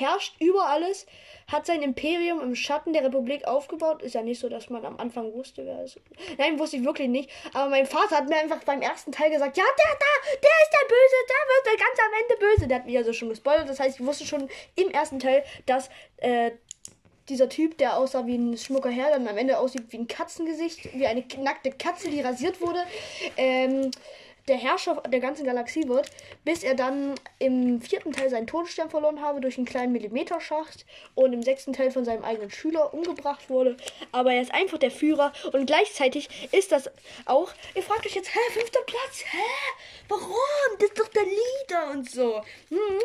herrscht 0.00 0.34
über 0.40 0.66
alles, 0.66 1.06
hat 1.50 1.66
sein 1.66 1.82
Imperium 1.82 2.40
im 2.40 2.54
Schatten 2.54 2.92
der 2.92 3.04
Republik 3.04 3.44
aufgebaut. 3.44 4.02
Ist 4.02 4.14
ja 4.14 4.22
nicht 4.22 4.40
so, 4.40 4.48
dass 4.48 4.70
man 4.70 4.84
am 4.84 4.98
Anfang 4.98 5.32
wusste, 5.32 5.66
wer 5.66 5.80
es 5.80 5.96
ist. 5.96 6.06
Nein, 6.38 6.58
wusste 6.58 6.76
ich 6.76 6.84
wirklich 6.84 7.08
nicht. 7.08 7.30
Aber 7.52 7.70
mein 7.70 7.86
Vater 7.86 8.16
hat 8.16 8.28
mir 8.28 8.36
einfach 8.36 8.62
beim 8.64 8.82
ersten 8.82 9.12
Teil 9.12 9.30
gesagt, 9.30 9.56
ja, 9.56 9.64
der 9.64 9.98
da, 9.98 10.30
der 10.34 10.50
ist 10.62 10.72
der 10.72 10.88
Böse, 10.88 11.16
der 11.28 11.36
wird 11.48 11.66
der 11.66 11.86
ganz 11.86 11.98
am 11.98 12.20
Ende 12.22 12.36
böse. 12.38 12.68
Der 12.68 12.78
hat 12.78 12.86
mich 12.86 12.96
also 12.96 13.12
schon 13.12 13.28
gespoilert. 13.28 13.68
Das 13.68 13.80
heißt, 13.80 14.00
ich 14.00 14.06
wusste 14.06 14.26
schon 14.26 14.48
im 14.76 14.90
ersten 14.90 15.18
Teil, 15.18 15.44
dass 15.66 15.90
äh, 16.18 16.52
dieser 17.28 17.48
Typ, 17.48 17.78
der 17.78 17.96
aussah 17.96 18.26
wie 18.26 18.36
ein 18.36 18.56
schmucker 18.56 18.90
Herr, 18.90 19.10
dann 19.10 19.26
am 19.26 19.38
Ende 19.38 19.58
aussieht 19.58 19.84
wie 19.90 19.98
ein 19.98 20.08
Katzengesicht, 20.08 20.92
wie 20.94 21.06
eine 21.06 21.24
nackte 21.38 21.70
Katze, 21.70 22.10
die 22.10 22.20
rasiert 22.20 22.60
wurde, 22.60 22.84
ähm, 23.36 23.90
der 24.48 24.56
Herrscher 24.56 25.02
der 25.08 25.20
ganzen 25.20 25.44
Galaxie 25.44 25.86
wird, 25.88 26.10
bis 26.44 26.62
er 26.62 26.74
dann 26.74 27.14
im 27.38 27.80
vierten 27.80 28.12
Teil 28.12 28.30
seinen 28.30 28.46
Todesstern 28.46 28.90
verloren 28.90 29.20
habe 29.20 29.40
durch 29.40 29.56
einen 29.56 29.66
kleinen 29.66 29.92
Millimeterschacht 29.92 30.84
und 31.14 31.32
im 31.32 31.42
sechsten 31.42 31.72
Teil 31.72 31.90
von 31.90 32.04
seinem 32.04 32.24
eigenen 32.24 32.50
Schüler 32.50 32.92
umgebracht 32.92 33.50
wurde. 33.50 33.76
Aber 34.12 34.32
er 34.32 34.42
ist 34.42 34.52
einfach 34.52 34.78
der 34.78 34.90
Führer 34.90 35.32
und 35.52 35.66
gleichzeitig 35.66 36.28
ist 36.52 36.72
das 36.72 36.90
auch. 37.26 37.52
Ihr 37.74 37.82
fragt 37.82 38.06
euch 38.06 38.14
jetzt, 38.14 38.34
hä, 38.34 38.38
fünfter 38.52 38.80
Platz, 38.86 39.24
hä? 39.24 39.38
Warum? 40.08 40.78
Das 40.78 40.88
ist 40.88 40.98
doch 40.98 41.08
der 41.08 41.24
Leader 41.24 41.90
und 41.92 42.10
so. 42.10 42.42
Hm. 42.68 43.00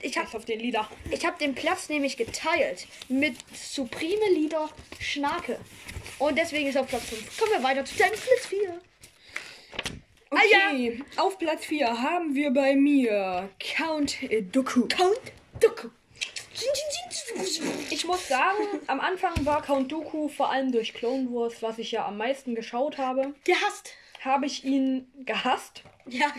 Ich 0.00 0.16
habe 0.16 0.26
Scheiß 0.26 0.36
auf 0.36 0.44
den 0.44 0.60
Lieder. 0.60 0.88
ich 1.10 1.26
habe 1.26 1.38
den 1.38 1.54
Platz 1.54 1.88
nämlich 1.88 2.16
geteilt 2.16 2.86
mit 3.08 3.34
Supreme 3.54 4.30
Leader 4.30 4.70
Schnake. 5.00 5.58
Und 6.18 6.38
deswegen 6.38 6.68
ist 6.68 6.76
er 6.76 6.82
auf 6.82 6.88
Platz 6.88 7.04
5. 7.04 7.38
Kommen 7.38 7.52
wir 7.52 7.62
weiter 7.62 7.84
zu 7.84 7.96
deinem 7.96 8.12
Platz 8.12 8.46
4. 8.48 8.80
Ah, 10.30 10.38
ja. 10.50 10.68
Okay, 10.70 11.02
auf 11.16 11.38
Platz 11.38 11.64
4 11.66 12.02
haben 12.02 12.34
wir 12.34 12.50
bei 12.50 12.74
mir 12.74 13.48
Count 13.60 14.16
Dooku. 14.54 14.86
Count 14.88 15.20
Dooku. 15.60 15.88
Ich 17.90 18.04
muss 18.06 18.28
sagen, 18.28 18.56
am 18.86 19.00
Anfang 19.00 19.44
war 19.44 19.62
Count 19.62 19.92
Dooku 19.92 20.28
vor 20.28 20.50
allem 20.50 20.72
durch 20.72 20.94
Clone 20.94 21.28
Wars, 21.30 21.62
was 21.62 21.78
ich 21.78 21.92
ja 21.92 22.06
am 22.06 22.16
meisten 22.16 22.54
geschaut 22.54 22.98
habe, 22.98 23.34
Gehasst. 23.44 23.92
habe 24.20 24.46
ich 24.46 24.64
ihn 24.64 25.06
gehasst. 25.24 25.82
Ja. 26.08 26.32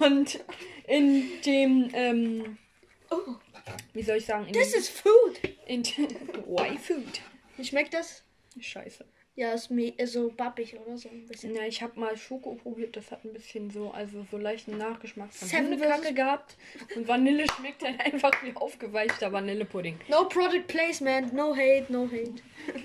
Und 0.00 0.40
in 0.86 1.28
dem, 1.44 1.90
ähm, 1.94 2.58
Oh, 3.10 3.34
wie 3.92 4.02
soll 4.02 4.18
ich 4.18 4.26
sagen, 4.26 4.46
in 4.46 4.52
dem, 4.52 4.62
ist 4.62 4.88
Food. 4.90 5.40
in 5.66 5.82
Why 5.84 6.78
Food? 6.78 7.20
Wie 7.56 7.64
schmeckt 7.64 7.92
das? 7.94 8.22
Scheiße. 8.60 9.04
Ja, 9.40 9.52
ist 9.52 9.70
me 9.70 9.94
so 10.04 10.30
bappig 10.36 10.78
oder 10.78 10.98
so 10.98 11.08
ein 11.08 11.26
bisschen. 11.26 11.54
Ja, 11.54 11.62
ich 11.62 11.80
habe 11.80 11.98
mal 11.98 12.14
Schoko 12.14 12.56
probiert, 12.56 12.94
das 12.94 13.10
hat 13.10 13.24
ein 13.24 13.32
bisschen 13.32 13.70
so, 13.70 13.90
also 13.90 14.26
so 14.30 14.36
leichten 14.36 14.76
Nachgeschmack 14.76 15.32
von 15.32 15.48
Hundekacke 15.50 16.12
gehabt. 16.12 16.58
Und 16.94 17.08
Vanille 17.08 17.46
schmeckt 17.56 17.82
halt 17.82 17.98
einfach 18.00 18.32
wie 18.44 18.54
aufgeweichter 18.54 19.32
Vanillepudding. 19.32 19.98
No 20.08 20.28
product 20.28 20.66
placement, 20.66 21.32
no 21.32 21.56
hate, 21.56 21.86
no 21.88 22.06
hate. 22.06 22.34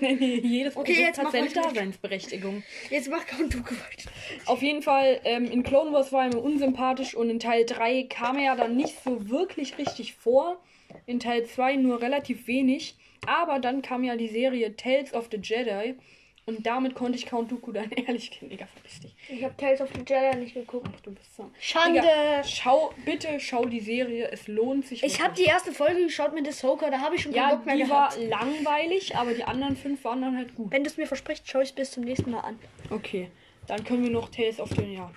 Jedes 0.00 0.74
Okay, 0.78 0.94
Produkt 0.94 0.98
jetzt 0.98 1.18
hat 1.22 1.32
seine. 1.32 1.50
Daseinsberechtigung. 1.50 2.62
Jetzt 2.88 3.10
mach 3.10 3.26
Count 3.26 3.52
Dooku 3.52 3.74
weiter. 3.74 4.10
Auf 4.46 4.62
jeden 4.62 4.80
Fall, 4.80 5.20
ähm, 5.24 5.44
in 5.44 5.62
Clone 5.62 5.92
Wars 5.92 6.10
war 6.10 6.24
er 6.24 6.34
mir 6.34 6.40
unsympathisch 6.40 7.14
und 7.14 7.28
in 7.28 7.38
Teil 7.38 7.66
3 7.66 8.04
kam 8.04 8.38
er 8.38 8.44
ja 8.44 8.56
dann 8.56 8.78
nicht 8.78 9.04
so 9.04 9.28
wirklich 9.28 9.76
richtig 9.76 10.14
vor. 10.14 10.58
In 11.04 11.20
Teil 11.20 11.44
2 11.44 11.76
nur 11.76 12.00
relativ 12.00 12.46
wenig. 12.46 12.96
Aber 13.26 13.58
dann 13.58 13.82
kam 13.82 14.04
ja 14.04 14.16
die 14.16 14.28
Serie 14.28 14.74
Tales 14.74 15.12
of 15.12 15.28
the 15.30 15.36
Jedi. 15.36 15.96
Und 16.46 16.64
damit 16.64 16.94
konnte 16.94 17.18
ich 17.18 17.26
Count 17.26 17.50
Dooku 17.50 17.72
dann 17.72 17.90
ehrlich 18.06 18.30
kennen. 18.30 18.50
Digga, 18.50 18.66
verpiss 18.66 19.00
dich. 19.00 19.14
Ich 19.28 19.42
habe 19.42 19.56
Tales 19.56 19.80
of 19.80 19.88
the 19.92 20.00
Jedi 20.06 20.36
nicht 20.38 20.54
geguckt. 20.54 20.88
Du 21.02 21.10
bist 21.12 21.34
so. 21.36 21.50
Schande. 21.60 22.00
Digga, 22.00 22.44
schau, 22.44 22.92
bitte 23.04 23.40
schau 23.40 23.64
die 23.64 23.80
Serie. 23.80 24.30
Es 24.30 24.46
lohnt 24.46 24.86
sich. 24.86 25.02
Ich 25.02 25.20
habe 25.20 25.34
die 25.34 25.42
erste 25.44 25.72
Folge 25.72 26.04
geschaut 26.04 26.32
mit 26.34 26.46
Ahsoka, 26.46 26.88
da 26.88 27.00
habe 27.00 27.16
ich 27.16 27.22
schon 27.22 27.32
keinen 27.32 27.48
Ja, 27.50 27.54
Bock 27.56 27.66
mehr 27.66 27.76
die 27.76 27.90
war 27.90 28.10
gehabt. 28.14 28.28
langweilig, 28.30 29.16
aber 29.16 29.34
die 29.34 29.42
anderen 29.42 29.76
fünf 29.76 30.04
waren 30.04 30.20
dann 30.22 30.36
halt 30.36 30.54
gut. 30.54 30.70
Wenn 30.70 30.84
du 30.84 30.88
es 30.90 30.96
mir 30.96 31.06
versprichst, 31.08 31.48
schaue 31.50 31.62
ich 31.64 31.70
es 31.70 31.74
bis 31.74 31.90
zum 31.90 32.04
nächsten 32.04 32.30
Mal 32.30 32.40
an. 32.40 32.58
Okay, 32.90 33.28
dann 33.66 33.82
können 33.82 34.04
wir 34.04 34.10
noch 34.10 34.28
Tales 34.28 34.60
of 34.60 34.70
the 34.70 34.84
ja, 34.84 35.10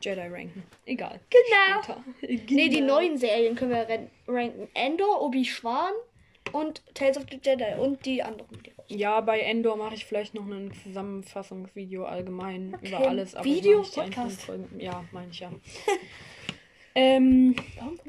Jedi 0.00 0.20
ranken. 0.20 0.62
Egal. 0.86 1.18
Genau. 1.28 1.82
Später. 1.82 2.04
Nee, 2.54 2.68
die 2.68 2.76
Genau. 2.76 2.94
neuen 2.94 3.18
Serien 3.18 3.56
können 3.56 3.72
wir 3.72 3.88
ran- 3.88 4.10
ranken. 4.28 4.68
Endor, 4.74 5.22
Obi-Schwan 5.22 5.92
und 6.50 6.82
Tales 6.94 7.16
of 7.16 7.24
the 7.30 7.38
Jedi 7.42 7.74
und 7.78 8.04
die 8.04 8.22
anderen. 8.22 8.48
raus- 8.76 8.86
Ja, 8.88 9.20
bei 9.20 9.40
Endor 9.40 9.76
mache 9.76 9.94
ich 9.94 10.04
vielleicht 10.04 10.34
noch 10.34 10.46
ein 10.46 10.72
Zusammenfassungsvideo 10.82 12.04
allgemein 12.04 12.74
Okay, 12.74 12.88
über 12.88 13.08
alles. 13.08 13.34
Aber 13.34 13.44
Video, 13.44 13.82
Podcast. 13.82 14.50
Ja, 14.78 15.04
meine 15.12 15.30
ich 15.30 15.40
ja. 15.40 15.50
ähm, 16.94 17.54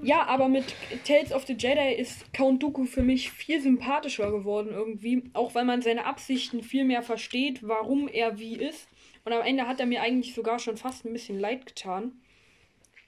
ja, 0.01 0.25
aber 0.25 0.49
mit 0.49 0.65
Tales 1.05 1.31
of 1.31 1.45
the 1.45 1.53
Jedi 1.53 1.93
ist 1.95 2.33
Count 2.33 2.61
Dooku 2.63 2.85
für 2.85 3.01
mich 3.03 3.31
viel 3.31 3.61
sympathischer 3.61 4.29
geworden 4.31 4.69
irgendwie. 4.71 5.23
Auch 5.33 5.55
weil 5.55 5.63
man 5.65 5.81
seine 5.81 6.05
Absichten 6.05 6.63
viel 6.63 6.83
mehr 6.83 7.01
versteht, 7.03 7.65
warum 7.65 8.07
er 8.09 8.39
wie 8.39 8.55
ist. 8.57 8.87
Und 9.23 9.31
am 9.31 9.41
Ende 9.41 9.67
hat 9.67 9.79
er 9.79 9.85
mir 9.85 10.01
eigentlich 10.01 10.33
sogar 10.33 10.59
schon 10.59 10.75
fast 10.75 11.05
ein 11.05 11.13
bisschen 11.13 11.39
leid 11.39 11.65
getan. 11.65 12.11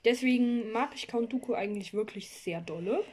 Deswegen 0.06 0.70
mag 0.72 0.92
ich 0.94 1.08
Count 1.08 1.32
Dooku 1.32 1.52
eigentlich 1.52 1.92
wirklich 1.92 2.30
sehr 2.30 2.60
dolle. 2.62 3.04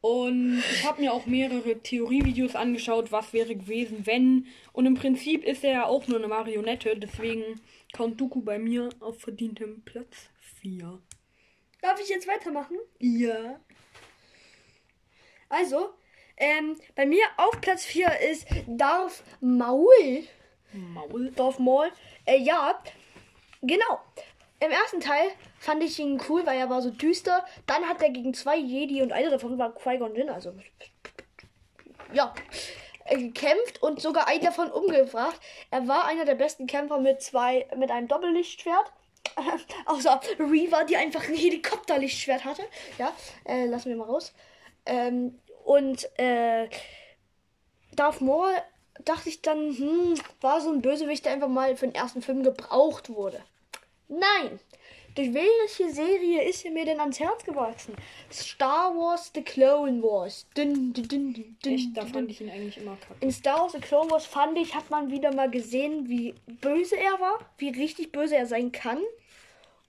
Und 0.00 0.62
ich 0.70 0.84
habe 0.84 1.00
mir 1.00 1.12
auch 1.12 1.26
mehrere 1.26 1.80
Theorievideos 1.80 2.54
angeschaut, 2.54 3.10
was 3.10 3.32
wäre 3.32 3.56
gewesen, 3.56 4.06
wenn. 4.06 4.46
Und 4.72 4.86
im 4.86 4.94
Prinzip 4.94 5.44
ist 5.44 5.64
er 5.64 5.72
ja 5.72 5.86
auch 5.86 6.06
nur 6.06 6.18
eine 6.18 6.28
Marionette, 6.28 6.96
deswegen 6.96 7.60
Count 7.92 8.20
Dooku 8.20 8.42
bei 8.42 8.58
mir 8.58 8.90
auf 9.00 9.18
verdientem 9.20 9.82
Platz 9.84 10.28
4. 10.60 11.00
Darf 11.82 12.00
ich 12.00 12.08
jetzt 12.08 12.28
weitermachen? 12.28 12.76
Ja. 13.00 13.60
Also, 15.48 15.94
ähm, 16.36 16.76
bei 16.94 17.06
mir 17.06 17.24
auf 17.36 17.60
Platz 17.60 17.84
4 17.84 18.20
ist 18.30 18.46
Darth 18.66 19.24
Maul. 19.40 20.24
Maul. 20.72 21.32
Darth 21.32 21.58
Maul. 21.58 21.90
Äh, 22.24 22.38
ja, 22.38 22.80
genau. 23.62 24.00
Im 24.60 24.70
ersten 24.72 25.00
Teil 25.00 25.30
fand 25.58 25.82
ich 25.84 25.98
ihn 25.98 26.20
cool, 26.28 26.44
weil 26.44 26.58
er 26.58 26.68
war 26.68 26.82
so 26.82 26.90
düster. 26.90 27.44
Dann 27.66 27.88
hat 27.88 28.02
er 28.02 28.10
gegen 28.10 28.34
zwei 28.34 28.56
Jedi 28.56 29.02
und 29.02 29.12
einer 29.12 29.30
davon 29.30 29.58
war 29.58 29.74
Qui-Gon 29.74 30.16
Jinn, 30.16 30.30
also 30.30 30.52
ja, 32.12 32.34
äh, 33.04 33.18
gekämpft 33.18 33.82
und 33.82 34.00
sogar 34.00 34.26
einen 34.28 34.44
davon 34.44 34.70
umgebracht. 34.70 35.40
Er 35.70 35.86
war 35.86 36.06
einer 36.06 36.24
der 36.24 36.34
besten 36.34 36.66
Kämpfer 36.66 36.98
mit 36.98 37.22
zwei, 37.22 37.68
mit 37.76 37.90
einem 37.90 38.08
Doppellichtschwert. 38.08 38.92
Außer 39.86 40.20
Reaver, 40.38 40.84
die 40.84 40.96
einfach 40.96 41.28
ein 41.28 41.34
Helikopterlichtschwert 41.34 42.44
hatte. 42.44 42.62
Ja, 42.98 43.12
äh, 43.44 43.66
lassen 43.66 43.90
wir 43.90 43.96
mal 43.96 44.04
raus. 44.04 44.32
Ähm, 44.86 45.38
und 45.64 46.08
äh, 46.18 46.68
Darth 47.94 48.20
Maul 48.20 48.50
dachte 49.04 49.28
ich 49.28 49.42
dann, 49.42 49.76
hm, 49.76 50.14
war 50.40 50.60
so 50.60 50.70
ein 50.70 50.82
Bösewicht, 50.82 51.24
der 51.24 51.32
einfach 51.32 51.48
mal 51.48 51.76
für 51.76 51.86
den 51.86 51.94
ersten 51.94 52.22
Film 52.22 52.42
gebraucht 52.42 53.10
wurde. 53.10 53.40
Nein! 54.08 54.58
Durch 55.14 55.34
welche 55.34 55.92
Serie 55.92 56.42
ist 56.48 56.64
er 56.64 56.70
mir 56.70 56.84
denn 56.84 57.00
ans 57.00 57.18
Herz 57.18 57.42
gewachsen? 57.44 57.94
Star 58.30 58.94
Wars 58.94 59.32
The 59.34 59.42
Clone 59.42 60.00
Wars. 60.02 60.46
Dün, 60.56 60.92
dün, 60.92 61.08
dün, 61.08 61.56
dün, 61.64 61.74
Echt, 61.74 61.96
da 61.96 62.06
fand 62.06 62.30
ich 62.30 62.40
ihn 62.40 62.48
eigentlich 62.48 62.78
immer 62.78 62.96
kacke. 62.96 63.16
In 63.20 63.32
Star 63.32 63.62
Wars 63.62 63.72
The 63.72 63.80
Clone 63.80 64.10
Wars 64.10 64.26
fand 64.26 64.56
ich, 64.56 64.74
hat 64.74 64.90
man 64.90 65.10
wieder 65.10 65.34
mal 65.34 65.50
gesehen, 65.50 66.08
wie 66.08 66.34
böse 66.60 66.96
er 66.96 67.18
war, 67.18 67.38
wie 67.58 67.70
richtig 67.70 68.12
böse 68.12 68.36
er 68.36 68.46
sein 68.46 68.70
kann. 68.70 69.00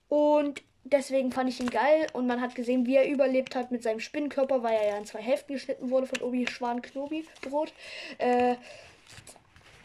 Und 0.08 0.64
deswegen 0.84 1.32
fand 1.32 1.50
ich 1.50 1.60
ihn 1.60 1.70
geil 1.70 2.08
und 2.14 2.26
man 2.26 2.42
hat 2.42 2.56
gesehen, 2.56 2.88
wie 2.88 2.96
er 2.96 3.08
überlebt 3.08 3.56
hat 3.56 3.72
mit 3.72 3.84
seinem 3.84 4.00
Spinnenkörper, 4.00 4.64
weil 4.64 4.74
er 4.74 4.88
ja 4.90 4.98
in 4.98 5.06
zwei 5.06 5.22
Hälften 5.22 5.54
geschnitten 5.54 5.92
wurde 5.92 6.08
von 6.08 6.22
Obi-Schwan 6.22 6.82
Knobi 6.82 7.26
Brot. 7.42 7.72
Äh, 8.18 8.56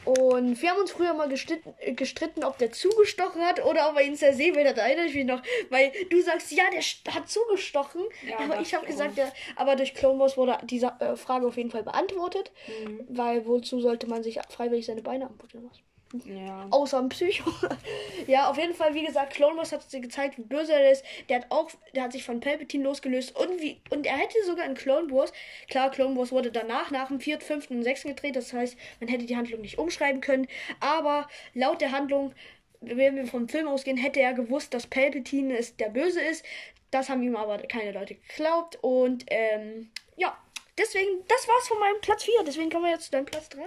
und 0.05 0.61
wir 0.61 0.71
haben 0.71 0.81
uns 0.81 0.93
früher 0.93 1.15
mal 1.15 1.29
gestritten, 1.29 1.75
gestritten, 1.97 2.45
ob 2.45 2.59
der 2.59 2.73
zugestochen 2.73 3.43
hat 3.43 3.65
oder 3.65 3.91
ob 3.91 3.97
er 3.97 4.03
ihn 4.03 4.17
zersäbelt 4.17 4.67
hat. 4.67 4.79
Da 4.79 4.83
erinnere 4.83 5.07
ich 5.07 5.15
mich 5.15 5.25
noch. 5.25 5.43
Weil 5.71 5.93
du 6.11 6.21
sagst, 6.21 6.53
ja, 6.53 6.65
der 6.71 7.15
hat 7.15 7.29
zugestochen. 7.29 8.03
Ja, 8.29 8.39
aber 8.39 8.61
ich 8.61 8.75
habe 8.75 8.87
gesagt, 8.87 9.17
der, 9.17 9.33
aber 9.57 9.77
durch 9.77 9.95
Clone 9.95 10.19
Wars 10.19 10.37
wurde 10.37 10.59
diese 10.65 10.93
äh, 11.01 11.17
Frage 11.17 11.47
auf 11.47 11.57
jeden 11.57 11.71
Fall 11.71 11.83
beantwortet. 11.83 12.53
Mhm. 12.85 13.07
Weil 13.09 13.47
wozu 13.47 13.81
sollte 13.81 14.07
man 14.07 14.23
sich 14.23 14.39
freiwillig 14.49 14.87
seine 14.87 15.03
Beine 15.03 15.27
amputieren 15.27 15.67
lassen? 15.67 15.83
Ja. 16.25 16.69
Außer 16.71 16.99
ein 16.99 17.09
Psycho. 17.09 17.51
ja, 18.29 18.49
auf 18.49 18.57
jeden 18.57 18.75
Fall, 18.75 18.95
wie 18.95 19.05
gesagt, 19.05 19.35
Clone 19.35 19.57
Wars 19.57 19.73
hat 19.73 19.83
sich 19.83 20.01
gezeigt, 20.01 20.39
wie 20.39 20.43
böse 20.43 20.73
er 20.73 20.93
ist. 20.93 21.05
Der 21.29 21.41
hat 21.41 21.47
auch, 21.51 21.71
der 21.95 22.05
hat 22.05 22.13
sich 22.13 22.23
von 22.23 22.41
Palpatine 22.41 22.85
losgelöst 22.85 23.37
und 23.37 23.61
wie, 23.61 23.81
und 23.91 24.07
er 24.07 24.17
hätte 24.17 24.37
sogar 24.47 24.65
in 24.67 24.75
Clone 24.75 25.11
Wars, 25.11 25.33
klar, 25.69 25.91
Clone 25.91 26.17
Wars 26.17 26.31
wurde 26.31 26.53
danach, 26.53 26.91
nach 26.93 27.09
dem 27.09 27.21
vierten, 27.21 27.45
fünften 27.45 27.79
und 27.79 27.83
sechsten 27.83 28.09
gedreht, 28.09 28.37
das 28.37 28.53
heißt, 28.53 28.77
man 29.01 29.09
hätte 29.09 29.27
die 29.27 29.37
Handlung 29.37 29.61
nicht 29.61 29.79
umschreiben 29.79 30.21
können, 30.21 30.47
aber 30.79 31.29
laut 31.53 31.81
der 31.81 31.91
Handlung, 31.91 32.33
wenn 32.81 33.17
wir 33.17 33.27
vom 33.27 33.49
Film 33.49 33.67
ausgehen, 33.67 33.97
hätte 33.97 34.21
er 34.21 34.35
gewusst, 34.35 34.73
dass 34.73 34.87
Palpatine 34.87 35.57
ist, 35.57 35.81
der 35.81 35.89
Böse 35.89 36.21
ist. 36.21 36.45
Das 36.91 37.09
haben 37.09 37.23
ihm 37.23 37.35
aber 37.35 37.59
keine 37.59 37.91
Leute 37.91 38.15
geglaubt 38.15 38.79
und, 38.83 39.25
ähm, 39.29 39.91
ja. 40.17 40.37
Deswegen, 40.77 41.25
das 41.29 41.47
war's 41.47 41.69
von 41.69 41.79
meinem 41.79 42.01
Platz 42.01 42.25
4. 42.25 42.43
Deswegen 42.45 42.69
kommen 42.69 42.85
wir 42.85 42.91
jetzt 42.91 43.05
zu 43.05 43.13
deinem 43.13 43.27
Platz 43.27 43.49
3. 43.51 43.63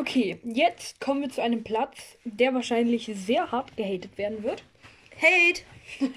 Okay, 0.00 0.38
jetzt 0.44 0.98
kommen 0.98 1.20
wir 1.20 1.28
zu 1.28 1.42
einem 1.42 1.62
Platz, 1.62 2.16
der 2.24 2.54
wahrscheinlich 2.54 3.10
sehr 3.12 3.52
hart 3.52 3.76
gehatet 3.76 4.16
werden 4.16 4.42
wird. 4.42 4.64
Hate! 5.20 5.60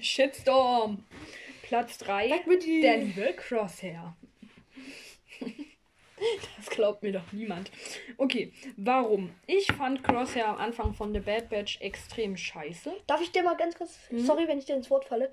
Shitstorm. 0.00 1.04
Platz 1.62 1.98
3. 1.98 2.30
Weg 2.30 2.48
mit 2.48 2.64
dir. 2.64 2.82
Der 2.82 2.96
liebe 2.96 3.32
Crosshair. 3.36 4.16
Das 6.56 6.70
glaubt 6.70 7.02
mir 7.02 7.12
doch 7.12 7.32
niemand. 7.32 7.70
Okay, 8.16 8.52
warum? 8.76 9.34
Ich 9.46 9.66
fand 9.72 10.02
Crosshair 10.02 10.48
am 10.48 10.58
Anfang 10.58 10.94
von 10.94 11.12
The 11.12 11.20
Bad 11.20 11.48
Batch 11.48 11.80
extrem 11.80 12.36
scheiße. 12.36 12.92
Darf 13.06 13.20
ich 13.20 13.32
dir 13.32 13.42
mal 13.42 13.56
ganz 13.56 13.76
kurz, 13.76 13.98
sorry, 14.10 14.48
wenn 14.48 14.58
ich 14.58 14.64
dir 14.64 14.76
ins 14.76 14.90
Wort 14.90 15.04
falle. 15.04 15.30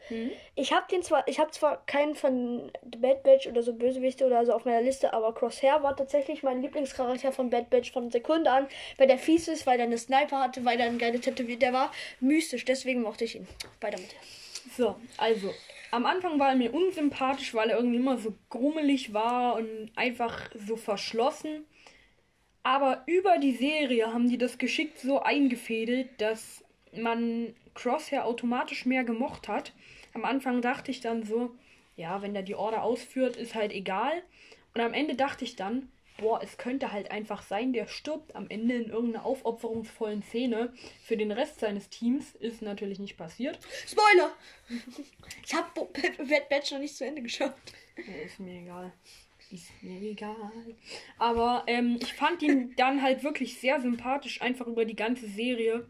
Ich 0.55 0.73
habe 0.73 0.85
den 0.91 1.03
zwar, 1.03 1.27
ich 1.27 1.39
habe 1.39 1.51
zwar 1.51 1.85
keinen 1.85 2.15
von 2.15 2.71
The 2.83 2.99
Bad 2.99 3.23
Batch 3.23 3.47
oder 3.47 3.63
so 3.63 3.73
Bösewichte 3.73 4.25
oder 4.25 4.45
so 4.45 4.53
auf 4.53 4.65
meiner 4.65 4.81
Liste, 4.81 5.13
aber 5.13 5.33
Crosshair 5.33 5.83
war 5.83 5.95
tatsächlich 5.95 6.43
mein 6.43 6.61
Lieblingscharakter 6.61 7.31
von 7.31 7.49
Bad 7.49 7.69
Batch 7.69 7.91
von 7.91 8.11
Sekunde 8.11 8.51
an, 8.51 8.67
weil 8.97 9.07
der 9.07 9.17
fies 9.17 9.47
ist, 9.47 9.65
weil 9.65 9.79
er 9.79 9.85
eine 9.85 9.97
Sniper 9.97 10.39
hatte, 10.39 10.63
weil 10.65 10.79
er 10.79 10.87
ein 10.87 10.97
geile 10.97 11.19
Tätowier, 11.19 11.57
der 11.57 11.73
war 11.73 11.91
mystisch, 12.19 12.65
deswegen 12.65 13.01
mochte 13.01 13.25
ich 13.25 13.35
ihn. 13.35 13.47
Weiter 13.81 13.99
mit. 13.99 14.15
So, 14.75 14.95
also, 15.17 15.53
am 15.91 16.05
Anfang 16.05 16.39
war 16.39 16.49
er 16.49 16.55
mir 16.55 16.73
unsympathisch, 16.73 17.53
weil 17.53 17.69
er 17.69 17.77
irgendwie 17.77 17.97
immer 17.97 18.17
so 18.17 18.35
grummelig 18.49 19.13
war 19.13 19.55
und 19.55 19.91
einfach 19.95 20.49
so 20.55 20.75
verschlossen. 20.75 21.65
Aber 22.63 23.03
über 23.05 23.37
die 23.37 23.55
Serie 23.55 24.11
haben 24.11 24.29
die 24.29 24.37
das 24.37 24.57
geschickt 24.57 24.99
so 24.99 25.21
eingefädelt, 25.21 26.09
dass 26.19 26.63
man 26.93 27.53
Crosshair 27.75 28.25
automatisch 28.25 28.85
mehr 28.85 29.03
gemocht 29.03 29.47
hat. 29.47 29.73
Am 30.13 30.25
Anfang 30.25 30.61
dachte 30.61 30.91
ich 30.91 31.01
dann 31.01 31.23
so, 31.23 31.55
ja, 31.95 32.21
wenn 32.21 32.33
der 32.33 32.43
die 32.43 32.55
Order 32.55 32.83
ausführt, 32.83 33.35
ist 33.35 33.55
halt 33.55 33.71
egal. 33.71 34.23
Und 34.73 34.81
am 34.81 34.93
Ende 34.93 35.15
dachte 35.15 35.43
ich 35.43 35.55
dann, 35.55 35.89
boah, 36.17 36.41
es 36.41 36.57
könnte 36.57 36.91
halt 36.91 37.11
einfach 37.11 37.43
sein, 37.43 37.73
der 37.73 37.87
stirbt 37.87 38.35
am 38.35 38.49
Ende 38.49 38.75
in 38.75 38.89
irgendeiner 38.89 39.25
aufopferungsvollen 39.25 40.23
Szene. 40.23 40.73
Für 41.03 41.17
den 41.17 41.31
Rest 41.31 41.59
seines 41.59 41.89
Teams 41.89 42.35
ist 42.35 42.61
natürlich 42.61 42.99
nicht 42.99 43.17
passiert. 43.17 43.59
Spoiler! 43.87 44.31
Ich 45.45 45.53
habe 45.53 45.67
Bad 45.73 46.49
Batch 46.49 46.71
noch 46.71 46.79
nicht 46.79 46.95
zu 46.95 47.05
Ende 47.05 47.21
geschaut. 47.21 47.53
Ja, 47.97 48.25
ist 48.25 48.39
mir 48.39 48.61
egal. 48.61 48.93
Ist 49.51 49.71
mir 49.81 50.01
egal. 50.01 50.51
Aber 51.17 51.63
ähm, 51.67 51.99
ich 52.01 52.13
fand 52.13 52.41
ihn 52.41 52.73
dann 52.77 53.01
halt 53.01 53.23
wirklich 53.23 53.59
sehr 53.59 53.79
sympathisch, 53.79 54.41
einfach 54.41 54.67
über 54.67 54.85
die 54.85 54.95
ganze 54.95 55.27
Serie. 55.27 55.87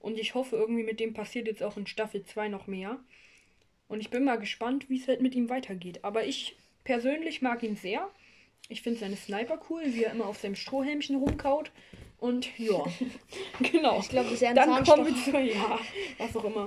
Und 0.00 0.18
ich 0.18 0.34
hoffe, 0.34 0.56
irgendwie 0.56 0.82
mit 0.82 1.00
dem 1.00 1.14
passiert 1.14 1.46
jetzt 1.46 1.62
auch 1.62 1.76
in 1.76 1.86
Staffel 1.86 2.24
2 2.24 2.48
noch 2.48 2.66
mehr. 2.66 2.98
Und 3.88 4.00
ich 4.00 4.10
bin 4.10 4.24
mal 4.24 4.38
gespannt, 4.38 4.90
wie 4.90 4.98
es 4.98 5.06
halt 5.06 5.20
mit 5.20 5.34
ihm 5.34 5.48
weitergeht. 5.48 6.02
Aber 6.02 6.26
ich 6.26 6.56
persönlich 6.84 7.42
mag 7.42 7.62
ihn 7.62 7.76
sehr. 7.76 8.10
Ich 8.68 8.82
finde 8.82 8.98
seine 9.00 9.16
Sniper 9.16 9.60
cool, 9.70 9.82
wie 9.86 10.04
er 10.04 10.12
immer 10.12 10.26
auf 10.26 10.38
seinem 10.38 10.56
Strohhelmchen 10.56 11.16
rumkaut. 11.16 11.70
Und 12.18 12.58
ja, 12.58 12.84
genau. 13.60 14.00
Ich 14.00 14.08
glaube, 14.08 14.30
das 14.30 14.40
ist 14.40 14.44
ein 14.44 14.54
Dann 14.56 14.84
kommen 14.84 15.06
wir 15.06 15.14
zu, 15.14 15.38
ja, 15.38 15.78
was 16.18 16.36
auch 16.36 16.44
immer. 16.44 16.66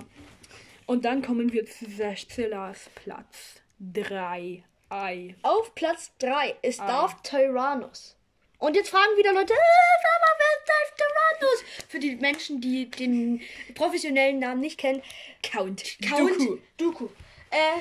Und 0.86 1.06
dann 1.06 1.22
kommen 1.22 1.52
wir 1.52 1.66
zu 1.66 1.86
Zillas 2.28 2.90
Platz 2.96 3.62
3. 3.80 4.64
Ei. 4.90 5.36
Auf 5.44 5.76
Platz 5.76 6.12
3 6.20 6.56
ist 6.62 6.80
Ah. 6.80 6.88
Darth 6.88 7.24
Tyrannus. 7.24 8.16
Und 8.58 8.76
jetzt 8.76 8.90
fragen 8.90 9.16
wieder 9.18 9.34
Leute, 9.34 9.54
äh, 9.54 9.58
wer 9.58 10.58
ist 10.58 10.68
Darth 10.68 10.98
Tyrannus? 10.98 11.86
Für 11.88 12.00
die 12.00 12.16
Menschen, 12.16 12.60
die 12.60 12.90
den 12.90 13.42
professionellen 13.76 14.40
Namen 14.40 14.62
nicht 14.62 14.78
kennen, 14.80 15.02
Count. 15.44 15.84
Count 16.02 16.40
Dooku. 16.40 16.58
Dooku. 16.78 17.10
Äh, 17.52 17.80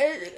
äh, 0.00 0.30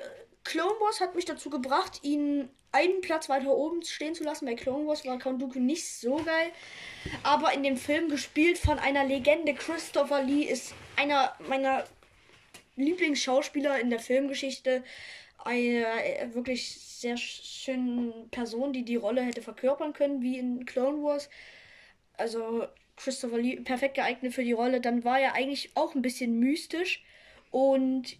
Clone 0.44 0.74
Wars 0.80 1.00
hat 1.00 1.14
mich 1.14 1.24
dazu 1.26 1.50
gebracht, 1.50 2.00
ihn 2.02 2.48
einen 2.72 3.00
Platz 3.00 3.28
weiter 3.28 3.50
oben 3.50 3.82
stehen 3.82 4.14
zu 4.14 4.24
lassen. 4.24 4.46
Bei 4.46 4.54
Clone 4.54 4.86
Wars 4.86 5.04
war 5.04 5.18
Count 5.18 5.42
Dooku 5.42 5.58
nicht 5.58 5.86
so 5.86 6.16
geil. 6.16 6.50
Aber 7.22 7.52
in 7.52 7.62
dem 7.62 7.76
Film 7.76 8.08
gespielt 8.08 8.58
von 8.58 8.78
einer 8.78 9.04
Legende, 9.04 9.54
Christopher 9.54 10.22
Lee, 10.22 10.44
ist 10.44 10.74
einer 10.96 11.34
meiner 11.48 11.84
Lieblingsschauspieler 12.76 13.80
in 13.80 13.90
der 13.90 13.98
Filmgeschichte. 13.98 14.84
Eine 15.38 15.86
äh, 15.86 16.34
wirklich 16.34 16.78
sehr 16.78 17.16
sch- 17.16 17.64
schöne 17.64 18.26
Person, 18.30 18.72
die 18.72 18.84
die 18.84 18.96
Rolle 18.96 19.22
hätte 19.22 19.42
verkörpern 19.42 19.92
können, 19.92 20.22
wie 20.22 20.38
in 20.38 20.64
Clone 20.66 21.02
Wars. 21.02 21.30
Also 22.14 22.66
Christopher 22.96 23.38
Lee 23.38 23.56
perfekt 23.56 23.94
geeignet 23.94 24.34
für 24.34 24.44
die 24.44 24.52
Rolle. 24.52 24.80
Dann 24.80 25.02
war 25.04 25.18
er 25.18 25.34
eigentlich 25.34 25.70
auch 25.74 25.94
ein 25.94 26.02
bisschen 26.02 26.38
mystisch 26.38 27.02
und 27.50 28.18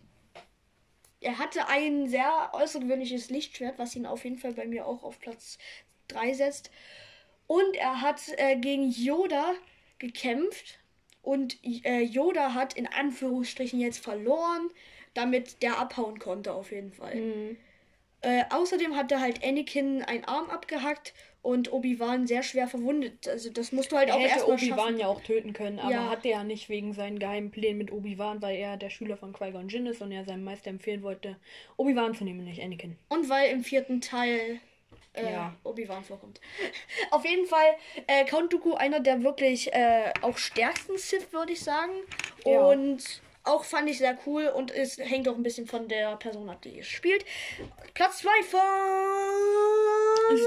er 1.20 1.38
hatte 1.38 1.68
ein 1.68 2.08
sehr 2.08 2.54
außergewöhnliches 2.54 3.30
Lichtschwert, 3.30 3.78
was 3.78 3.94
ihn 3.94 4.06
auf 4.06 4.24
jeden 4.24 4.38
Fall 4.38 4.54
bei 4.54 4.66
mir 4.66 4.86
auch 4.86 5.02
auf 5.02 5.20
Platz 5.20 5.58
3 6.08 6.32
setzt. 6.32 6.70
Und 7.46 7.76
er 7.76 8.00
hat 8.00 8.20
äh, 8.36 8.56
gegen 8.56 8.90
Yoda 8.90 9.54
gekämpft. 9.98 10.78
Und 11.22 11.58
äh, 11.64 12.00
Yoda 12.00 12.54
hat 12.54 12.74
in 12.74 12.86
Anführungsstrichen 12.86 13.78
jetzt 13.78 14.02
verloren, 14.02 14.70
damit 15.12 15.62
der 15.62 15.78
abhauen 15.78 16.18
konnte 16.18 16.54
auf 16.54 16.70
jeden 16.72 16.92
Fall. 16.92 17.14
Mhm. 17.14 17.56
Äh, 18.22 18.44
außerdem 18.50 18.96
hat 18.96 19.12
er 19.12 19.20
halt 19.20 19.44
Anakin 19.44 20.02
einen 20.02 20.24
Arm 20.24 20.48
abgehackt 20.50 21.12
und 21.42 21.72
Obi-Wan 21.72 22.26
sehr 22.26 22.42
schwer 22.42 22.68
verwundet. 22.68 23.26
Also 23.26 23.50
das 23.50 23.72
musst 23.72 23.90
du 23.92 23.96
halt 23.96 24.08
Er 24.08 24.16
auch 24.16 24.20
hätte 24.20 24.30
erstmal 24.34 24.56
Obi-Wan 24.56 24.78
schaffen. 24.78 24.98
ja 24.98 25.06
auch 25.06 25.20
töten 25.22 25.52
können, 25.54 25.78
aber 25.78 25.90
Ja. 25.90 26.10
hat 26.10 26.24
er 26.24 26.30
ja 26.32 26.44
nicht 26.44 26.68
wegen 26.68 26.92
seinen 26.92 27.18
geheimen 27.18 27.50
Plänen 27.50 27.78
mit 27.78 27.90
Obi-Wan, 27.92 28.42
weil 28.42 28.56
er 28.56 28.76
der 28.76 28.90
Schüler 28.90 29.16
von 29.16 29.32
Qui-Gon 29.32 29.68
Jinn 29.68 29.86
ist 29.86 30.02
und 30.02 30.12
er 30.12 30.24
seinem 30.24 30.44
Meister 30.44 30.68
empfehlen 30.70 31.02
wollte, 31.02 31.36
Obi-Wan 31.78 32.14
zu 32.14 32.24
nehmen, 32.24 32.44
nicht 32.44 32.62
Anakin. 32.62 32.96
Und 33.08 33.28
weil 33.30 33.50
im 33.52 33.64
vierten 33.64 34.00
Teil 34.02 34.60
äh, 35.14 35.32
Ja. 35.32 35.56
Obi-Wan 35.64 36.04
vorkommt. 36.04 36.40
Auf 37.10 37.24
jeden 37.24 37.46
Fall 37.46 37.66
äh, 38.06 38.24
Count 38.26 38.52
Dooku 38.52 38.74
einer 38.74 39.00
der 39.00 39.22
wirklich 39.22 39.72
äh, 39.72 40.12
auch 40.20 40.36
stärksten 40.36 40.98
Sith, 40.98 41.32
würde 41.32 41.52
ich 41.52 41.60
sagen. 41.62 41.92
Ja. 42.44 42.60
Und 42.66 43.22
auch 43.50 43.64
fand 43.64 43.88
ich 43.90 43.98
sehr 43.98 44.16
cool 44.26 44.46
und 44.48 44.70
es 44.70 44.98
hängt 44.98 45.28
auch 45.28 45.34
ein 45.36 45.42
bisschen 45.42 45.66
von 45.66 45.88
der 45.88 46.16
Person 46.16 46.48
ab, 46.48 46.62
die 46.62 46.78
es 46.78 46.86
spielt. 46.86 47.24
Platz 47.94 48.18
2 48.18 48.28
von 48.44 48.60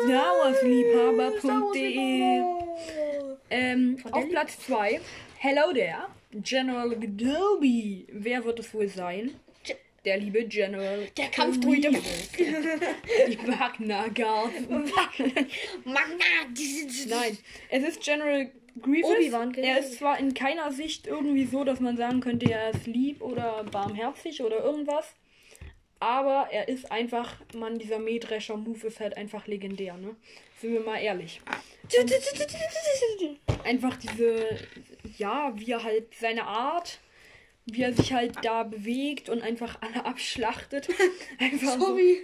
Star 0.05 0.33
Wars 0.39 0.61
Liebhaber.de. 0.63 1.39
Star 1.39 1.61
Wars 1.61 1.75
Liebhaber. 1.75 3.37
Ähm, 3.49 3.97
Von 3.99 4.13
auf 4.13 4.29
Platz 4.29 4.57
2, 4.65 4.99
Hello 5.37 5.73
there, 5.73 6.07
General 6.31 6.89
Gdoby. 6.89 8.07
Wer 8.11 8.43
wird 8.45 8.59
es 8.59 8.73
wohl 8.73 8.87
sein? 8.87 9.35
Der 10.05 10.17
liebe 10.17 10.43
General. 10.45 11.07
Der 11.15 11.27
Kampfdruide. 11.29 11.89
Die 12.37 13.37
Magna-Guard. 13.45 14.51
Magna, 15.85 16.25
diese- 16.49 17.07
Nein, 17.09 17.37
es 17.69 17.83
ist 17.83 18.01
General 18.01 18.49
Grievous. 18.81 19.11
Er 19.57 19.79
ist 19.79 19.97
zwar 19.99 20.19
in 20.19 20.33
keiner 20.33 20.71
Sicht 20.71 21.07
irgendwie 21.07 21.45
so, 21.45 21.63
dass 21.63 21.79
man 21.79 21.97
sagen 21.97 22.21
könnte, 22.21 22.51
er 22.51 22.71
ist 22.71 22.87
lieb 22.87 23.21
oder 23.21 23.63
barmherzig 23.71 24.41
oder 24.41 24.63
irgendwas. 24.63 25.13
Aber 25.99 26.49
er 26.51 26.67
ist 26.67 26.91
einfach, 26.91 27.35
man, 27.55 27.79
dieser 27.79 27.99
Mähdrescher-Move 27.99 28.87
ist 28.87 28.99
halt 28.99 29.15
einfach 29.15 29.47
legendär, 29.47 29.95
ne? 29.95 30.15
Sind 30.59 30.73
wir 30.73 30.81
mal 30.81 30.97
ehrlich. 30.97 31.39
Einfach 33.63 33.95
diese, 33.97 34.57
ja, 35.17 35.53
wie 35.55 35.71
er 35.71 35.83
halt 35.83 36.13
seine 36.15 36.45
Art, 36.45 36.99
wie 37.65 37.81
er 37.83 37.93
sich 37.93 38.11
halt 38.13 38.33
da 38.43 38.63
bewegt 38.63 39.29
und 39.29 39.41
einfach 39.41 39.77
alle 39.81 40.05
abschlachtet. 40.05 40.89
Einfach 41.39 41.73
so. 41.73 41.79
Sorry. 41.87 42.19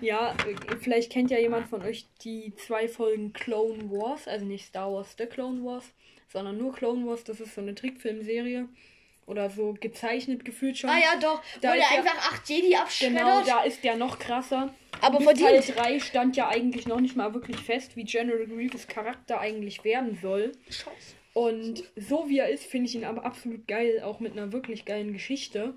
Ja, 0.00 0.32
äh, 0.46 0.76
vielleicht 0.80 1.10
kennt 1.10 1.30
ja 1.30 1.38
jemand 1.38 1.68
von 1.68 1.82
euch 1.82 2.06
die 2.22 2.54
zwei 2.56 2.88
Folgen 2.88 3.32
Clone 3.32 3.90
Wars, 3.90 4.28
also 4.28 4.44
nicht 4.44 4.66
Star 4.66 4.92
Wars 4.92 5.14
The 5.18 5.26
Clone 5.26 5.64
Wars, 5.64 5.84
sondern 6.32 6.58
nur 6.58 6.74
Clone 6.74 7.06
Wars. 7.06 7.24
Das 7.24 7.40
ist 7.40 7.54
so 7.54 7.60
eine 7.62 7.74
Trickfilmserie 7.74 8.68
oder 9.26 9.50
so 9.50 9.74
gezeichnet 9.80 10.44
gefühlt 10.44 10.78
schon. 10.78 10.90
Ah 10.90 10.98
ja, 10.98 11.18
doch. 11.20 11.42
Da 11.60 11.70
wo 11.70 11.72
der 11.72 11.82
ja- 11.82 11.98
einfach 11.98 12.30
acht 12.32 12.48
Jedi 12.48 12.76
abschreddert. 12.76 13.18
Genau, 13.18 13.42
da 13.44 13.62
ist 13.64 13.82
der 13.82 13.96
noch 13.96 14.18
krasser. 14.18 14.74
Aber 15.00 15.18
Bis 15.18 15.26
Teil 15.40 15.62
verdient. 15.62 15.78
3 15.78 16.00
stand 16.00 16.36
ja 16.36 16.48
eigentlich 16.48 16.86
noch 16.86 17.00
nicht 17.00 17.16
mal 17.16 17.34
wirklich 17.34 17.56
fest, 17.58 17.96
wie 17.96 18.04
General 18.04 18.46
Grievous 18.46 18.86
Charakter 18.86 19.40
eigentlich 19.40 19.84
werden 19.84 20.18
soll. 20.22 20.52
Scheiße. 20.70 21.16
Und 21.36 21.84
so 21.96 22.30
wie 22.30 22.38
er 22.38 22.48
ist, 22.48 22.64
finde 22.64 22.88
ich 22.88 22.94
ihn 22.94 23.04
aber 23.04 23.26
absolut 23.26 23.68
geil, 23.68 24.00
auch 24.02 24.20
mit 24.20 24.32
einer 24.32 24.52
wirklich 24.52 24.86
geilen 24.86 25.12
Geschichte. 25.12 25.74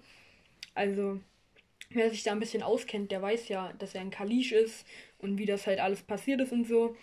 Also, 0.74 1.20
wer 1.90 2.10
sich 2.10 2.24
da 2.24 2.32
ein 2.32 2.40
bisschen 2.40 2.64
auskennt, 2.64 3.12
der 3.12 3.22
weiß 3.22 3.50
ja, 3.50 3.74
dass 3.78 3.94
er 3.94 4.00
ein 4.00 4.10
Kalisch 4.10 4.54
ist 4.54 4.88
und 5.18 5.38
wie 5.38 5.46
das 5.46 5.68
halt 5.68 5.82
alles 5.82 6.02
passiert 6.02 6.40
ist 6.40 6.54
und 6.54 6.66
so. 6.66 6.96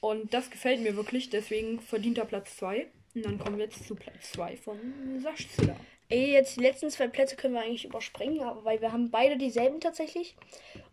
Und 0.00 0.34
das 0.34 0.50
gefällt 0.50 0.82
mir 0.82 0.96
wirklich, 0.96 1.30
deswegen 1.30 1.80
verdient 1.80 2.18
er 2.18 2.26
Platz 2.26 2.58
2. 2.58 2.88
Und 3.14 3.24
dann 3.24 3.38
kommen 3.38 3.56
wir 3.56 3.64
jetzt 3.64 3.88
zu 3.88 3.94
Platz 3.94 4.32
2 4.32 4.58
von 4.58 4.78
Saschzilla. 5.22 5.74
Ey, 6.10 6.32
jetzt 6.32 6.56
die 6.56 6.60
letzten 6.60 6.90
zwei 6.90 7.08
Plätze 7.08 7.36
können 7.36 7.54
wir 7.54 7.62
eigentlich 7.62 7.86
überspringen, 7.86 8.42
aber 8.42 8.66
weil 8.66 8.82
wir 8.82 8.92
haben 8.92 9.10
beide 9.10 9.38
dieselben 9.38 9.80
tatsächlich. 9.80 10.36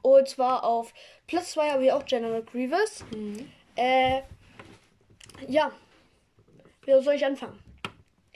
Und 0.02 0.30
zwar 0.30 0.64
auf 0.64 0.94
Platz 1.28 1.52
2 1.52 1.72
habe 1.72 1.84
ich 1.84 1.92
auch 1.92 2.06
General 2.06 2.42
Grievous. 2.42 3.04
Äh, 3.76 4.22
ja. 5.50 5.74
Wie 6.86 7.02
soll 7.02 7.16
ich 7.16 7.26
anfangen? 7.26 7.60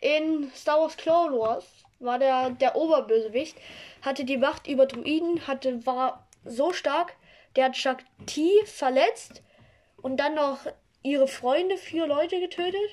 In 0.01 0.51
Star 0.55 0.79
Wars 0.79 0.97
Clone 0.97 1.37
Wars 1.37 1.65
war 1.99 2.19
der, 2.19 2.51
der 2.51 2.75
Oberbösewicht, 2.75 3.57
hatte 4.01 4.23
die 4.23 4.37
Macht 4.37 4.67
über 4.67 4.85
Druiden, 4.85 5.45
hatte, 5.47 5.85
war 5.85 6.27
so 6.45 6.71
stark, 6.73 7.15
der 7.55 7.65
hat 7.65 7.77
Shakti 7.77 8.51
verletzt 8.65 9.43
und 10.01 10.17
dann 10.17 10.35
noch 10.35 10.59
ihre 11.03 11.27
Freunde, 11.27 11.77
vier 11.77 12.07
Leute 12.07 12.39
getötet. 12.39 12.91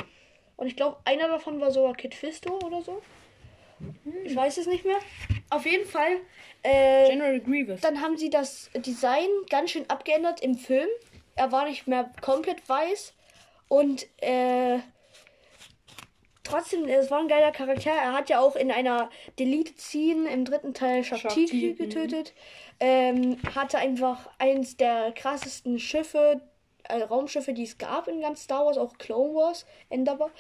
Und 0.57 0.67
ich 0.67 0.77
glaube, 0.77 0.99
einer 1.05 1.29
davon 1.29 1.61
war 1.61 1.71
sogar 1.71 1.95
Kid 1.95 2.15
Fisto 2.15 2.59
oder 2.65 2.83
so. 2.83 3.03
Ich 4.25 4.35
weiß 4.35 4.57
es 4.59 4.67
nicht 4.67 4.85
mehr. 4.85 4.99
Auf 5.51 5.67
jeden 5.67 5.87
Fall. 5.87 6.21
Äh, 6.63 7.11
General 7.11 7.41
Grievous. 7.41 7.81
dann 7.81 8.01
haben 8.01 8.17
sie 8.17 8.31
das 8.31 8.71
Design 8.75 9.29
ganz 9.51 9.71
schön 9.71 9.89
abgeändert 9.89 10.41
im 10.41 10.57
Film. 10.57 10.89
Er 11.35 11.53
war 11.53 11.67
nicht 11.67 11.87
mehr 11.87 12.11
komplett 12.23 12.67
weiß. 12.69 13.13
Und 13.69 14.07
äh, 14.23 14.79
trotzdem, 16.47 16.87
es 16.87 17.11
war 17.11 17.21
ein 17.21 17.29
geiler 17.29 17.53
Charakter. 17.53 17.91
Er 17.91 18.13
hat 18.13 18.29
ja 18.29 18.41
auch 18.41 18.57
in 18.57 18.71
einer 18.71 19.11
Delete-Scene 19.39 20.29
im 20.31 20.45
dritten 20.45 20.75
Teil 20.75 21.05
Shakti, 21.05 21.29
Shakti, 21.29 21.71
mhm. 21.73 21.77
getötet. 21.77 22.33
Ähm, 22.81 23.39
hatte 23.55 23.79
einfach 23.79 24.29
eins 24.39 24.77
der 24.77 25.13
krassesten 25.13 25.79
Schiffe, 25.79 26.41
äh, 26.85 27.03
Raumschiffe, 27.03 27.53
die 27.53 27.65
es 27.65 27.79
gab 27.79 28.09
in 28.09 28.21
ganz 28.21 28.43
Star 28.45 28.67
Wars, 28.67 28.79
auch 28.79 28.99
Clone 28.99 29.35
Wars, 29.35 29.67
Endeavor. 29.89 30.31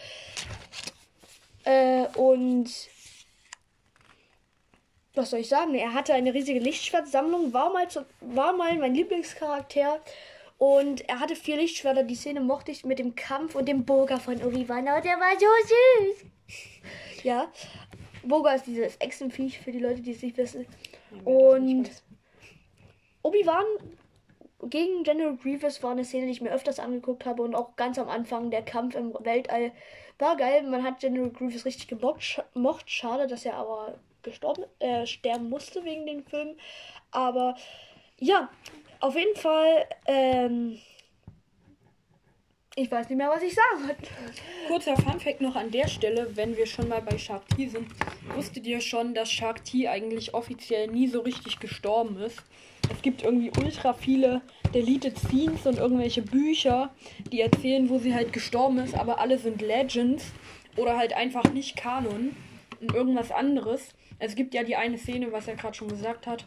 Äh, 1.64 2.06
und 2.16 2.70
was 5.14 5.30
soll 5.30 5.40
ich 5.40 5.48
sagen? 5.48 5.74
Er 5.74 5.94
hatte 5.94 6.14
eine 6.14 6.34
riesige 6.34 6.60
Lichtschwertsammlung, 6.60 7.52
war 7.52 7.72
mal, 7.72 7.88
zu, 7.88 8.04
war 8.20 8.52
mal 8.52 8.76
mein 8.76 8.94
Lieblingscharakter. 8.94 10.00
Und 10.58 11.06
er 11.08 11.20
hatte 11.20 11.36
vier 11.36 11.56
Lichtschwerter. 11.56 12.02
Die 12.02 12.14
Szene 12.14 12.40
mochte 12.40 12.70
ich 12.70 12.84
mit 12.84 12.98
dem 12.98 13.14
Kampf 13.14 13.54
und 13.54 13.66
dem 13.66 13.84
Burger 13.84 14.18
von 14.18 14.42
Obi-Wan. 14.42 14.84
Oh, 14.84 15.00
der 15.02 15.18
war 15.18 15.38
so 15.38 15.46
süß. 16.04 17.24
ja. 17.24 17.50
Burger 18.22 18.54
ist 18.54 18.66
dieses 18.66 18.96
Echsenviech 18.96 19.60
für 19.60 19.72
die 19.72 19.78
Leute, 19.78 20.00
die 20.00 20.12
es 20.12 20.22
nicht 20.22 20.36
wissen. 20.36 20.66
Und 21.24 21.90
Obi-Wan 23.22 23.64
gegen 24.64 25.04
General 25.04 25.36
Grievous 25.36 25.82
war 25.82 25.92
eine 25.92 26.04
Szene, 26.04 26.26
die 26.26 26.32
ich 26.32 26.40
mir 26.40 26.52
öfters 26.52 26.80
angeguckt 26.80 27.26
habe 27.26 27.42
und 27.42 27.54
auch 27.54 27.76
ganz 27.76 27.98
am 27.98 28.08
Anfang 28.08 28.50
der 28.50 28.62
Kampf 28.62 28.94
im 28.94 29.14
Weltall 29.20 29.72
war 30.18 30.36
geil. 30.36 30.62
Man 30.62 30.82
hat 30.82 31.00
General 31.00 31.30
Grievous 31.30 31.64
richtig 31.64 31.88
gemocht. 31.88 32.22
Sch 32.22 32.40
mocht. 32.54 32.90
Schade, 32.90 33.26
dass 33.26 33.44
er 33.44 33.54
aber 33.54 33.98
gestorben, 34.22 34.64
äh, 34.78 35.06
sterben 35.06 35.50
musste 35.50 35.84
wegen 35.84 36.06
dem 36.06 36.24
Film. 36.24 36.56
Aber 37.10 37.56
ja, 38.18 38.50
auf 39.00 39.14
jeden 39.16 39.36
Fall 39.36 39.86
ähm, 40.06 40.78
Ich 42.78 42.90
weiß 42.90 43.08
nicht 43.08 43.16
mehr, 43.16 43.30
was 43.30 43.42
ich 43.42 43.54
sagen 43.54 43.88
wollte. 43.88 44.10
Kurzer 44.68 44.96
Funfact 44.98 45.40
noch 45.40 45.56
an 45.56 45.70
der 45.70 45.88
Stelle, 45.88 46.28
wenn 46.36 46.58
wir 46.58 46.66
schon 46.66 46.88
mal 46.88 47.00
bei 47.00 47.16
Shark 47.16 47.48
T 47.48 47.68
sind. 47.68 47.88
Wusstet 48.34 48.66
ihr 48.66 48.82
schon, 48.82 49.14
dass 49.14 49.32
Shark 49.32 49.64
T 49.64 49.88
eigentlich 49.88 50.34
offiziell 50.34 50.88
nie 50.88 51.08
so 51.08 51.20
richtig 51.20 51.58
gestorben 51.58 52.18
ist? 52.20 52.42
Es 52.92 53.00
gibt 53.00 53.22
irgendwie 53.22 53.50
ultra 53.58 53.94
viele 53.94 54.42
Deleted 54.74 55.18
Scenes 55.18 55.66
und 55.66 55.78
irgendwelche 55.78 56.20
Bücher, 56.20 56.94
die 57.32 57.40
erzählen, 57.40 57.88
wo 57.88 57.98
sie 57.98 58.14
halt 58.14 58.34
gestorben 58.34 58.76
ist, 58.78 58.94
aber 58.94 59.20
alle 59.20 59.38
sind 59.38 59.62
Legends 59.62 60.26
oder 60.76 60.98
halt 60.98 61.14
einfach 61.14 61.50
nicht 61.54 61.76
Kanon 61.76 62.36
und 62.82 62.94
irgendwas 62.94 63.32
anderes. 63.32 63.94
Es 64.18 64.34
gibt 64.34 64.52
ja 64.52 64.64
die 64.64 64.76
eine 64.76 64.98
Szene, 64.98 65.32
was 65.32 65.48
er 65.48 65.56
gerade 65.56 65.74
schon 65.74 65.88
gesagt 65.88 66.26
hat, 66.26 66.46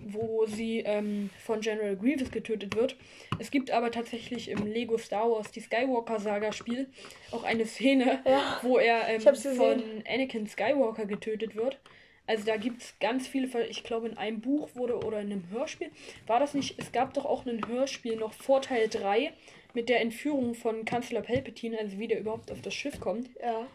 wo 0.00 0.46
sie 0.46 0.80
ähm, 0.80 1.30
von 1.44 1.60
General 1.60 1.96
Grievous 1.96 2.30
getötet 2.30 2.76
wird. 2.76 2.96
Es 3.38 3.50
gibt 3.50 3.70
aber 3.70 3.90
tatsächlich 3.90 4.48
im 4.50 4.66
Lego 4.66 4.96
Star 4.98 5.30
Wars, 5.30 5.50
die 5.50 5.60
Skywalker 5.60 6.20
Saga 6.20 6.52
Spiel, 6.52 6.86
auch 7.32 7.42
eine 7.44 7.66
Szene, 7.66 8.20
Ja. 8.26 8.58
wo 8.62 8.78
er 8.78 9.08
ähm, 9.08 9.20
von 9.20 9.32
gesehen. 9.32 10.04
Anakin 10.08 10.46
Skywalker 10.46 11.06
getötet 11.06 11.56
wird. 11.56 11.78
Also 12.26 12.44
da 12.44 12.56
gibt 12.58 12.82
es 12.82 12.94
ganz 13.00 13.26
viele. 13.26 13.48
Ich 13.68 13.84
glaube, 13.84 14.06
in 14.06 14.18
einem 14.18 14.40
Buch 14.42 14.68
wurde 14.74 14.98
oder 14.98 15.20
in 15.20 15.32
einem 15.32 15.48
Hörspiel. 15.50 15.90
War 16.26 16.38
das 16.40 16.52
nicht? 16.54 16.78
Es 16.78 16.92
gab 16.92 17.14
doch 17.14 17.24
auch 17.24 17.46
ein 17.46 17.66
Hörspiel 17.66 18.16
noch 18.16 18.34
vor 18.34 18.60
Teil 18.60 18.88
3 18.88 19.32
mit 19.72 19.88
der 19.88 20.00
Entführung 20.02 20.54
von 20.54 20.84
Kanzler 20.84 21.22
Palpatine, 21.22 21.78
also 21.78 21.98
wie 21.98 22.06
der 22.08 22.20
überhaupt 22.20 22.50
auf 22.52 22.60
das 22.60 22.74
Schiff 22.74 23.00
kommt. 23.00 23.30
Ja. 23.42 23.66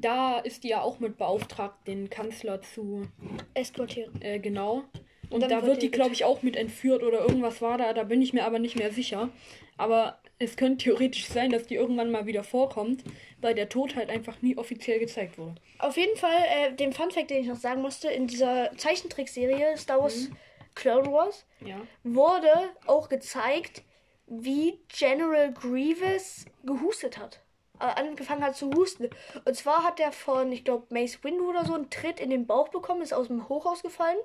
Da 0.00 0.38
ist 0.38 0.64
die 0.64 0.68
ja 0.68 0.82
auch 0.82 1.00
mit 1.00 1.16
beauftragt, 1.16 1.86
den 1.86 2.08
Kanzler 2.10 2.60
zu 2.62 3.06
Eskortieren. 3.54 4.20
äh, 4.22 4.38
genau. 4.38 4.84
Und 5.30 5.40
dann 5.42 5.50
da 5.50 5.64
wird 5.64 5.82
die, 5.82 5.90
glaube 5.90 6.12
ich, 6.12 6.24
auch 6.24 6.42
mit 6.42 6.56
entführt 6.56 7.02
oder 7.02 7.20
irgendwas 7.20 7.62
war 7.62 7.78
da. 7.78 7.92
Da 7.92 8.02
bin 8.04 8.20
ich 8.20 8.32
mir 8.32 8.44
aber 8.44 8.58
nicht 8.58 8.76
mehr 8.76 8.92
sicher. 8.92 9.28
Aber 9.76 10.18
es 10.38 10.56
könnte 10.56 10.84
theoretisch 10.84 11.26
sein, 11.28 11.50
dass 11.50 11.66
die 11.66 11.76
irgendwann 11.76 12.10
mal 12.10 12.26
wieder 12.26 12.42
vorkommt, 12.42 13.04
weil 13.40 13.54
der 13.54 13.68
Tod 13.68 13.94
halt 13.94 14.10
einfach 14.10 14.42
nie 14.42 14.56
offiziell 14.58 14.98
gezeigt 14.98 15.38
wurde. 15.38 15.54
Auf 15.78 15.96
jeden 15.96 16.16
Fall, 16.16 16.44
äh, 16.48 16.72
den 16.74 16.92
Funfact, 16.92 17.30
den 17.30 17.42
ich 17.42 17.46
noch 17.46 17.56
sagen 17.56 17.80
musste, 17.80 18.08
in 18.08 18.26
dieser 18.26 18.70
Zeichentrickserie 18.76 19.76
Star 19.76 20.00
Wars 20.00 20.28
Clone 20.74 21.10
Wars 21.12 21.46
Ja. 21.64 21.76
wurde 22.04 22.50
auch 22.86 23.08
gezeigt, 23.08 23.82
wie 24.26 24.78
General 24.88 25.52
Grievous 25.52 26.46
gehustet 26.64 27.18
hat. 27.18 27.40
Äh, 27.80 27.84
angefangen 28.00 28.42
hat 28.44 28.56
zu 28.56 28.70
husten. 28.72 29.08
Und 29.44 29.56
zwar 29.56 29.82
hat 29.84 30.00
er 30.00 30.12
von, 30.12 30.52
ich 30.52 30.64
glaube, 30.64 30.86
Mace 30.90 31.22
Windu 31.24 31.48
oder 31.48 31.64
so 31.64 31.74
einen 31.74 31.90
Tritt 31.90 32.20
in 32.20 32.30
den 32.30 32.46
Bauch 32.46 32.68
bekommen, 32.68 33.02
ist 33.02 33.12
aus 33.14 33.28
dem 33.28 33.48
Hochhaus 33.48 33.82
gefallen. 33.82 34.18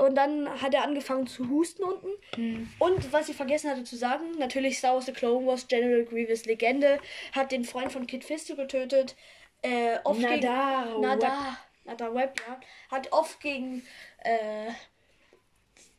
Und 0.00 0.14
dann 0.14 0.48
hat 0.62 0.72
er 0.72 0.82
angefangen 0.82 1.26
zu 1.26 1.50
husten 1.50 1.84
unten. 1.84 2.08
Und 2.78 3.12
was 3.12 3.28
ich 3.28 3.36
vergessen 3.36 3.70
hatte 3.70 3.84
zu 3.84 3.96
sagen, 3.96 4.24
natürlich 4.38 4.78
Star 4.78 4.94
Wars 4.94 5.04
The 5.04 5.12
Clone 5.12 5.46
Wars, 5.46 5.68
General 5.68 6.04
Grievous 6.06 6.46
Legende, 6.46 6.98
hat 7.32 7.52
den 7.52 7.64
Freund 7.64 7.92
von 7.92 8.06
Kid 8.06 8.24
Fisto 8.24 8.56
getötet. 8.56 9.14
Äh, 9.60 9.98
oft 10.04 10.20
gegen, 10.20 10.40
Nadar 10.40 10.98
Nadar, 11.00 11.58
Nadar 11.84 12.14
Web, 12.14 12.40
ja. 12.48 12.58
Hat 12.90 13.12
oft 13.12 13.40
gegen, 13.42 13.86
äh, 14.24 14.70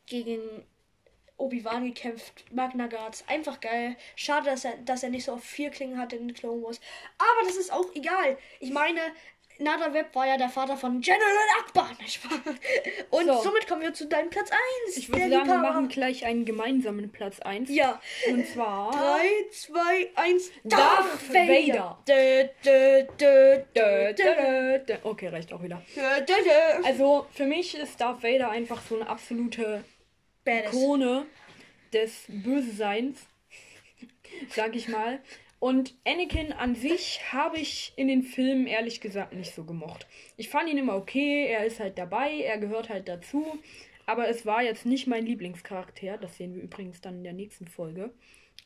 gegen 0.06 0.40
Obi-Wan 1.36 1.84
gekämpft. 1.84 2.44
Magna 2.50 2.88
Guards. 2.88 3.24
Einfach 3.28 3.60
geil. 3.60 3.94
Schade, 4.16 4.50
dass 4.50 4.64
er, 4.64 4.78
dass 4.78 5.04
er 5.04 5.10
nicht 5.10 5.26
so 5.26 5.34
auf 5.34 5.44
vier 5.44 5.70
Klingen 5.70 5.98
hatte 5.98 6.16
in 6.16 6.34
Clone 6.34 6.60
Wars. 6.60 6.80
Aber 7.18 7.46
das 7.46 7.56
ist 7.56 7.72
auch 7.72 7.86
egal. 7.94 8.36
Ich 8.58 8.72
meine, 8.72 9.00
Nada 9.62 9.92
Web 9.94 10.14
war 10.14 10.26
ja 10.26 10.36
der 10.36 10.48
Vater 10.48 10.76
von 10.76 11.00
General 11.00 11.48
Akbar. 11.60 11.90
Und 13.10 13.26
So. 13.26 13.42
somit 13.42 13.66
kommen 13.66 13.82
wir 13.82 13.94
zu 13.94 14.06
deinem 14.06 14.30
Platz 14.30 14.50
1. 14.86 14.96
Ich 14.96 15.08
würde 15.08 15.28
sagen, 15.30 15.48
wir 15.48 15.58
machen 15.58 15.88
gleich 15.88 16.24
einen 16.24 16.44
gemeinsamen 16.44 17.10
Platz 17.10 17.40
1. 17.40 17.70
Ja. 17.70 18.00
Und 18.28 18.46
zwar. 18.46 18.90
3, 18.90 19.20
2, 19.50 20.10
1. 20.14 20.50
Darth 20.64 21.28
Vader. 21.32 21.98
Okay, 25.04 25.28
reicht 25.28 25.52
auch 25.52 25.62
wieder. 25.62 25.82
Also, 26.84 27.26
für 27.32 27.46
mich 27.46 27.76
ist 27.76 28.00
Darth 28.00 28.22
Vader 28.22 28.50
einfach 28.50 28.82
so 28.88 28.96
eine 28.96 29.08
absolute 29.08 29.84
Badass. 30.44 30.70
Krone 30.70 31.26
des 31.92 32.24
Böseseins, 32.28 33.20
sag 34.54 34.74
ich 34.74 34.88
mal. 34.88 35.20
Und 35.62 35.94
Anakin 36.04 36.52
an 36.52 36.74
sich 36.74 37.20
habe 37.32 37.56
ich 37.56 37.92
in 37.94 38.08
den 38.08 38.24
Filmen 38.24 38.66
ehrlich 38.66 39.00
gesagt 39.00 39.32
nicht 39.32 39.54
so 39.54 39.62
gemocht. 39.62 40.08
Ich 40.36 40.48
fand 40.48 40.68
ihn 40.68 40.76
immer 40.76 40.96
okay, 40.96 41.46
er 41.46 41.64
ist 41.64 41.78
halt 41.78 41.98
dabei, 41.98 42.32
er 42.40 42.58
gehört 42.58 42.88
halt 42.88 43.06
dazu. 43.06 43.46
Aber 44.04 44.26
es 44.26 44.44
war 44.44 44.64
jetzt 44.64 44.86
nicht 44.86 45.06
mein 45.06 45.24
Lieblingscharakter. 45.24 46.18
Das 46.18 46.36
sehen 46.36 46.56
wir 46.56 46.62
übrigens 46.64 47.00
dann 47.00 47.18
in 47.18 47.22
der 47.22 47.32
nächsten 47.32 47.68
Folge. 47.68 48.12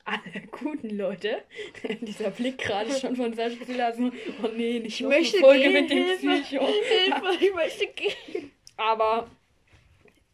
Alle 0.06 0.22
guten 0.50 0.88
Leute. 0.88 1.42
Dieser 2.00 2.30
Blick 2.30 2.56
gerade 2.56 2.90
schon 2.90 3.14
von 3.14 3.34
Sascha 3.34 3.62
Silas. 3.66 3.98
Oh 4.42 4.48
nee, 4.56 4.78
nicht 4.78 4.98
eine 5.00 5.08
möchte 5.16 5.36
Folge 5.36 5.64
gehen, 5.64 5.72
mit 5.74 5.90
dem 5.90 5.98
Hilfe. 5.98 6.28
Psycho. 6.44 6.66
Hilfe, 6.66 7.44
ich 7.44 7.54
möchte 7.54 7.86
gehen. 7.88 8.52
Aber 8.78 9.30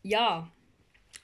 ja. 0.04 0.48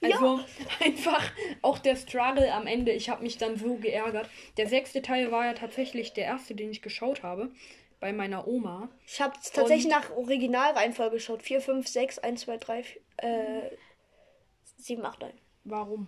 Also 0.01 0.39
einfach 0.79 1.31
auch 1.61 1.79
der 1.79 1.95
Struggle 1.95 2.51
am 2.53 2.67
Ende. 2.67 2.91
Ich 2.91 3.09
habe 3.09 3.23
mich 3.23 3.37
dann 3.37 3.57
so 3.57 3.75
geärgert. 3.75 4.29
Der 4.57 4.67
sechste 4.67 5.01
Teil 5.01 5.31
war 5.31 5.45
ja 5.45 5.53
tatsächlich 5.53 6.13
der 6.13 6.25
erste, 6.25 6.55
den 6.55 6.71
ich 6.71 6.81
geschaut 6.81 7.23
habe. 7.23 7.51
Bei 7.99 8.13
meiner 8.13 8.47
Oma. 8.47 8.87
Ich 9.05 9.19
habe 9.19 9.33
tatsächlich 9.53 9.89
nach 9.91 10.09
Originalreihenfolge 10.11 11.17
geschaut. 11.17 11.43
4, 11.43 11.59
5, 11.59 11.85
6, 11.85 12.19
1, 12.19 12.41
2, 12.41 12.57
3, 12.57 12.83
äh, 13.17 13.61
7, 14.77 15.03
8, 15.05 15.19
9. 15.19 15.33
Warum? 15.65 16.07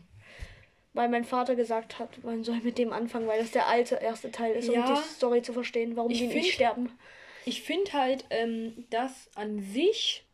Weil 0.93 1.09
mein 1.09 1.25
Vater 1.25 1.55
gesagt 1.55 1.99
hat, 1.99 2.23
man 2.23 2.45
soll 2.45 2.61
mit 2.63 2.77
dem 2.77 2.93
anfangen, 2.93 3.27
weil 3.27 3.41
das 3.41 3.51
der 3.51 3.67
alte 3.67 3.95
erste 3.95 4.31
Teil 4.31 4.53
ist, 4.55 4.69
Ja. 4.69 4.85
um 4.87 4.95
die 4.95 5.01
Story 5.01 5.41
zu 5.41 5.51
verstehen, 5.51 5.97
warum 5.97 6.13
die 6.13 6.27
nicht 6.27 6.53
sterben. 6.53 6.97
Ich 7.45 7.61
finde 7.61 7.91
halt, 7.91 8.23
ähm, 8.29 8.85
das 8.89 9.29
an 9.35 9.61
sich 9.61 10.25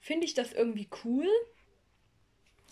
finde 0.00 0.24
ich 0.26 0.34
das 0.34 0.52
irgendwie 0.52 0.88
cool. 1.04 1.26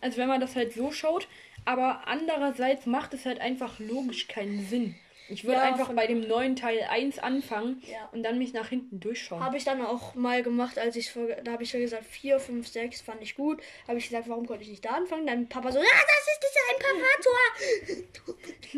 Also 0.00 0.18
wenn 0.18 0.28
man 0.28 0.40
das 0.40 0.56
halt 0.56 0.72
so 0.72 0.90
schaut. 0.92 1.28
Aber 1.64 2.02
andererseits 2.06 2.86
macht 2.86 3.12
es 3.14 3.26
halt 3.26 3.40
einfach 3.40 3.78
logisch 3.78 4.26
keinen 4.28 4.64
Sinn. 4.66 4.94
Ich 5.30 5.44
würde 5.44 5.58
Ja, 5.58 5.64
einfach 5.64 5.92
bei 5.92 6.06
dem 6.06 6.26
neuen 6.26 6.56
Teil 6.56 6.82
1 6.88 7.18
anfangen 7.18 7.82
Ja. 7.86 8.08
und 8.12 8.22
dann 8.22 8.38
mich 8.38 8.54
nach 8.54 8.70
hinten 8.70 8.98
durchschauen. 9.00 9.44
Habe 9.44 9.58
ich 9.58 9.64
dann 9.64 9.84
auch 9.84 10.14
mal 10.14 10.42
gemacht, 10.42 10.78
als 10.78 10.96
ich 10.96 11.12
da 11.44 11.52
habe 11.52 11.62
ich 11.64 11.72
ja 11.74 11.78
gesagt, 11.80 12.06
4, 12.06 12.40
5, 12.40 12.66
6 12.66 13.02
fand 13.02 13.20
ich 13.20 13.34
gut. 13.34 13.60
Habe 13.86 13.98
ich 13.98 14.08
gesagt, 14.08 14.26
warum 14.30 14.46
konnte 14.46 14.62
ich 14.62 14.70
nicht 14.70 14.84
da 14.86 14.90
anfangen? 14.92 15.26
Dann 15.26 15.46
Papa 15.48 15.70
so, 15.70 15.78
ja, 15.78 15.84
das 15.84 16.28
ist 16.32 16.40
dieser 16.46 16.64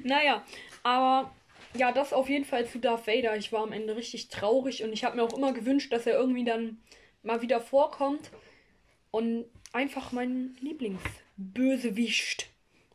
Naja, 0.04 0.42
aber 0.82 1.34
ja, 1.74 1.92
das 1.92 2.12
auf 2.12 2.28
jeden 2.28 2.44
Fall 2.44 2.66
zu 2.66 2.78
Darth 2.78 3.06
Vader. 3.06 3.36
Ich 3.36 3.52
war 3.52 3.62
am 3.62 3.72
Ende 3.72 3.96
richtig 3.96 4.28
traurig 4.28 4.82
und 4.82 4.92
ich 4.92 5.04
habe 5.04 5.16
mir 5.16 5.22
auch 5.24 5.36
immer 5.36 5.52
gewünscht, 5.52 5.92
dass 5.92 6.06
er 6.06 6.14
irgendwie 6.14 6.44
dann 6.44 6.78
mal 7.22 7.42
wieder 7.42 7.60
vorkommt 7.60 8.30
und 9.10 9.46
einfach 9.72 10.12
mein 10.12 10.56
Lieblingsbösewicht. 10.60 12.48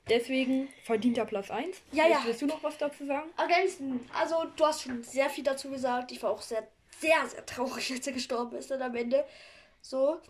Deswegen 0.09 0.69
verdient 0.83 1.17
er 1.17 1.25
Platz 1.25 1.51
1. 1.51 1.81
Ja, 1.91 2.07
ja. 2.07 2.21
Willst 2.23 2.41
du 2.41 2.45
noch 2.45 2.63
was 2.63 2.77
dazu 2.77 3.05
sagen? 3.05 3.29
Ergänzen. 3.37 3.99
Also, 4.17 4.45
du 4.55 4.65
hast 4.65 4.83
schon 4.83 5.03
sehr 5.03 5.29
viel 5.29 5.43
dazu 5.43 5.69
gesagt. 5.69 6.11
Ich 6.11 6.23
war 6.23 6.29
auch 6.29 6.41
sehr, 6.41 6.65
sehr, 6.99 7.27
sehr 7.27 7.45
traurig, 7.45 7.91
als 7.93 8.07
er 8.07 8.13
gestorben 8.13 8.55
ist 8.55 8.71
dann 8.71 8.81
am 8.81 8.95
Ende. 8.95 9.25
So. 9.81 10.21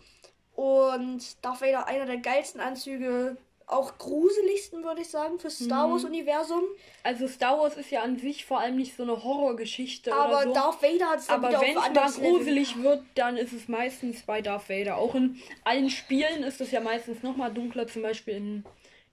Und 0.54 1.44
Darth 1.44 1.60
Vader, 1.60 1.86
einer 1.86 2.06
der 2.06 2.16
geilsten 2.16 2.60
Anzüge, 2.60 3.36
auch 3.68 3.98
gruseligsten, 3.98 4.82
würde 4.82 5.02
ich 5.02 5.08
sagen, 5.08 5.38
fürs 5.38 5.58
Star 5.58 5.90
Wars-Universum. 5.90 6.62
Also 7.02 7.28
Star 7.28 7.58
Wars 7.58 7.76
ist 7.76 7.90
ja 7.90 8.02
an 8.02 8.18
sich 8.18 8.44
vor 8.44 8.60
allem 8.60 8.76
nicht 8.76 8.96
so 8.96 9.02
eine 9.02 9.22
Horrorgeschichte 9.22 10.12
Aber 10.12 10.42
so. 10.44 10.52
Darth 10.54 10.82
Vader 10.82 11.10
hat 11.10 11.18
es 11.18 11.28
Aber 11.28 11.50
wenn 11.60 11.70
es 11.70 11.74
mal 11.74 11.86
anderes 11.86 12.16
Level 12.18 12.32
gruselig 12.32 12.82
wird, 12.82 13.02
dann 13.14 13.36
ist 13.36 13.52
es 13.52 13.68
meistens 13.68 14.22
bei 14.22 14.40
Darth 14.40 14.68
Vader. 14.70 14.96
Auch 14.96 15.14
in 15.14 15.40
allen 15.64 15.90
Spielen 15.90 16.42
ist 16.44 16.60
es 16.60 16.70
ja 16.70 16.80
meistens 16.80 17.22
noch 17.22 17.36
mal 17.36 17.50
dunkler, 17.52 17.86
zum 17.86 18.02
Beispiel 18.02 18.34
in 18.34 18.64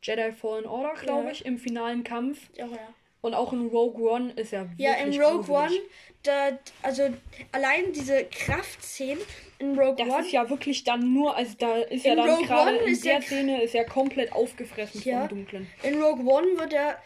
Jedi 0.02 0.32
Fallen 0.32 0.66
Order, 0.66 0.94
glaube 1.02 1.26
Ja. 1.26 1.32
ich, 1.32 1.46
im 1.46 1.58
finalen 1.58 2.04
Kampf. 2.04 2.40
Ja, 2.56 2.68
ja. 2.68 2.94
Und 3.26 3.34
auch 3.34 3.54
in 3.54 3.70
Rogue 3.70 4.08
One 4.08 4.34
ist 4.34 4.54
er 4.54 4.70
Ja, 4.78 4.94
in 4.94 5.08
wirklich 5.08 5.22
Rogue 5.24 5.44
gruselig. 5.46 5.80
One, 5.80 5.90
da, 6.22 6.60
also 6.84 7.10
allein 7.52 7.92
diese 7.92 8.24
Kraftszenen 8.26 9.18
in 9.58 9.80
Rogue 9.80 9.96
Das 9.98 10.08
One. 10.14 10.24
ist 10.26 10.32
ja 10.32 10.48
wirklich 10.48 10.84
dann 10.84 11.12
nur, 11.12 11.36
also 11.36 11.56
da 11.58 11.76
ist 11.78 12.06
ja 12.06 12.14
dann 12.16 12.30
Rogue 12.30 12.46
gerade 12.46 12.78
One 12.78 12.86
in 12.88 13.02
der 13.02 13.14
ja- 13.14 13.22
Szene 13.24 13.64
ist 13.64 13.74
er 13.74 13.86
komplett 13.86 14.32
aufgefressen 14.32 15.02
Ja. 15.04 15.22
vom 15.22 15.30
Dunklen. 15.40 15.68
In 15.82 16.00
Rogue 16.04 16.24
One 16.24 16.60
wird 16.60 16.74
er 16.74 17.02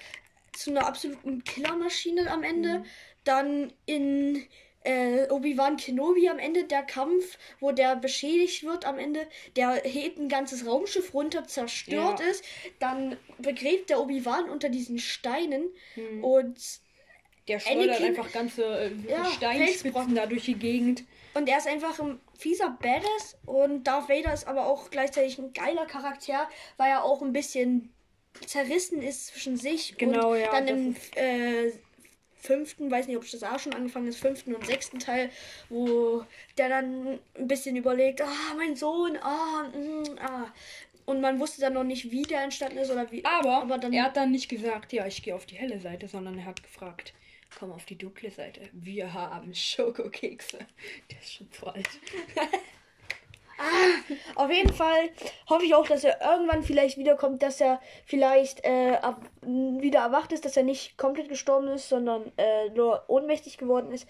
zu 0.52 0.72
einer 0.72 0.86
absoluten 0.86 1.42
Killermaschine 1.46 2.30
am 2.30 2.44
Ende. 2.44 2.84
Dann 3.24 3.72
in 3.86 4.44
äh, 4.84 5.28
Obi-Wan 5.30 5.78
Kenobi 5.78 6.30
am 6.30 6.40
Ende 6.40 6.64
der 6.64 6.84
Kampf, 6.84 7.38
wo 7.60 7.72
der 7.72 7.96
beschädigt 7.96 8.64
wird 8.64 8.86
am 8.86 8.98
Ende, 8.98 9.28
der 9.56 9.82
hebt 9.84 10.18
ein 10.20 10.30
ganzes 10.30 10.66
Raumschiff 10.66 11.14
runter, 11.14 11.46
zerstört 11.48 12.20
Ja. 12.20 12.26
ist. 12.28 12.44
Dann 12.80 13.18
begräbt 13.40 13.90
der 13.90 14.00
Obi-Wan 14.00 14.50
unter 14.50 14.70
diesen 14.70 14.98
Steinen 15.00 15.66
Hm. 15.96 16.24
und 16.24 16.58
Der 17.48 17.60
schleudert 17.60 17.98
Anakin- 18.00 18.06
einfach 18.06 18.32
ganze 18.32 18.64
äh, 18.66 18.92
Ja, 19.10 19.26
Steinspitzen 19.26 20.16
da 20.16 20.26
durch 20.26 20.46
die 20.46 20.56
Gegend. 20.56 21.04
Und 21.34 21.48
er 21.50 21.58
ist 21.58 21.68
einfach 21.68 22.00
ein 22.00 22.20
fieser 22.38 22.78
Badass 22.82 23.38
und 23.46 23.84
Darth 23.86 24.10
Vader 24.10 24.34
ist 24.34 24.48
aber 24.48 24.66
auch 24.68 24.90
gleichzeitig 24.90 25.38
ein 25.40 25.54
geiler 25.54 25.86
Charakter, 25.86 26.48
weil 26.78 26.90
er 26.90 27.04
auch 27.04 27.22
ein 27.22 27.34
bisschen 27.34 27.94
zerrissen 28.46 29.02
ist 29.02 29.28
zwischen 29.28 29.58
sich 29.58 29.98
Genau, 29.98 30.32
und 30.32 30.40
ja, 30.40 30.52
dann 30.52 30.68
im 30.68 30.96
äh, 31.16 31.72
fünften, 32.40 32.90
weiß 32.90 33.08
nicht, 33.08 33.18
ob 33.18 33.30
das 33.30 33.44
auch 33.44 33.60
schon 33.60 33.74
angefangen 33.74 34.08
ist, 34.08 34.20
fünften 34.20 34.56
und 34.56 34.66
sechsten 34.66 35.00
Teil, 35.00 35.30
wo 35.70 36.26
der 36.58 36.70
dann 36.70 37.20
ein 37.38 37.48
bisschen 37.48 37.76
überlegt, 37.76 38.22
ah, 38.22 38.54
mein 38.58 38.76
Sohn, 38.76 39.18
ah, 39.18 39.64
mm, 39.64 40.18
ah. 40.20 40.52
Und 41.06 41.22
man 41.22 41.40
wusste 41.40 41.62
dann 41.62 41.74
noch 41.74 41.84
nicht, 41.84 42.12
wie 42.12 42.22
der 42.22 42.44
entstanden 42.44 42.78
ist 42.78 42.92
oder 42.92 43.12
wie. 43.12 43.26
Aber, 43.26 43.64
aber 43.64 43.78
dann 43.80 43.94
er 43.94 44.04
hat 44.04 44.18
dann 44.18 44.32
nicht 44.32 44.48
gesagt, 44.48 44.94
ja, 44.94 45.08
ich 45.08 45.24
gehe 45.24 45.34
auf 45.34 45.48
die 45.48 45.56
helle 45.56 45.80
Seite, 45.80 46.08
sondern 46.08 46.38
er 46.38 46.46
hat 46.46 46.62
gefragt, 46.62 47.14
komm 47.58 47.72
auf 47.72 47.86
die 47.86 47.98
dunkle 47.98 48.30
Seite. 48.30 48.70
Wir 48.74 49.12
haben 49.14 49.54
Schokokekse. 49.56 50.60
Der 51.12 51.20
ist 51.20 51.34
schon 51.34 51.52
zu 51.52 51.66
alt. 51.74 51.90
Auf 54.36 54.50
jeden 54.52 54.74
Fall 54.74 55.10
hoffe 55.50 55.66
ich 55.66 55.76
auch, 55.76 55.88
dass 55.88 56.04
er 56.04 56.22
irgendwann 56.22 56.64
vielleicht 56.64 56.98
wiederkommt, 56.98 57.42
dass 57.44 57.60
er 57.60 57.80
vielleicht 58.06 58.64
äh, 58.66 58.98
ab, 59.02 59.22
wieder 59.42 60.00
erwacht 60.00 60.32
ist, 60.32 60.46
dass 60.46 60.58
er 60.58 60.64
nicht 60.64 60.98
komplett 60.98 61.30
gestorben 61.30 61.68
ist, 61.70 61.90
sondern 61.90 62.32
äh, 62.38 62.70
nur 62.70 63.04
ohnmächtig 63.08 63.58
geworden 63.58 63.92
ist. 63.92 64.08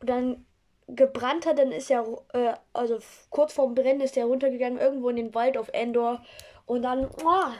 Und 0.00 0.08
dann 0.10 0.46
gebrannt 0.88 1.46
hat, 1.46 1.58
dann 1.58 1.72
ist 1.72 1.90
er, 1.90 2.06
äh, 2.32 2.54
also 2.72 2.98
kurz 3.30 3.52
vorm 3.52 3.74
Brennen 3.74 4.00
ist 4.00 4.16
er 4.16 4.26
runtergegangen, 4.26 4.78
irgendwo 4.78 5.08
in 5.08 5.16
den 5.16 5.34
Wald 5.34 5.58
auf 5.58 5.68
Endor. 5.72 6.24
Und 6.64 6.82
dann, 6.82 7.08
oh, 7.24 7.52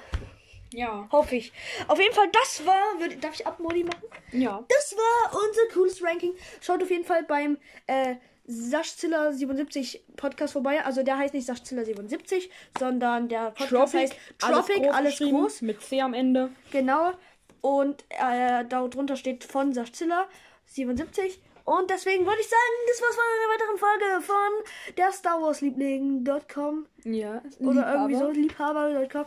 Ja. 0.72 1.09
hoffe 1.12 1.37
ich. 1.37 1.53
Auf 1.89 1.99
jeden 1.99 2.14
Fall, 2.14 2.28
das 2.32 2.64
war, 2.66 2.80
würd, 2.99 3.22
darf 3.22 3.34
ich 3.34 3.47
Abmodi 3.47 3.84
machen? 3.84 4.05
Ja. 4.32 4.64
Das 4.68 4.97
war 4.97 5.41
unser 5.47 5.74
cooles 5.74 6.03
Ranking. 6.03 6.34
Schaut 6.61 6.82
auf 6.82 6.91
jeden 6.91 7.05
Fall 7.05 7.24
beim 7.24 7.59
äh, 7.87 8.16
Saschzilla 8.47 9.32
77 9.32 10.05
Podcast 10.16 10.53
vorbei. 10.53 10.84
Also 10.84 11.03
der 11.03 11.18
heißt 11.18 11.34
nicht 11.34 11.47
Saschzilla 11.47 11.84
77, 11.84 12.51
sondern 12.78 13.28
der 13.28 13.51
Podcast 13.51 13.94
heißt 13.94 14.14
Tropic, 14.38 14.88
alles, 14.92 15.18
geschrieben, 15.18 15.40
groß. 15.40 15.62
Mit 15.62 15.82
C 15.82 16.01
am 16.01 16.14
Ende. 16.14 16.51
Genau. 16.70 17.12
Und 17.61 18.05
äh, 18.11 18.64
darunter 18.68 19.16
steht 19.16 19.44
von 19.44 19.72
Saschzilla 19.72 20.26
77. 20.66 21.40
Und 21.64 21.90
deswegen 21.90 22.24
würde 22.24 22.40
ich 22.40 22.47
sagen, 22.49 22.61
das 22.88 23.03
war's 23.03 23.16
von 23.16 23.24
einer 23.24 23.55
weiteren 23.55 23.78
Folge 23.78 24.20
von 24.24 24.94
der 24.97 25.11
Star 25.11 25.42
Wars 25.42 25.61
Liebling.com 25.62 26.86
Ja. 27.03 27.42
oder 27.59 27.92
irgendwie 27.92 28.14
so 28.14 28.30
Liebhaber.com. 28.30 29.24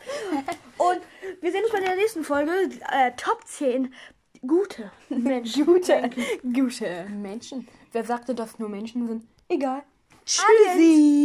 Und 0.77 1.01
wir 1.41 1.51
sehen 1.51 1.63
uns 1.65 1.73
bei 1.73 1.81
der 1.81 1.97
nächsten 1.97 2.23
Folge. 2.23 2.51
Äh, 2.91 3.11
Top 3.17 3.45
10 3.45 3.93
gute 4.47 4.89
Menschen. 5.09 5.65
Gute, 5.65 6.09
gute 6.53 7.07
Menschen. 7.09 7.67
Wer 7.91 8.03
sagte, 8.03 8.35
dass 8.35 8.59
nur 8.59 8.69
Menschen 8.69 9.07
sind? 9.07 9.23
Egal. 9.47 9.83
Tschüssi. 10.25 11.19